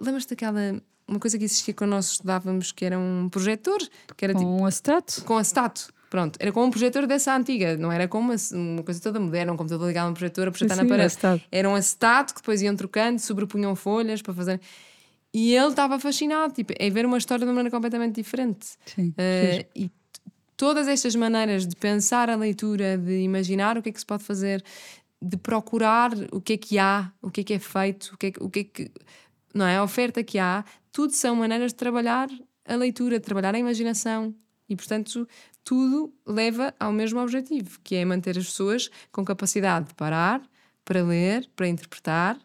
Lembras-te 0.00 0.30
daquela. 0.30 0.80
Uma 1.08 1.18
coisa 1.18 1.36
que 1.38 1.44
existia 1.44 1.74
quando 1.74 1.90
nós 1.90 2.12
estudávamos 2.12 2.70
que 2.70 2.84
era 2.84 2.96
um 2.98 3.28
projetor? 3.30 3.78
Que 4.16 4.26
era 4.26 4.34
tipo 4.34 4.44
com 4.44 4.62
um 4.62 4.64
acetato. 4.66 5.24
com 5.24 5.36
acetato. 5.38 5.92
Pronto, 6.10 6.38
era 6.40 6.50
com 6.50 6.64
um 6.64 6.70
projetor 6.70 7.06
dessa 7.06 7.36
antiga, 7.36 7.76
não 7.76 7.92
era 7.92 8.08
com 8.08 8.18
uma, 8.18 8.34
uma 8.52 8.82
coisa 8.82 9.00
toda 9.00 9.20
moderna, 9.20 9.52
um 9.52 9.56
computador 9.56 9.86
ligado 9.86 10.06
a 10.06 10.10
um 10.10 10.14
projetor 10.14 10.48
a 10.48 10.50
projetar 10.50 10.74
Sim, 10.74 10.80
na 10.80 10.84
sim, 10.84 10.88
parede. 10.88 11.06
acetato. 11.06 11.44
Era 11.52 11.68
um 11.68 11.74
acetato 11.74 12.34
que 12.34 12.40
depois 12.40 12.62
iam 12.62 12.74
trocando, 12.74 13.20
sobrepunham 13.20 13.76
folhas 13.76 14.22
para 14.22 14.32
fazer. 14.32 14.60
E 15.32 15.54
ele 15.54 15.68
estava 15.68 15.98
fascinado, 15.98 16.54
tipo, 16.54 16.72
em 16.80 16.90
ver 16.90 17.04
uma 17.04 17.18
história 17.18 17.40
de 17.40 17.50
uma 17.50 17.54
maneira 17.54 17.70
completamente 17.70 18.14
diferente. 18.14 18.68
Sim, 18.86 19.14
giro. 19.52 19.66
e 19.76 19.90
todas 20.56 20.88
estas 20.88 21.14
maneiras 21.14 21.66
de 21.66 21.76
pensar 21.76 22.30
a 22.30 22.36
leitura, 22.36 22.96
de 22.96 23.20
imaginar 23.20 23.76
o 23.76 23.82
que 23.82 23.90
é 23.90 23.92
que 23.92 24.00
se 24.00 24.06
pode 24.06 24.24
fazer, 24.24 24.64
de 25.20 25.36
procurar 25.36 26.12
o 26.32 26.40
que 26.40 26.54
é 26.54 26.56
que 26.56 26.78
há, 26.78 27.12
o 27.20 27.30
que 27.30 27.42
é 27.42 27.44
que 27.44 27.54
é 27.54 27.58
feito, 27.58 28.12
o 28.14 28.16
que 28.16 28.26
é 28.26 28.30
que, 28.30 28.42
o 28.42 28.50
que, 28.50 28.60
é 28.60 28.64
que 28.64 28.90
não 29.54 29.66
é? 29.66 29.76
A 29.76 29.82
oferta 29.82 30.22
que 30.24 30.38
há, 30.38 30.64
tudo 30.90 31.12
são 31.12 31.36
maneiras 31.36 31.72
de 31.72 31.76
trabalhar 31.76 32.28
a 32.66 32.74
leitura, 32.74 33.18
de 33.18 33.24
trabalhar 33.24 33.54
a 33.54 33.58
imaginação. 33.58 34.34
E, 34.68 34.76
portanto, 34.76 35.26
tudo 35.68 36.10
leva 36.26 36.72
ao 36.80 36.90
mesmo 36.92 37.20
objetivo, 37.20 37.78
que 37.84 37.94
é 37.94 38.02
manter 38.04 38.38
as 38.38 38.46
pessoas 38.46 38.88
com 39.12 39.22
capacidade 39.22 39.88
de 39.88 39.94
parar, 39.94 40.40
para 40.82 41.02
ler, 41.02 41.46
para 41.54 41.68
interpretar, 41.68 42.38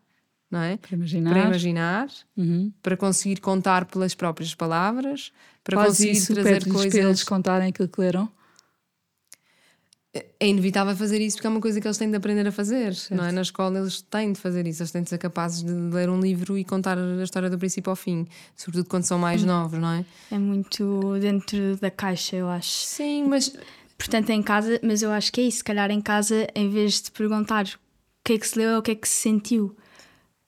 não 0.52 0.60
é? 0.60 0.76
Para 0.76 0.94
imaginar. 0.96 1.30
Para 1.34 1.44
imaginar, 1.48 2.10
Uhum. 2.36 2.70
para 2.82 2.98
conseguir 2.98 3.40
contar 3.40 3.86
pelas 3.86 4.14
próprias 4.14 4.54
palavras, 4.54 5.32
para 5.64 5.78
Faz 5.78 5.88
conseguir 5.92 6.12
isso, 6.12 6.34
trazer 6.34 6.50
pede-lhes 6.66 6.74
para 6.76 6.84
eles 6.86 6.94
coisas. 7.00 7.24
contarem 7.24 7.70
aquilo 7.70 7.88
que 7.88 8.02
leram. 8.02 8.30
É 10.40 10.48
inevitável 10.48 10.96
fazer 10.96 11.20
isso 11.22 11.38
porque 11.38 11.48
é 11.48 11.50
uma 11.50 11.60
coisa 11.60 11.82
que 11.82 11.88
eles 11.88 11.98
têm 11.98 12.10
de 12.10 12.16
aprender 12.16 12.48
a 12.48 12.52
fazer, 12.52 12.96
não 13.10 13.26
é? 13.26 13.32
Na 13.32 13.42
escola 13.42 13.80
eles 13.80 14.02
têm 14.02 14.32
de 14.32 14.40
fazer 14.40 14.68
isso, 14.68 14.84
eles 14.84 14.92
têm 14.92 15.02
de 15.02 15.10
ser 15.10 15.18
capazes 15.18 15.64
de 15.64 15.72
ler 15.72 16.08
um 16.08 16.20
livro 16.20 16.56
e 16.56 16.64
contar 16.64 17.00
a 17.00 17.24
história 17.24 17.50
do 17.50 17.58
princípio 17.58 17.90
ao 17.90 17.96
fim, 17.96 18.28
sobretudo 18.56 18.88
quando 18.88 19.06
são 19.06 19.18
mais 19.18 19.44
novos, 19.44 19.80
não 19.80 19.90
é? 19.90 20.06
É 20.30 20.38
muito 20.38 21.18
dentro 21.20 21.78
da 21.78 21.90
caixa, 21.90 22.36
eu 22.36 22.48
acho. 22.48 22.86
Sim, 22.86 23.26
mas 23.28 23.52
Portanto, 23.98 24.32
em 24.32 24.42
casa, 24.42 24.80
mas 24.84 25.02
eu 25.02 25.12
acho 25.12 25.32
que 25.32 25.40
é 25.40 25.46
isso. 25.46 25.60
Se 25.60 25.64
calhar 25.64 25.90
em 25.90 26.02
casa, 26.02 26.48
em 26.54 26.70
vez 26.70 27.02
de 27.02 27.12
perguntar 27.12 27.66
o 27.66 27.70
que 28.26 28.34
é 28.34 28.38
que 28.38 28.48
se 28.48 28.58
leu, 28.58 28.80
o 28.80 28.82
que 28.82 28.92
é 28.92 28.96
que 28.96 29.08
se 29.08 29.22
sentiu. 29.22 29.76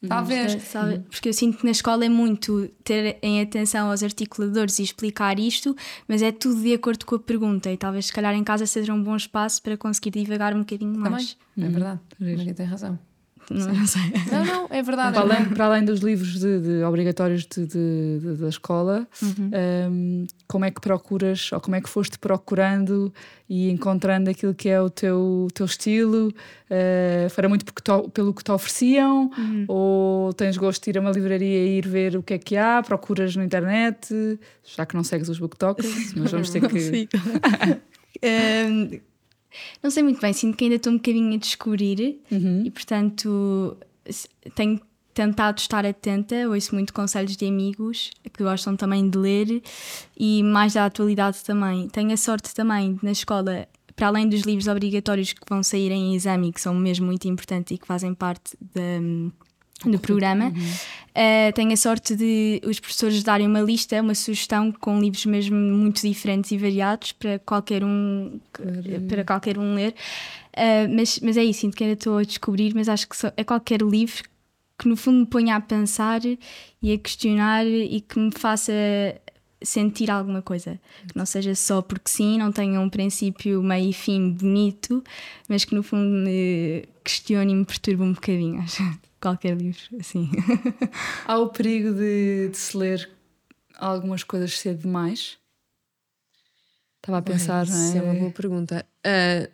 Talvez. 0.07 0.61
Sabe? 0.63 0.99
Porque 1.09 1.29
eu 1.29 1.33
sinto 1.33 1.57
que 1.57 1.65
na 1.65 1.71
escola 1.71 2.05
é 2.05 2.09
muito 2.09 2.69
ter 2.83 3.17
em 3.21 3.41
atenção 3.41 3.89
aos 3.89 4.03
articuladores 4.03 4.79
e 4.79 4.83
explicar 4.83 5.39
isto, 5.39 5.75
mas 6.07 6.21
é 6.21 6.31
tudo 6.31 6.61
de 6.61 6.73
acordo 6.73 7.05
com 7.05 7.15
a 7.15 7.19
pergunta. 7.19 7.71
E 7.71 7.77
talvez, 7.77 8.07
se 8.07 8.13
calhar, 8.13 8.33
em 8.33 8.43
casa 8.43 8.65
seja 8.65 8.93
um 8.93 9.01
bom 9.03 9.15
espaço 9.15 9.61
para 9.61 9.77
conseguir 9.77 10.11
divagar 10.11 10.53
um 10.53 10.59
bocadinho 10.59 10.93
Também, 10.93 11.11
mais. 11.11 11.37
é 11.57 11.67
verdade. 11.67 11.99
Maria 12.19 12.53
tem 12.53 12.65
razão. 12.65 12.99
Não, 13.49 13.73
não 13.73 13.85
sei. 13.87 14.01
Não, 14.31 14.45
não, 14.45 14.67
é 14.71 14.81
verdade. 14.81 15.13
Para 15.13 15.21
além, 15.21 15.45
para 15.49 15.65
além 15.65 15.85
dos 15.85 15.99
livros 15.99 16.39
de, 16.39 16.59
de 16.59 16.83
obrigatórios 16.83 17.45
de, 17.45 17.65
de- 17.67 18.35
da 18.37 18.49
escola, 18.49 19.07
hum, 19.91 20.25
como 20.47 20.65
é 20.65 20.71
que 20.71 20.81
procuras, 20.81 21.51
ou 21.51 21.59
como 21.61 21.75
é 21.75 21.81
que 21.81 21.87
foste 21.89 22.17
procurando 22.17 23.13
e 23.47 23.69
encontrando 23.69 24.29
aquilo 24.29 24.53
que 24.55 24.67
é 24.69 24.81
o 24.81 24.89
teu, 24.89 25.47
teu 25.53 25.65
estilo? 25.65 26.29
Uh, 26.69 27.29
foi 27.29 27.47
muito 27.47 27.65
te- 27.65 28.09
pelo 28.11 28.33
que 28.33 28.43
te 28.43 28.51
ofereciam? 28.51 29.29
Ou 29.67 30.33
tens 30.33 30.57
gosto 30.57 30.83
de 30.83 30.89
ir 30.89 30.97
a 30.97 31.01
uma 31.01 31.11
livraria 31.11 31.65
e 31.67 31.77
ir 31.77 31.87
ver 31.87 32.15
o 32.17 32.23
que 32.23 32.33
é 32.33 32.37
que 32.39 32.57
há? 32.57 32.81
Procuras 32.81 33.35
na 33.35 33.45
internet? 33.45 34.13
Já 34.63 34.85
que 34.85 34.95
não 34.95 35.03
segues 35.03 35.29
os 35.29 35.37
booktalkers, 35.37 36.13
mas 36.15 36.31
vamos 36.31 36.49
ter 36.49 36.61
que. 36.67 37.07
Ahm, 38.23 38.99
não 39.81 39.89
sei 39.91 40.03
muito 40.03 40.19
bem, 40.21 40.33
sinto 40.33 40.57
que 40.57 40.65
ainda 40.65 40.75
estou 40.75 40.93
um 40.93 40.97
bocadinho 40.97 41.33
a 41.33 41.37
descobrir 41.37 42.19
e, 42.65 42.71
portanto, 42.71 43.77
tenho 44.53 44.79
tentado 45.13 45.59
estar 45.59 45.85
atenta. 45.85 46.47
Ouço 46.49 46.75
muito 46.75 46.93
conselhos 46.93 47.35
de 47.35 47.47
amigos 47.47 48.11
que 48.31 48.43
gostam 48.43 48.75
também 48.75 49.09
de 49.09 49.17
ler 49.17 49.63
e 50.17 50.43
mais 50.43 50.73
da 50.73 50.85
atualidade 50.85 51.43
também. 51.43 51.87
Tenho 51.87 52.11
a 52.11 52.17
sorte 52.17 52.53
também 52.53 52.99
na 53.01 53.11
escola. 53.11 53.67
Para 53.95 54.07
além 54.07 54.27
dos 54.27 54.41
livros 54.41 54.67
obrigatórios 54.67 55.31
que 55.31 55.39
vão 55.49 55.63
sair 55.63 55.89
em 55.89 56.13
exame, 56.15 56.51
que 56.51 56.59
são 56.59 56.75
mesmo 56.75 57.05
muito 57.05 57.25
importantes 57.29 57.73
e 57.73 57.77
que 57.77 57.87
fazem 57.87 58.13
parte 58.13 58.57
da, 58.59 58.99
do 59.84 59.99
programa, 59.99 60.53
Uh, 61.15 61.53
tenho 61.53 61.71
a 61.71 61.78
sorte 61.78 62.13
de 62.13 62.61
os 62.65 62.78
professores 62.78 63.23
darem 63.23 63.47
uma 63.47 63.61
lista, 63.61 64.01
uma 64.01 64.13
sugestão 64.13 64.69
com 64.69 64.99
livros 64.99 65.26
mesmo 65.26 65.55
muito 65.55 66.05
diferentes 66.05 66.51
e 66.51 66.57
variados 66.57 67.13
para 67.13 67.39
qualquer 67.39 67.86
um, 67.86 68.38
para 69.07 69.23
qualquer 69.23 69.57
um 69.57 69.76
ler. 69.76 69.95
Uh, 70.53 70.93
mas, 70.93 71.17
mas 71.21 71.38
é 71.38 71.43
isso, 71.45 71.61
sinto 71.61 71.78
que 71.78 71.86
ainda 71.86 71.93
estou 71.93 72.17
a 72.17 72.23
descobrir, 72.23 72.73
mas 72.76 72.89
acho 72.89 73.07
que 73.07 73.15
é 73.38 73.45
qualquer 73.45 73.82
livro 73.82 74.26
que 74.78 74.89
no 74.89 74.97
fundo 74.97 75.19
me 75.19 75.26
ponha 75.26 75.55
a 75.55 75.61
pensar 75.61 76.19
e 76.26 76.91
a 76.91 76.97
questionar 76.97 77.65
e 77.65 78.01
que 78.01 78.19
me 78.19 78.32
faça 78.38 78.73
sentir 79.61 80.11
alguma 80.11 80.41
coisa. 80.41 80.78
Que 81.07 81.17
não 81.17 81.26
seja 81.26 81.55
só 81.55 81.82
porque 81.82 82.11
sim, 82.11 82.38
não 82.38 82.51
tenha 82.51 82.78
um 82.82 82.89
princípio, 82.89 83.63
meio 83.63 83.89
e 83.89 83.93
fim 83.93 84.32
bonito, 84.32 85.01
mas 85.47 85.63
que 85.63 85.73
no 85.73 85.82
fundo 85.82 86.09
me 86.09 86.84
questione 87.05 87.53
e 87.53 87.55
me 87.55 87.63
perturbe 87.63 88.03
um 88.03 88.11
bocadinho. 88.11 88.59
Acho. 88.59 88.84
Qualquer 89.26 89.57
livro, 89.57 89.82
assim. 89.99 90.30
Há 91.26 91.39
o 91.39 91.49
perigo 91.49 91.91
de, 91.95 92.49
de 92.49 92.57
se 92.57 92.78
ler 92.78 93.09
algumas 93.76 94.23
coisas 94.23 94.59
cedo 94.59 94.84
demais? 94.84 95.39
Estava 96.97 97.17
a 97.17 97.21
pensar, 97.23 97.65
Bem, 97.65 97.73
não 97.73 97.82
é? 97.82 97.88
Isso 97.88 97.97
é 97.97 98.01
uma 98.03 98.13
boa 98.13 98.30
pergunta. 98.30 98.86
Ah, 99.03 99.49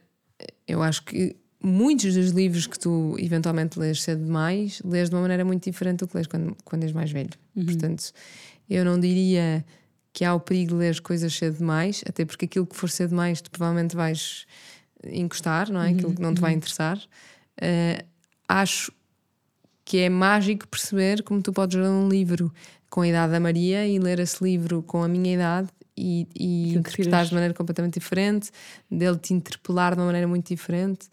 eu 0.67 0.83
acho 0.83 1.05
que 1.05 1.37
muitos 1.63 2.13
dos 2.13 2.31
livros 2.31 2.67
que 2.67 2.77
tu 2.77 3.15
eventualmente 3.17 3.79
lês 3.79 4.01
cedo 4.01 4.25
demais, 4.25 4.81
lês 4.83 5.09
de 5.09 5.15
uma 5.15 5.21
maneira 5.21 5.45
muito 5.45 5.63
diferente 5.63 5.99
do 5.99 6.07
que 6.09 6.17
lês 6.17 6.27
quando, 6.27 6.53
quando 6.65 6.83
és 6.83 6.91
mais 6.91 7.09
velho. 7.09 7.31
Portanto, 7.55 8.11
eu 8.69 8.83
não 8.83 8.99
diria 8.99 9.63
que 10.11 10.25
há 10.25 10.33
o 10.33 10.39
perigo 10.41 10.71
de 10.71 10.79
ler 10.79 10.99
coisas 10.99 11.33
cedo 11.33 11.59
demais, 11.59 12.03
até 12.05 12.25
porque 12.25 12.43
aquilo 12.43 12.67
que 12.67 12.75
for 12.75 12.89
cedo 12.89 13.11
demais 13.11 13.39
tu 13.39 13.49
provavelmente 13.49 13.95
vais 13.95 14.45
encostar, 15.05 15.71
não 15.71 15.81
é? 15.81 15.91
Aquilo 15.91 16.13
que 16.13 16.21
não 16.21 16.33
te 16.33 16.41
vai 16.41 16.51
interessar. 16.51 17.01
Ah, 17.61 18.03
acho 18.49 18.91
que 19.91 19.97
é 19.97 20.09
mágico 20.09 20.65
perceber 20.69 21.21
como 21.21 21.41
tu 21.41 21.51
podes 21.51 21.77
ler 21.77 21.89
um 21.89 22.07
livro 22.07 22.49
com 22.89 23.01
a 23.01 23.07
idade 23.09 23.33
da 23.33 23.41
Maria 23.41 23.85
e 23.85 23.99
ler 23.99 24.19
esse 24.19 24.41
livro 24.41 24.81
com 24.81 25.03
a 25.03 25.07
minha 25.09 25.33
idade 25.33 25.67
e, 25.97 26.25
e 26.33 26.75
interpretar 26.75 27.25
de 27.25 27.33
maneira 27.33 27.53
completamente 27.53 27.95
diferente, 27.95 28.51
dele 28.89 29.17
te 29.17 29.33
interpelar 29.33 29.93
de 29.93 29.99
uma 29.99 30.05
maneira 30.05 30.29
muito 30.29 30.47
diferente. 30.47 31.09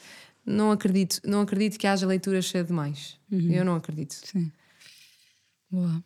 Não 0.47 0.71
acredito, 0.71 1.21
não 1.25 1.41
acredito 1.41 1.77
que 1.77 1.89
haja 1.89 2.07
leituras 2.07 2.47
cedo 2.47 2.69
demais. 2.69 3.19
Eu 3.33 3.65
não 3.65 3.75
acredito. 3.75 4.13
Sim. 4.13 4.53
Boa. 5.69 6.01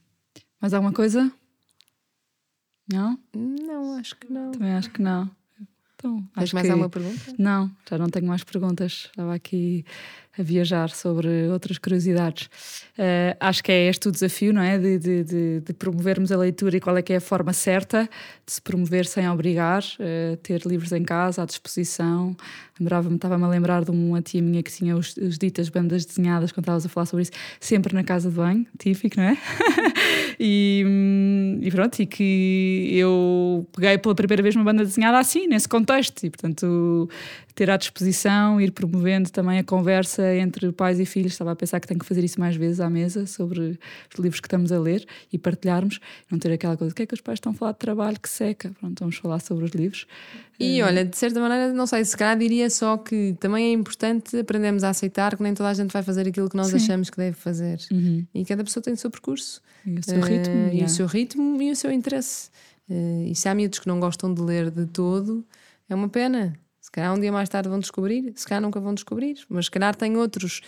Mais 0.58 0.72
alguma 0.72 0.94
coisa? 0.94 1.30
Não? 2.90 3.18
Não, 3.34 3.98
acho 3.98 4.16
que 4.16 4.32
não. 4.32 4.50
Também 4.50 4.72
acho 4.72 4.88
que 4.88 5.02
não. 5.02 5.30
Então, 5.94 6.22
Tens 6.34 6.44
acho 6.44 6.54
mais 6.54 6.66
que... 6.66 6.70
alguma 6.70 6.88
pergunta? 6.88 7.34
Não, 7.38 7.70
já 7.88 7.98
não 7.98 8.08
tenho 8.08 8.26
mais 8.26 8.42
perguntas. 8.42 9.10
Estava 9.10 9.34
aqui 9.34 9.84
a 10.38 10.42
viajar 10.42 10.88
sobre 10.90 11.48
outras 11.48 11.76
curiosidades. 11.78 12.48
Eh, 12.96 13.36
acho 13.38 13.62
que 13.62 13.70
é 13.70 13.88
este 13.88 14.08
o 14.08 14.10
desafio, 14.12 14.52
não 14.52 14.62
é? 14.62 14.78
De, 14.78 14.98
de, 14.98 15.24
de- 15.24 15.60
de 15.60 15.72
promovermos 15.74 16.32
a 16.32 16.36
leitura 16.36 16.76
e 16.76 16.80
qual 16.80 16.96
é 16.96 17.02
que 17.02 17.12
é 17.12 17.16
a 17.16 17.20
forma 17.20 17.52
certa 17.52 18.08
de 18.46 18.52
se 18.52 18.60
promover 18.62 19.04
sem 19.06 19.28
obrigar, 19.28 19.82
eh, 20.00 20.38
ter 20.42 20.62
livros 20.66 20.90
em 20.92 21.02
casa, 21.04 21.42
à 21.42 21.44
disposição. 21.44 22.34
Lembrava-me, 22.80 23.16
estava-me 23.16 23.44
a 23.44 23.48
lembrar 23.48 23.84
de 23.84 23.90
uma 23.90 24.22
tia 24.22 24.40
minha 24.42 24.62
que 24.62 24.72
tinha 24.72 24.96
os, 24.96 25.14
os 25.16 25.36
ditas 25.38 25.68
bandas 25.68 26.04
desenhadas, 26.06 26.50
quando 26.50 26.64
estavas 26.64 26.86
a 26.86 26.88
falar 26.88 27.06
sobre 27.06 27.22
isso, 27.24 27.32
sempre 27.60 27.94
na 27.94 28.02
casa 28.02 28.30
de 28.30 28.36
banho, 28.36 28.66
típico, 28.78 29.18
não 29.18 29.24
é? 29.24 29.36
e, 30.40 30.82
hum, 30.86 31.58
e 31.62 31.70
pronto, 31.70 32.00
e 32.00 32.06
que 32.06 32.88
eu 32.92 33.66
peguei 33.74 33.98
pela 33.98 34.14
primeira 34.14 34.42
vez 34.42 34.56
uma 34.56 34.64
banda 34.64 34.84
desenhada 34.84 35.18
assim, 35.18 35.46
nesse 35.46 35.68
contexto, 35.68 36.24
e 36.24 36.30
portanto 36.30 37.08
ter 37.54 37.70
à 37.70 37.76
disposição, 37.76 38.58
ir 38.60 38.70
promovendo 38.72 39.30
também 39.30 39.58
a 39.58 39.64
conversa 39.64 40.21
entre 40.36 40.72
pais 40.72 40.98
e 41.00 41.06
filhos. 41.06 41.32
Estava 41.32 41.52
a 41.52 41.56
pensar 41.56 41.80
que 41.80 41.86
tenho 41.86 42.00
que 42.00 42.06
fazer 42.06 42.24
isso 42.24 42.38
mais 42.38 42.56
vezes 42.56 42.80
à 42.80 42.88
mesa 42.90 43.26
sobre 43.26 43.78
os 44.12 44.18
livros 44.18 44.40
que 44.40 44.46
estamos 44.46 44.72
a 44.72 44.78
ler 44.78 45.06
e 45.32 45.38
partilharmos, 45.38 46.00
não 46.30 46.38
ter 46.38 46.52
aquela 46.52 46.76
coisa, 46.76 46.92
o 46.92 46.94
que 46.94 47.02
é 47.02 47.06
que 47.06 47.14
os 47.14 47.20
pais 47.20 47.36
estão 47.36 47.52
a 47.52 47.54
falar 47.54 47.72
de 47.72 47.78
trabalho 47.78 48.18
que 48.20 48.28
seca? 48.28 48.72
Pronto, 48.80 48.98
vamos 49.00 49.16
falar 49.16 49.40
sobre 49.40 49.64
os 49.64 49.70
livros. 49.72 50.06
E 50.58 50.80
Eh, 50.80 50.84
olha, 50.84 51.04
de 51.04 51.16
certa 51.16 51.40
maneira, 51.40 51.72
não 51.72 51.86
sei, 51.86 52.04
se 52.04 52.16
calhar 52.16 52.38
diria 52.38 52.68
só 52.70 52.96
que 52.96 53.36
também 53.40 53.66
é 53.66 53.72
importante 53.72 54.36
aprendermos 54.36 54.84
a 54.84 54.90
aceitar 54.90 55.36
que 55.36 55.42
nem 55.42 55.54
toda 55.54 55.68
a 55.68 55.74
gente 55.74 55.90
vai 55.90 56.02
fazer 56.02 56.26
aquilo 56.28 56.48
que 56.48 56.56
nós 56.56 56.68
Sim. 56.68 56.76
achamos 56.76 57.10
que 57.10 57.16
deve 57.16 57.36
fazer. 57.36 57.80
Uhum. 57.90 58.26
E 58.34 58.44
cada 58.44 58.62
pessoa 58.64 58.82
tem 58.82 58.94
o 58.94 58.96
seu 58.96 59.10
percurso. 59.10 59.60
E 59.84 59.98
o 59.98 60.02
seu 60.02 60.20
ritmo. 60.20 60.54
Eh, 60.54 60.68
e 60.68 60.70
yeah. 60.70 60.86
o 60.86 60.88
seu 60.88 61.06
ritmo 61.06 61.62
e 61.62 61.70
o 61.70 61.76
seu 61.76 61.90
interesse. 61.90 62.50
Eh, 62.88 63.28
e 63.30 63.34
se 63.34 63.48
há 63.48 63.54
miúdos 63.54 63.78
que 63.78 63.88
não 63.88 63.98
gostam 63.98 64.32
de 64.32 64.40
ler 64.40 64.70
de 64.70 64.86
todo, 64.86 65.44
é 65.88 65.94
uma 65.94 66.08
pena. 66.08 66.54
Se 66.93 66.97
calhar 66.97 67.14
um 67.14 67.18
dia 67.18 67.32
mais 67.32 67.49
tarde 67.49 67.70
vão 67.70 67.78
descobrir, 67.78 68.34
se 68.36 68.47
calhar 68.47 68.61
nunca 68.61 68.78
vão 68.78 68.93
descobrir, 68.93 69.38
mas 69.49 69.64
se 69.64 69.70
calhar 69.70 69.97
tem 69.97 70.14
outros. 70.18 70.61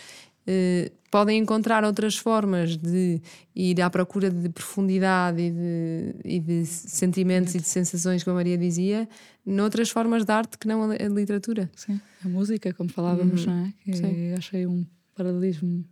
eh, 0.47 0.91
podem 1.11 1.37
encontrar 1.37 1.83
outras 1.83 2.17
formas 2.17 2.75
de 2.77 3.21
ir 3.55 3.79
à 3.79 3.89
procura 3.91 4.29
de 4.31 4.49
profundidade 4.49 5.39
e 5.39 5.51
de, 5.51 6.15
e 6.25 6.39
de 6.39 6.65
sentimentos 6.65 7.53
e 7.53 7.59
de 7.59 7.67
sensações, 7.67 8.23
como 8.23 8.35
a 8.35 8.39
Maria 8.39 8.57
dizia, 8.57 9.07
noutras 9.45 9.89
formas 9.91 10.25
de 10.25 10.31
arte 10.31 10.57
que 10.57 10.67
não 10.67 10.83
a, 10.89 10.95
a 10.95 11.07
literatura. 11.07 11.69
Sim, 11.75 12.01
a 12.23 12.27
música, 12.27 12.73
como 12.73 12.89
falávamos, 12.89 13.45
não 13.45 13.53
é? 13.65 13.73
Que 13.83 13.95
sim. 13.95 14.33
achei 14.33 14.65
um 14.65 14.83
paralelismo 15.15 15.85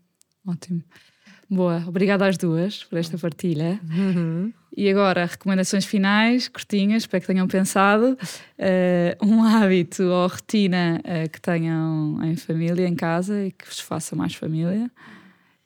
ótimo. 0.47 0.83
Boa, 1.49 1.83
obrigada 1.87 2.25
às 2.25 2.37
duas 2.37 2.83
por 2.83 2.97
esta 2.97 3.17
partilha. 3.17 3.79
E 4.75 4.89
agora, 4.89 5.25
recomendações 5.25 5.85
finais, 5.85 6.47
curtinhas, 6.47 7.03
espero 7.03 7.21
que 7.21 7.27
tenham 7.27 7.47
pensado. 7.47 8.17
Eh, 8.57 9.15
um 9.21 9.43
hábito 9.43 10.03
ou 10.03 10.27
rotina 10.27 10.99
eh, 11.03 11.27
que 11.27 11.39
tenham 11.39 12.19
em 12.23 12.35
família, 12.35 12.87
em 12.87 12.95
casa 12.95 13.45
e 13.45 13.51
que 13.51 13.67
vos 13.67 13.79
faça 13.79 14.15
mais 14.15 14.33
família. 14.33 14.89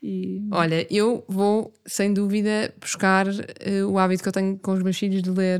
E 0.03 0.45
Olha, 0.51 0.85
eu 0.93 1.23
vou 1.27 1.73
sem 1.85 2.13
dúvida 2.13 2.73
buscar 2.81 3.27
eh, 3.59 3.83
o 3.85 3.97
hábito 3.97 4.23
que 4.23 4.29
eu 4.29 4.33
tenho 4.33 4.57
com 4.57 4.73
os 4.73 4.83
meus 4.83 4.97
filhos 4.97 5.23
de 5.23 5.29
ler 5.29 5.59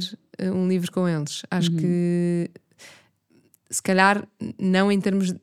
um 0.54 0.68
livro 0.68 0.92
com 0.92 1.08
eles. 1.08 1.44
Acho 1.50 1.72
que 1.72 2.52
se 3.70 3.82
calhar 3.82 4.28
não 4.60 4.92
em 4.92 5.00
termos. 5.00 5.34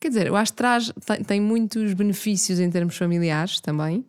Quer 0.00 0.08
dizer, 0.08 0.26
eu 0.26 0.36
acho 0.36 0.52
que 0.52 0.56
traz, 0.58 0.92
tem, 1.04 1.24
tem 1.24 1.40
muitos 1.40 1.92
benefícios 1.94 2.60
em 2.60 2.70
termos 2.70 2.96
familiares 2.96 3.60
também, 3.60 4.04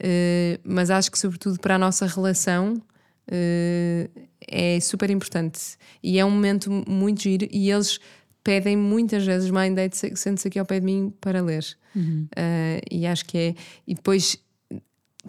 eh, 0.00 0.60
mas 0.64 0.90
acho 0.90 1.10
que, 1.10 1.18
sobretudo, 1.18 1.58
para 1.58 1.74
a 1.74 1.78
nossa 1.78 2.06
relação. 2.06 2.80
eh, 3.28 4.08
é 4.46 4.78
super 4.78 5.08
importante 5.10 5.78
e 6.02 6.18
é 6.18 6.24
um 6.24 6.30
momento 6.30 6.70
muito 6.86 7.22
giro 7.22 7.48
e 7.50 7.70
eles 7.70 7.98
pedem 8.42 8.76
muitas 8.76 9.24
vezes 9.24 9.50
mãe 9.50 9.72
deite 9.72 9.96
sente-se 9.96 10.48
aqui 10.48 10.58
ao 10.58 10.66
pé 10.66 10.80
de 10.80 10.84
mim 10.84 11.10
para 11.18 11.40
ler 11.40 11.64
Uh, 11.96 12.80
e 12.90 13.06
acho 13.06 13.24
que 13.24 13.38
é. 13.38 13.54
E 13.86 13.94
depois 13.94 14.36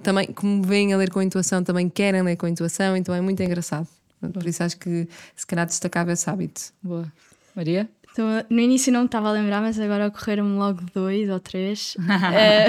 também, 0.01 0.28
como 0.34 0.64
vêm 0.64 0.93
a 0.93 0.97
ler 0.97 1.12
com 1.12 1.22
intuação, 1.22 1.64
também 1.64 1.89
querem 1.89 2.22
ler 2.22 2.36
com 2.36 2.47
intuação, 2.47 2.97
então 2.97 3.14
é 3.14 3.22
muito 3.22 3.41
engraçado. 3.41 3.88
Por 4.34 4.45
isso 4.45 4.64
acho 4.64 4.78
que 4.78 5.08
se 5.36 5.45
calhar 5.45 5.66
destacava 5.66 6.12
esse 6.12 6.28
hábito. 6.30 6.74
boa. 6.82 7.12
Maria? 7.56 7.89
Então, 8.16 8.45
no 8.49 8.61
início 8.61 8.93
não 8.93 9.01
me 9.01 9.05
estava 9.07 9.28
a 9.28 9.32
lembrar, 9.34 9.61
mas 9.61 9.78
agora 9.78 10.07
ocorreram-me 10.07 10.57
logo 10.57 10.82
dois 10.93 11.30
ou 11.30 11.38
três. 11.38 11.97
Eh, 12.34 12.68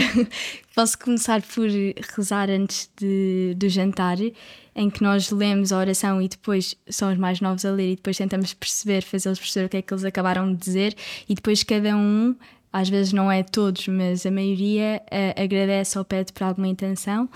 posso 0.75 0.99
começar 0.99 1.41
por 1.41 1.69
rezar 2.17 2.51
antes 2.51 2.91
de, 2.97 3.55
do 3.57 3.69
jantar, 3.69 4.17
em 4.75 4.91
que 4.91 5.03
nós 5.03 5.31
lemos 5.31 5.73
a 5.73 5.79
oração 5.79 6.21
e 6.21 6.29
depois 6.29 6.75
são 6.89 7.13
os 7.13 7.19
mais 7.19 7.41
novos 7.41 7.65
a 7.65 7.71
ler 7.71 7.93
e 7.93 7.97
depois 7.97 8.17
tentamos 8.17 8.53
perceber, 8.55 9.03
fazê-los 9.03 9.39
perceber 9.39 9.67
o 9.67 9.69
que 9.69 9.77
é 9.77 9.83
que 9.83 9.95
eles 9.95 10.05
acabaram 10.05 10.53
de 10.53 10.59
dizer 10.59 10.97
e 11.29 11.35
depois 11.35 11.63
cada 11.63 11.97
um, 11.97 12.35
às 12.73 12.89
vezes 12.89 13.13
não 13.13 13.31
é 13.31 13.45
todos, 13.45 13.87
mas 13.87 14.27
a 14.27 14.31
maioria 14.33 15.01
eh, 15.11 15.35
agradece 15.37 15.97
ou 15.97 16.05
pede 16.05 16.33
por 16.33 16.43
alguma 16.43 16.67
intenção. 16.67 17.29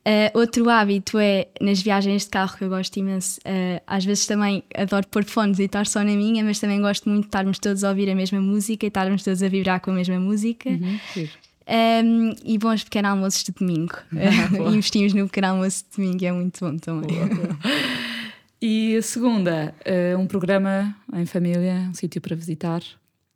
Uh, 0.00 0.38
outro 0.38 0.68
hábito 0.70 1.18
é 1.18 1.48
nas 1.60 1.82
viagens 1.82 2.24
de 2.24 2.30
carro 2.30 2.56
que 2.56 2.64
eu 2.64 2.70
gosto 2.70 2.96
imenso. 2.96 3.38
uh, 3.40 3.82
às 3.86 4.04
vezes 4.04 4.26
também 4.26 4.62
adoro 4.74 5.06
pôr 5.06 5.24
fones 5.24 5.58
e 5.58 5.64
estar 5.64 5.86
só 5.86 6.00
na 6.00 6.12
minha, 6.16 6.42
mas 6.42 6.58
também 6.58 6.80
gosto 6.80 7.08
muito 7.08 7.22
de 7.22 7.28
estarmos 7.28 7.58
todos 7.58 7.84
a 7.84 7.90
ouvir 7.90 8.08
a 8.08 8.14
mesma 8.14 8.40
música 8.40 8.86
e 8.86 8.88
estarmos 8.88 9.22
todos 9.22 9.42
a 9.42 9.48
vibrar 9.48 9.80
com 9.80 9.90
a 9.90 9.94
mesma 9.94 10.18
música. 10.18 10.70
Giro. 11.14 11.30
Um, 11.70 12.34
e 12.44 12.58
bons 12.58 12.82
pequenos 12.82 13.10
almoços 13.10 13.44
de 13.44 13.52
domingo. 13.52 13.94
boa. 14.56 14.70
Investimos 14.74 15.12
no 15.12 15.26
pequeno 15.26 15.48
almoço 15.48 15.84
de 15.90 15.96
domingo, 15.96 16.24
é 16.24 16.32
muito 16.32 16.58
bom 16.60 16.76
também. 16.76 17.10
E 18.62 18.94
a 18.94 19.00
segunda, 19.00 19.74
eh, 19.86 20.14
um 20.18 20.26
programa 20.26 20.94
em 21.14 21.24
família, 21.24 21.88
um 21.88 21.94
sítio 21.94 22.20
para 22.20 22.36
visitar. 22.36 22.82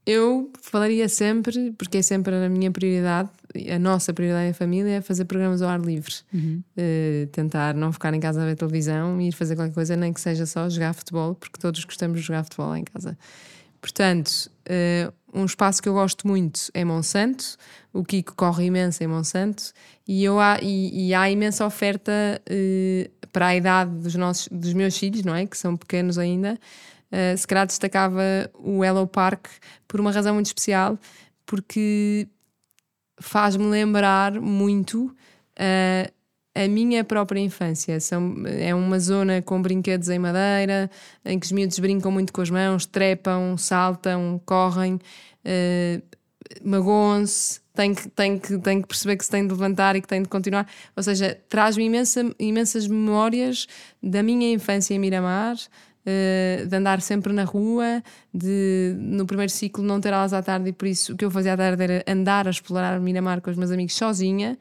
Eu 0.07 0.53
falaria 0.61 1.09
sempre, 1.09 1.73
porque 1.73 1.99
é 1.99 2.03
sempre 2.03 2.35
a 2.35 2.49
minha 2.49 2.71
prioridade, 2.71 3.31
a 3.75 3.79
nossa 3.79 4.13
prioridade 4.13 4.51
em 4.51 4.53
família, 4.53 4.97
é 4.97 5.01
fazer 5.01 5.25
programas 5.25 5.63
ao 5.63 5.71
ar 5.71 5.81
livre. 5.81 6.13
Uh, 6.77 7.27
tentar 7.33 7.75
não 7.75 7.91
ficar 7.91 8.13
em 8.13 8.21
casa 8.21 8.43
a 8.43 8.45
ver 8.45 8.55
televisão 8.55 9.19
e 9.21 9.29
ir 9.29 9.33
fazer 9.33 9.57
qualquer 9.57 9.73
coisa, 9.73 9.97
nem 9.97 10.13
que 10.13 10.21
seja 10.21 10.45
só 10.45 10.69
jogar 10.69 10.93
futebol, 10.93 11.35
porque 11.35 11.59
todos 11.59 11.83
gostamos 11.85 12.21
de 12.21 12.27
jogar 12.27 12.45
futebol 12.45 12.69
lá 12.69 12.79
em 12.79 12.85
casa. 12.85 13.17
Portanto, 13.81 14.51
uh, 14.69 15.13
um 15.33 15.45
espaço 15.45 15.83
que 15.83 15.89
eu 15.89 15.95
gosto 15.95 16.27
muito 16.27 16.71
é 16.73 16.85
Monsanto, 16.85 17.57
o 17.93 18.05
Kiko 18.05 18.35
corre 18.35 18.67
imenso 18.67 19.03
em 19.03 19.07
Monsanto, 19.07 19.73
e, 20.07 20.23
eu 20.23 20.39
há, 20.39 20.59
e, 20.63 21.09
e 21.09 21.15
há 21.15 21.31
imensa 21.31 21.67
oferta 21.67 22.13
uh, 22.49 23.29
para 23.29 23.49
a 23.49 23.57
idade 23.57 23.91
dos, 23.91 24.15
nossos, 24.15 24.49
dos 24.49 24.73
meus 24.73 24.97
filhos, 24.97 25.23
não 25.23 25.35
é? 25.35 25.47
Que 25.47 25.57
são 25.59 25.77
pequenos 25.77 26.19
ainda. 26.19 26.59
Uh, 27.15 27.39
se 27.39 27.47
calhar 27.47 27.65
destacava 27.65 28.51
o 28.55 28.85
Hello 28.85 29.07
Park 29.07 29.47
por 29.87 30.01
uma 30.01 30.11
razão 30.11 30.35
muito 30.35 30.47
especial, 30.47 30.99
porque 31.47 32.27
faz-me 33.21 33.65
lembrar 33.67 34.41
muito 34.41 35.07
uh, 35.07 36.13
a 36.57 36.67
minha 36.67 37.05
própria 37.05 37.39
infância. 37.39 38.01
São, 38.01 38.35
é 38.47 38.75
uma 38.75 38.99
zona 38.99 39.41
com 39.41 39.63
brinquedos 39.63 40.09
em 40.09 40.19
madeira, 40.19 40.91
em 41.25 41.39
que 41.39 41.47
os 41.47 41.53
miúdos 41.53 41.79
brincam 41.79 42.11
muito 42.11 42.33
com 42.33 42.41
as 42.41 42.51
mãos, 42.51 42.85
trepam, 42.85 43.57
saltam, 43.57 44.41
correm. 44.45 44.95
Uh, 45.45 46.03
magoam-se, 46.65 47.61
tem 47.75 47.95
que, 47.95 48.09
tem, 48.09 48.39
que, 48.41 48.59
tem 48.59 48.83
que 48.83 48.89
perceber 48.89 49.17
que 49.17 49.25
se 49.25 49.31
tem 49.31 49.47
de 49.47 49.53
levantar 49.53 49.95
e 49.95 50.01
que 50.01 50.09
tem 50.09 50.21
de 50.21 50.29
continuar. 50.29 50.67
Ou 50.97 51.03
seja, 51.03 51.39
traz-me 51.49 51.85
imensa, 51.85 52.35
imensas 52.41 52.89
memórias 52.89 53.69
da 54.03 54.21
minha 54.21 54.53
infância 54.53 54.95
em 54.95 54.99
Miramar, 54.99 55.57
uh, 56.07 56.67
de 56.67 56.77
andar 56.77 57.01
sempre 57.01 57.33
na 57.33 57.45
rua, 57.45 58.03
de 58.33 58.95
no 58.99 59.27
primeiro 59.27 59.51
ciclo 59.51 59.85
não 59.85 60.01
ter 60.01 60.13
aulas 60.13 60.33
à 60.33 60.43
tarde 60.43 60.71
e 60.71 60.73
por 60.73 60.87
isso 60.87 61.15
o 61.15 61.17
que 61.17 61.25
eu 61.25 61.31
fazia 61.31 61.55
à 61.55 61.57
tarde 61.57 61.83
era 61.83 62.05
andar 62.07 62.47
a 62.47 62.51
explorar 62.51 62.99
Miramar 63.01 63.41
com 63.41 63.51
os 63.51 63.57
meus 63.57 63.71
amigos 63.71 63.95
sozinha 63.95 64.59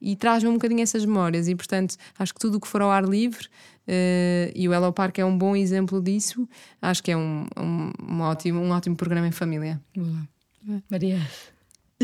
e 0.00 0.16
traz-me 0.16 0.50
um 0.50 0.54
bocadinho 0.54 0.82
essas 0.82 1.04
memórias. 1.04 1.48
E 1.48 1.54
portanto 1.54 1.96
acho 2.18 2.34
que 2.34 2.40
tudo 2.40 2.58
o 2.58 2.60
que 2.60 2.68
for 2.68 2.82
ao 2.82 2.90
ar 2.90 3.04
livre 3.04 3.46
uh, 3.88 4.52
e 4.54 4.68
o 4.68 4.72
Hello 4.72 4.92
Park 4.92 5.18
é 5.18 5.24
um 5.24 5.36
bom 5.36 5.56
exemplo 5.56 6.00
disso 6.00 6.48
acho 6.80 7.02
que 7.02 7.10
é 7.10 7.16
um, 7.16 7.46
um, 7.58 7.92
um 8.08 8.20
ótimo, 8.20 8.60
um 8.60 8.70
ótimo 8.70 8.96
programa 8.96 9.26
em 9.26 9.32
família. 9.32 9.80
Boa. 9.96 10.82
Maria 10.90 11.20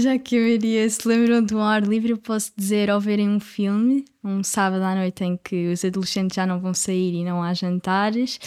já 0.01 0.19
que 0.19 0.37
a 0.37 0.41
Maria 0.41 0.89
se 0.89 1.07
lembrou 1.07 1.43
do 1.43 1.61
ar 1.61 1.83
livre, 1.83 2.11
eu 2.11 2.19
posso 2.19 2.53
dizer 2.57 2.91
ao 2.91 3.01
verem 3.01 3.29
um 3.29 3.39
filme, 3.39 4.05
um 4.23 4.43
sábado 4.43 4.83
à 4.83 4.95
noite 4.95 5.23
em 5.25 5.37
que 5.37 5.73
os 5.73 5.85
adolescentes 5.85 6.35
já 6.35 6.47
não 6.47 6.59
vão 6.59 6.75
sair 6.75 7.15
e 7.15 7.25
não 7.25 7.43
há 7.43 7.55
jantares, 7.55 8.41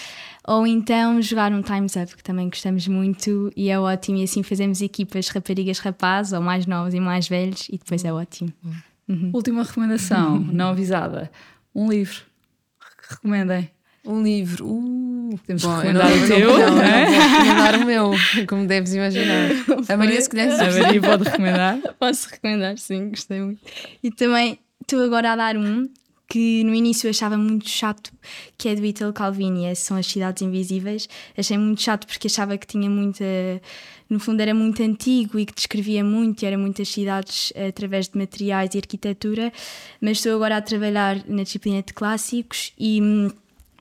ou 0.48 0.68
então 0.68 1.22
jogar 1.22 1.52
um 1.52 1.62
Time's 1.62 1.96
Up, 1.96 2.16
que 2.16 2.24
também 2.24 2.50
gostamos 2.50 2.88
muito 2.88 3.52
e 3.56 3.70
é 3.70 3.80
ótimo, 3.80 4.18
e 4.18 4.24
assim 4.24 4.44
fazemos 4.44 4.82
equipas 4.82 5.30
raparigas 5.30 5.80
rapazes, 5.80 6.34
ou 6.34 6.42
mais 6.42 6.66
novos 6.66 6.94
e 6.94 7.00
mais 7.00 7.28
velhos, 7.28 7.68
e 7.70 7.78
depois 7.78 8.04
é 8.04 8.12
ótimo. 8.12 8.52
Uhum. 9.08 9.32
Última 9.34 9.64
recomendação, 9.64 10.40
não 10.52 10.70
avisada: 10.70 11.32
um 11.74 11.90
livro. 11.90 12.22
Recomendem. 13.10 13.70
Um 14.06 14.22
livro. 14.22 14.68
Uh, 14.68 15.40
Temos 15.48 15.64
Bom, 15.64 15.76
recomendar 15.76 16.12
o 16.12 16.28
teu, 16.28 16.58
não, 16.58 16.76
não, 16.76 16.82
é? 16.82 17.06
recomendar 17.06 17.76
o 17.82 17.86
meu, 17.86 18.12
como 18.48 18.68
deves 18.68 18.94
imaginar. 18.94 19.50
A 19.88 19.98
Maria, 19.98 20.22
se 20.22 20.30
conhece. 20.30 20.62
A 20.62 20.84
Maria 20.84 21.02
pode 21.02 21.24
recomendar. 21.24 21.80
Posso 21.98 22.30
recomendar, 22.30 22.78
sim, 22.78 23.10
gostei 23.10 23.40
muito. 23.40 23.62
E 24.04 24.12
também 24.12 24.60
estou 24.82 25.02
agora 25.04 25.32
a 25.32 25.36
dar 25.38 25.56
um 25.56 25.88
que 26.28 26.64
no 26.64 26.74
início 26.74 27.10
achava 27.10 27.38
muito 27.38 27.70
chato, 27.70 28.12
que 28.58 28.68
é 28.68 28.76
do 28.76 28.84
Italo 28.84 29.14
Calvini, 29.14 29.66
é, 29.66 29.76
são 29.76 29.96
as 29.96 30.08
cidades 30.08 30.42
invisíveis. 30.42 31.08
Achei 31.38 31.58
muito 31.58 31.82
chato 31.82 32.08
porque 32.08 32.28
achava 32.28 32.58
que 32.58 32.68
tinha 32.68 32.90
muita. 32.90 33.24
No 34.10 34.20
fundo, 34.20 34.42
era 34.42 34.54
muito 34.54 34.84
antigo 34.84 35.40
e 35.40 35.46
que 35.46 35.54
descrevia 35.54 36.04
muito, 36.04 36.44
e 36.44 36.46
era 36.46 36.58
muitas 36.58 36.90
cidades 36.90 37.54
através 37.56 38.10
de 38.10 38.18
materiais 38.18 38.76
e 38.76 38.78
arquitetura. 38.78 39.54
Mas 40.02 40.18
estou 40.18 40.36
agora 40.36 40.58
a 40.58 40.62
trabalhar 40.62 41.24
na 41.28 41.44
disciplina 41.44 41.82
de 41.82 41.94
clássicos 41.94 42.74
e 42.78 43.02
hum, 43.02 43.32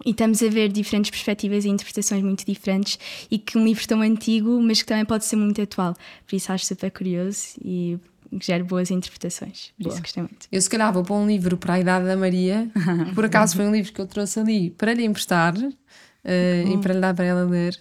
e 0.05 0.11
estamos 0.11 0.43
a 0.43 0.49
ver 0.49 0.71
diferentes 0.71 1.11
perspectivas 1.11 1.65
e 1.65 1.69
interpretações 1.69 2.23
muito 2.23 2.45
diferentes 2.45 2.99
e 3.31 3.39
que 3.39 3.57
um 3.57 3.65
livro 3.65 3.87
tão 3.87 4.01
antigo, 4.01 4.61
mas 4.61 4.83
que 4.83 4.89
também 4.89 5.05
pode 5.05 5.25
ser 5.25 5.37
muito 5.37 5.61
atual. 5.61 5.95
Por 6.27 6.37
isso 6.37 6.53
acho 6.53 6.67
super 6.67 6.91
curioso 6.91 7.55
e 7.65 7.99
gera 8.41 8.65
boas 8.65 8.91
interpretações. 8.91 9.73
Por 9.77 9.85
Boa. 9.85 9.95
isso 9.95 10.03
gostei 10.03 10.23
muito. 10.23 10.47
Eu 10.51 10.61
se 10.61 10.71
calhar 10.71 10.93
vou 10.93 11.03
pôr 11.03 11.17
um 11.17 11.27
livro 11.27 11.57
para 11.57 11.75
a 11.75 11.81
idade 11.81 12.07
da 12.07 12.17
Maria. 12.17 12.71
Por 13.15 13.25
acaso 13.25 13.57
foi 13.57 13.67
um 13.67 13.73
livro 13.73 13.93
que 13.93 14.01
eu 14.01 14.07
trouxe 14.07 14.41
ali 14.41 14.71
para 14.71 14.95
lhe 14.95 15.05
emprestar 15.05 15.55
uh, 15.57 16.73
e 16.73 16.79
para 16.81 16.95
lhe 16.95 17.01
dar 17.01 17.15
para 17.15 17.25
ela 17.25 17.45
ler, 17.45 17.79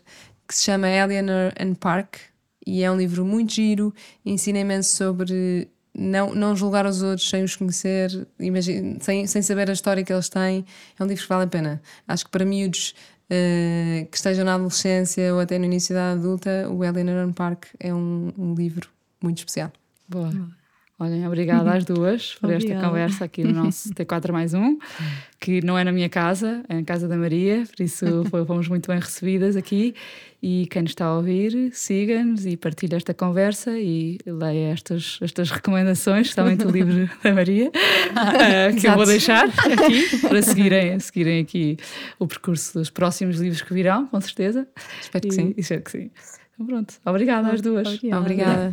que 0.48 0.56
se 0.56 0.66
chama 0.66 0.90
Eleanor 0.90 1.54
and 1.60 1.76
Park. 1.76 2.18
E 2.66 2.84
é 2.84 2.92
um 2.92 2.98
livro 2.98 3.26
muito 3.26 3.54
giro, 3.54 3.94
ensina 4.26 4.60
imenso 4.60 4.96
sobre 4.96 5.70
não, 5.94 6.34
não 6.34 6.56
julgar 6.56 6.86
os 6.86 7.02
outros 7.02 7.30
sem 7.30 7.44
os 7.44 7.56
conhecer, 7.56 8.28
imagine, 8.40 8.98
sem, 9.02 9.28
sem 9.28 9.42
saber 9.42 9.70
a 9.70 9.74
história 9.74 10.04
que 10.04 10.12
eles 10.12 10.30
têm, 10.30 10.66
é 10.98 11.04
um 11.04 11.08
livro 11.08 11.24
que 11.24 11.30
vale 11.30 11.44
a 11.44 11.48
pena. 11.48 11.82
Acho 12.08 12.26
que 12.26 12.32
para 12.32 12.46
miúdos 12.46 12.96
uh, 13.26 14.06
que 14.06 14.18
estejam 14.18 14.46
na 14.46 14.56
adolescência 14.56 15.34
ou 15.34 15.40
até 15.40 15.58
no 15.58 15.66
início 15.66 15.94
da 15.94 16.14
adulta, 16.14 16.70
o 16.70 16.84
Eleanor 16.84 17.32
Park 17.34 17.66
é 17.80 17.94
um, 17.94 18.32
um 18.38 18.54
livro 18.54 18.90
muito 19.22 19.40
especial. 19.40 19.72
Boa. 20.08 20.32
Olhem, 21.02 21.26
obrigada 21.26 21.74
às 21.74 21.84
duas 21.84 22.36
por 22.36 22.52
esta 22.52 22.76
conversa 22.80 23.26
aqui 23.26 23.44
no 23.44 23.64
nosso 23.64 23.90
T4 23.96 24.32
mais 24.32 24.54
um, 24.54 24.78
que 25.40 25.60
não 25.66 25.76
é 25.76 25.84
na 25.84 25.92
minha 25.92 26.08
casa, 26.08 26.64
é 26.70 26.76
na 26.76 26.84
casa 26.84 27.08
da 27.08 27.18
Maria, 27.18 27.64
por 27.66 27.84
isso 27.84 28.06
fomos 28.46 28.68
muito 28.68 28.88
bem 28.88 29.00
recebidas 29.00 29.56
aqui. 29.56 29.96
E 30.44 30.68
quem 30.72 30.84
nos 30.84 30.92
está 30.92 31.06
a 31.06 31.18
ouvir, 31.18 31.72
siga-nos 31.72 32.48
e 32.48 32.58
partilhe 32.58 32.96
esta 32.96 33.14
conversa 33.14 33.80
e 33.80 34.20
leia 34.26 34.74
estas, 34.74 35.20
estas 35.22 35.52
recomendações, 35.52 36.34
também 36.34 36.56
do 36.56 36.70
livro 36.70 37.10
da 37.24 37.34
Maria, 37.34 37.70
uh, 37.70 38.76
que 38.80 38.88
eu 38.88 38.96
vou 38.96 39.06
deixar 39.06 39.46
aqui 39.46 40.18
para 40.20 40.42
seguirem, 40.42 41.00
seguirem 41.00 41.42
aqui 41.42 41.78
o 42.18 42.28
percurso 42.28 42.78
dos 42.80 42.90
próximos 42.90 43.40
livros 43.40 43.62
que 43.62 43.74
virão, 43.74 44.08
com 44.08 44.20
certeza. 44.20 44.68
Espero 45.00 45.28
que 45.28 45.34
e, 45.34 45.36
sim. 45.36 45.54
Espero 45.58 45.82
que 45.84 45.92
sim. 45.92 46.12
Então 46.54 46.66
pronto, 46.66 46.94
obrigada 47.06 47.52
às 47.52 47.62
duas. 47.62 47.88
Obrigada. 47.88 48.22
obrigada. 48.22 48.72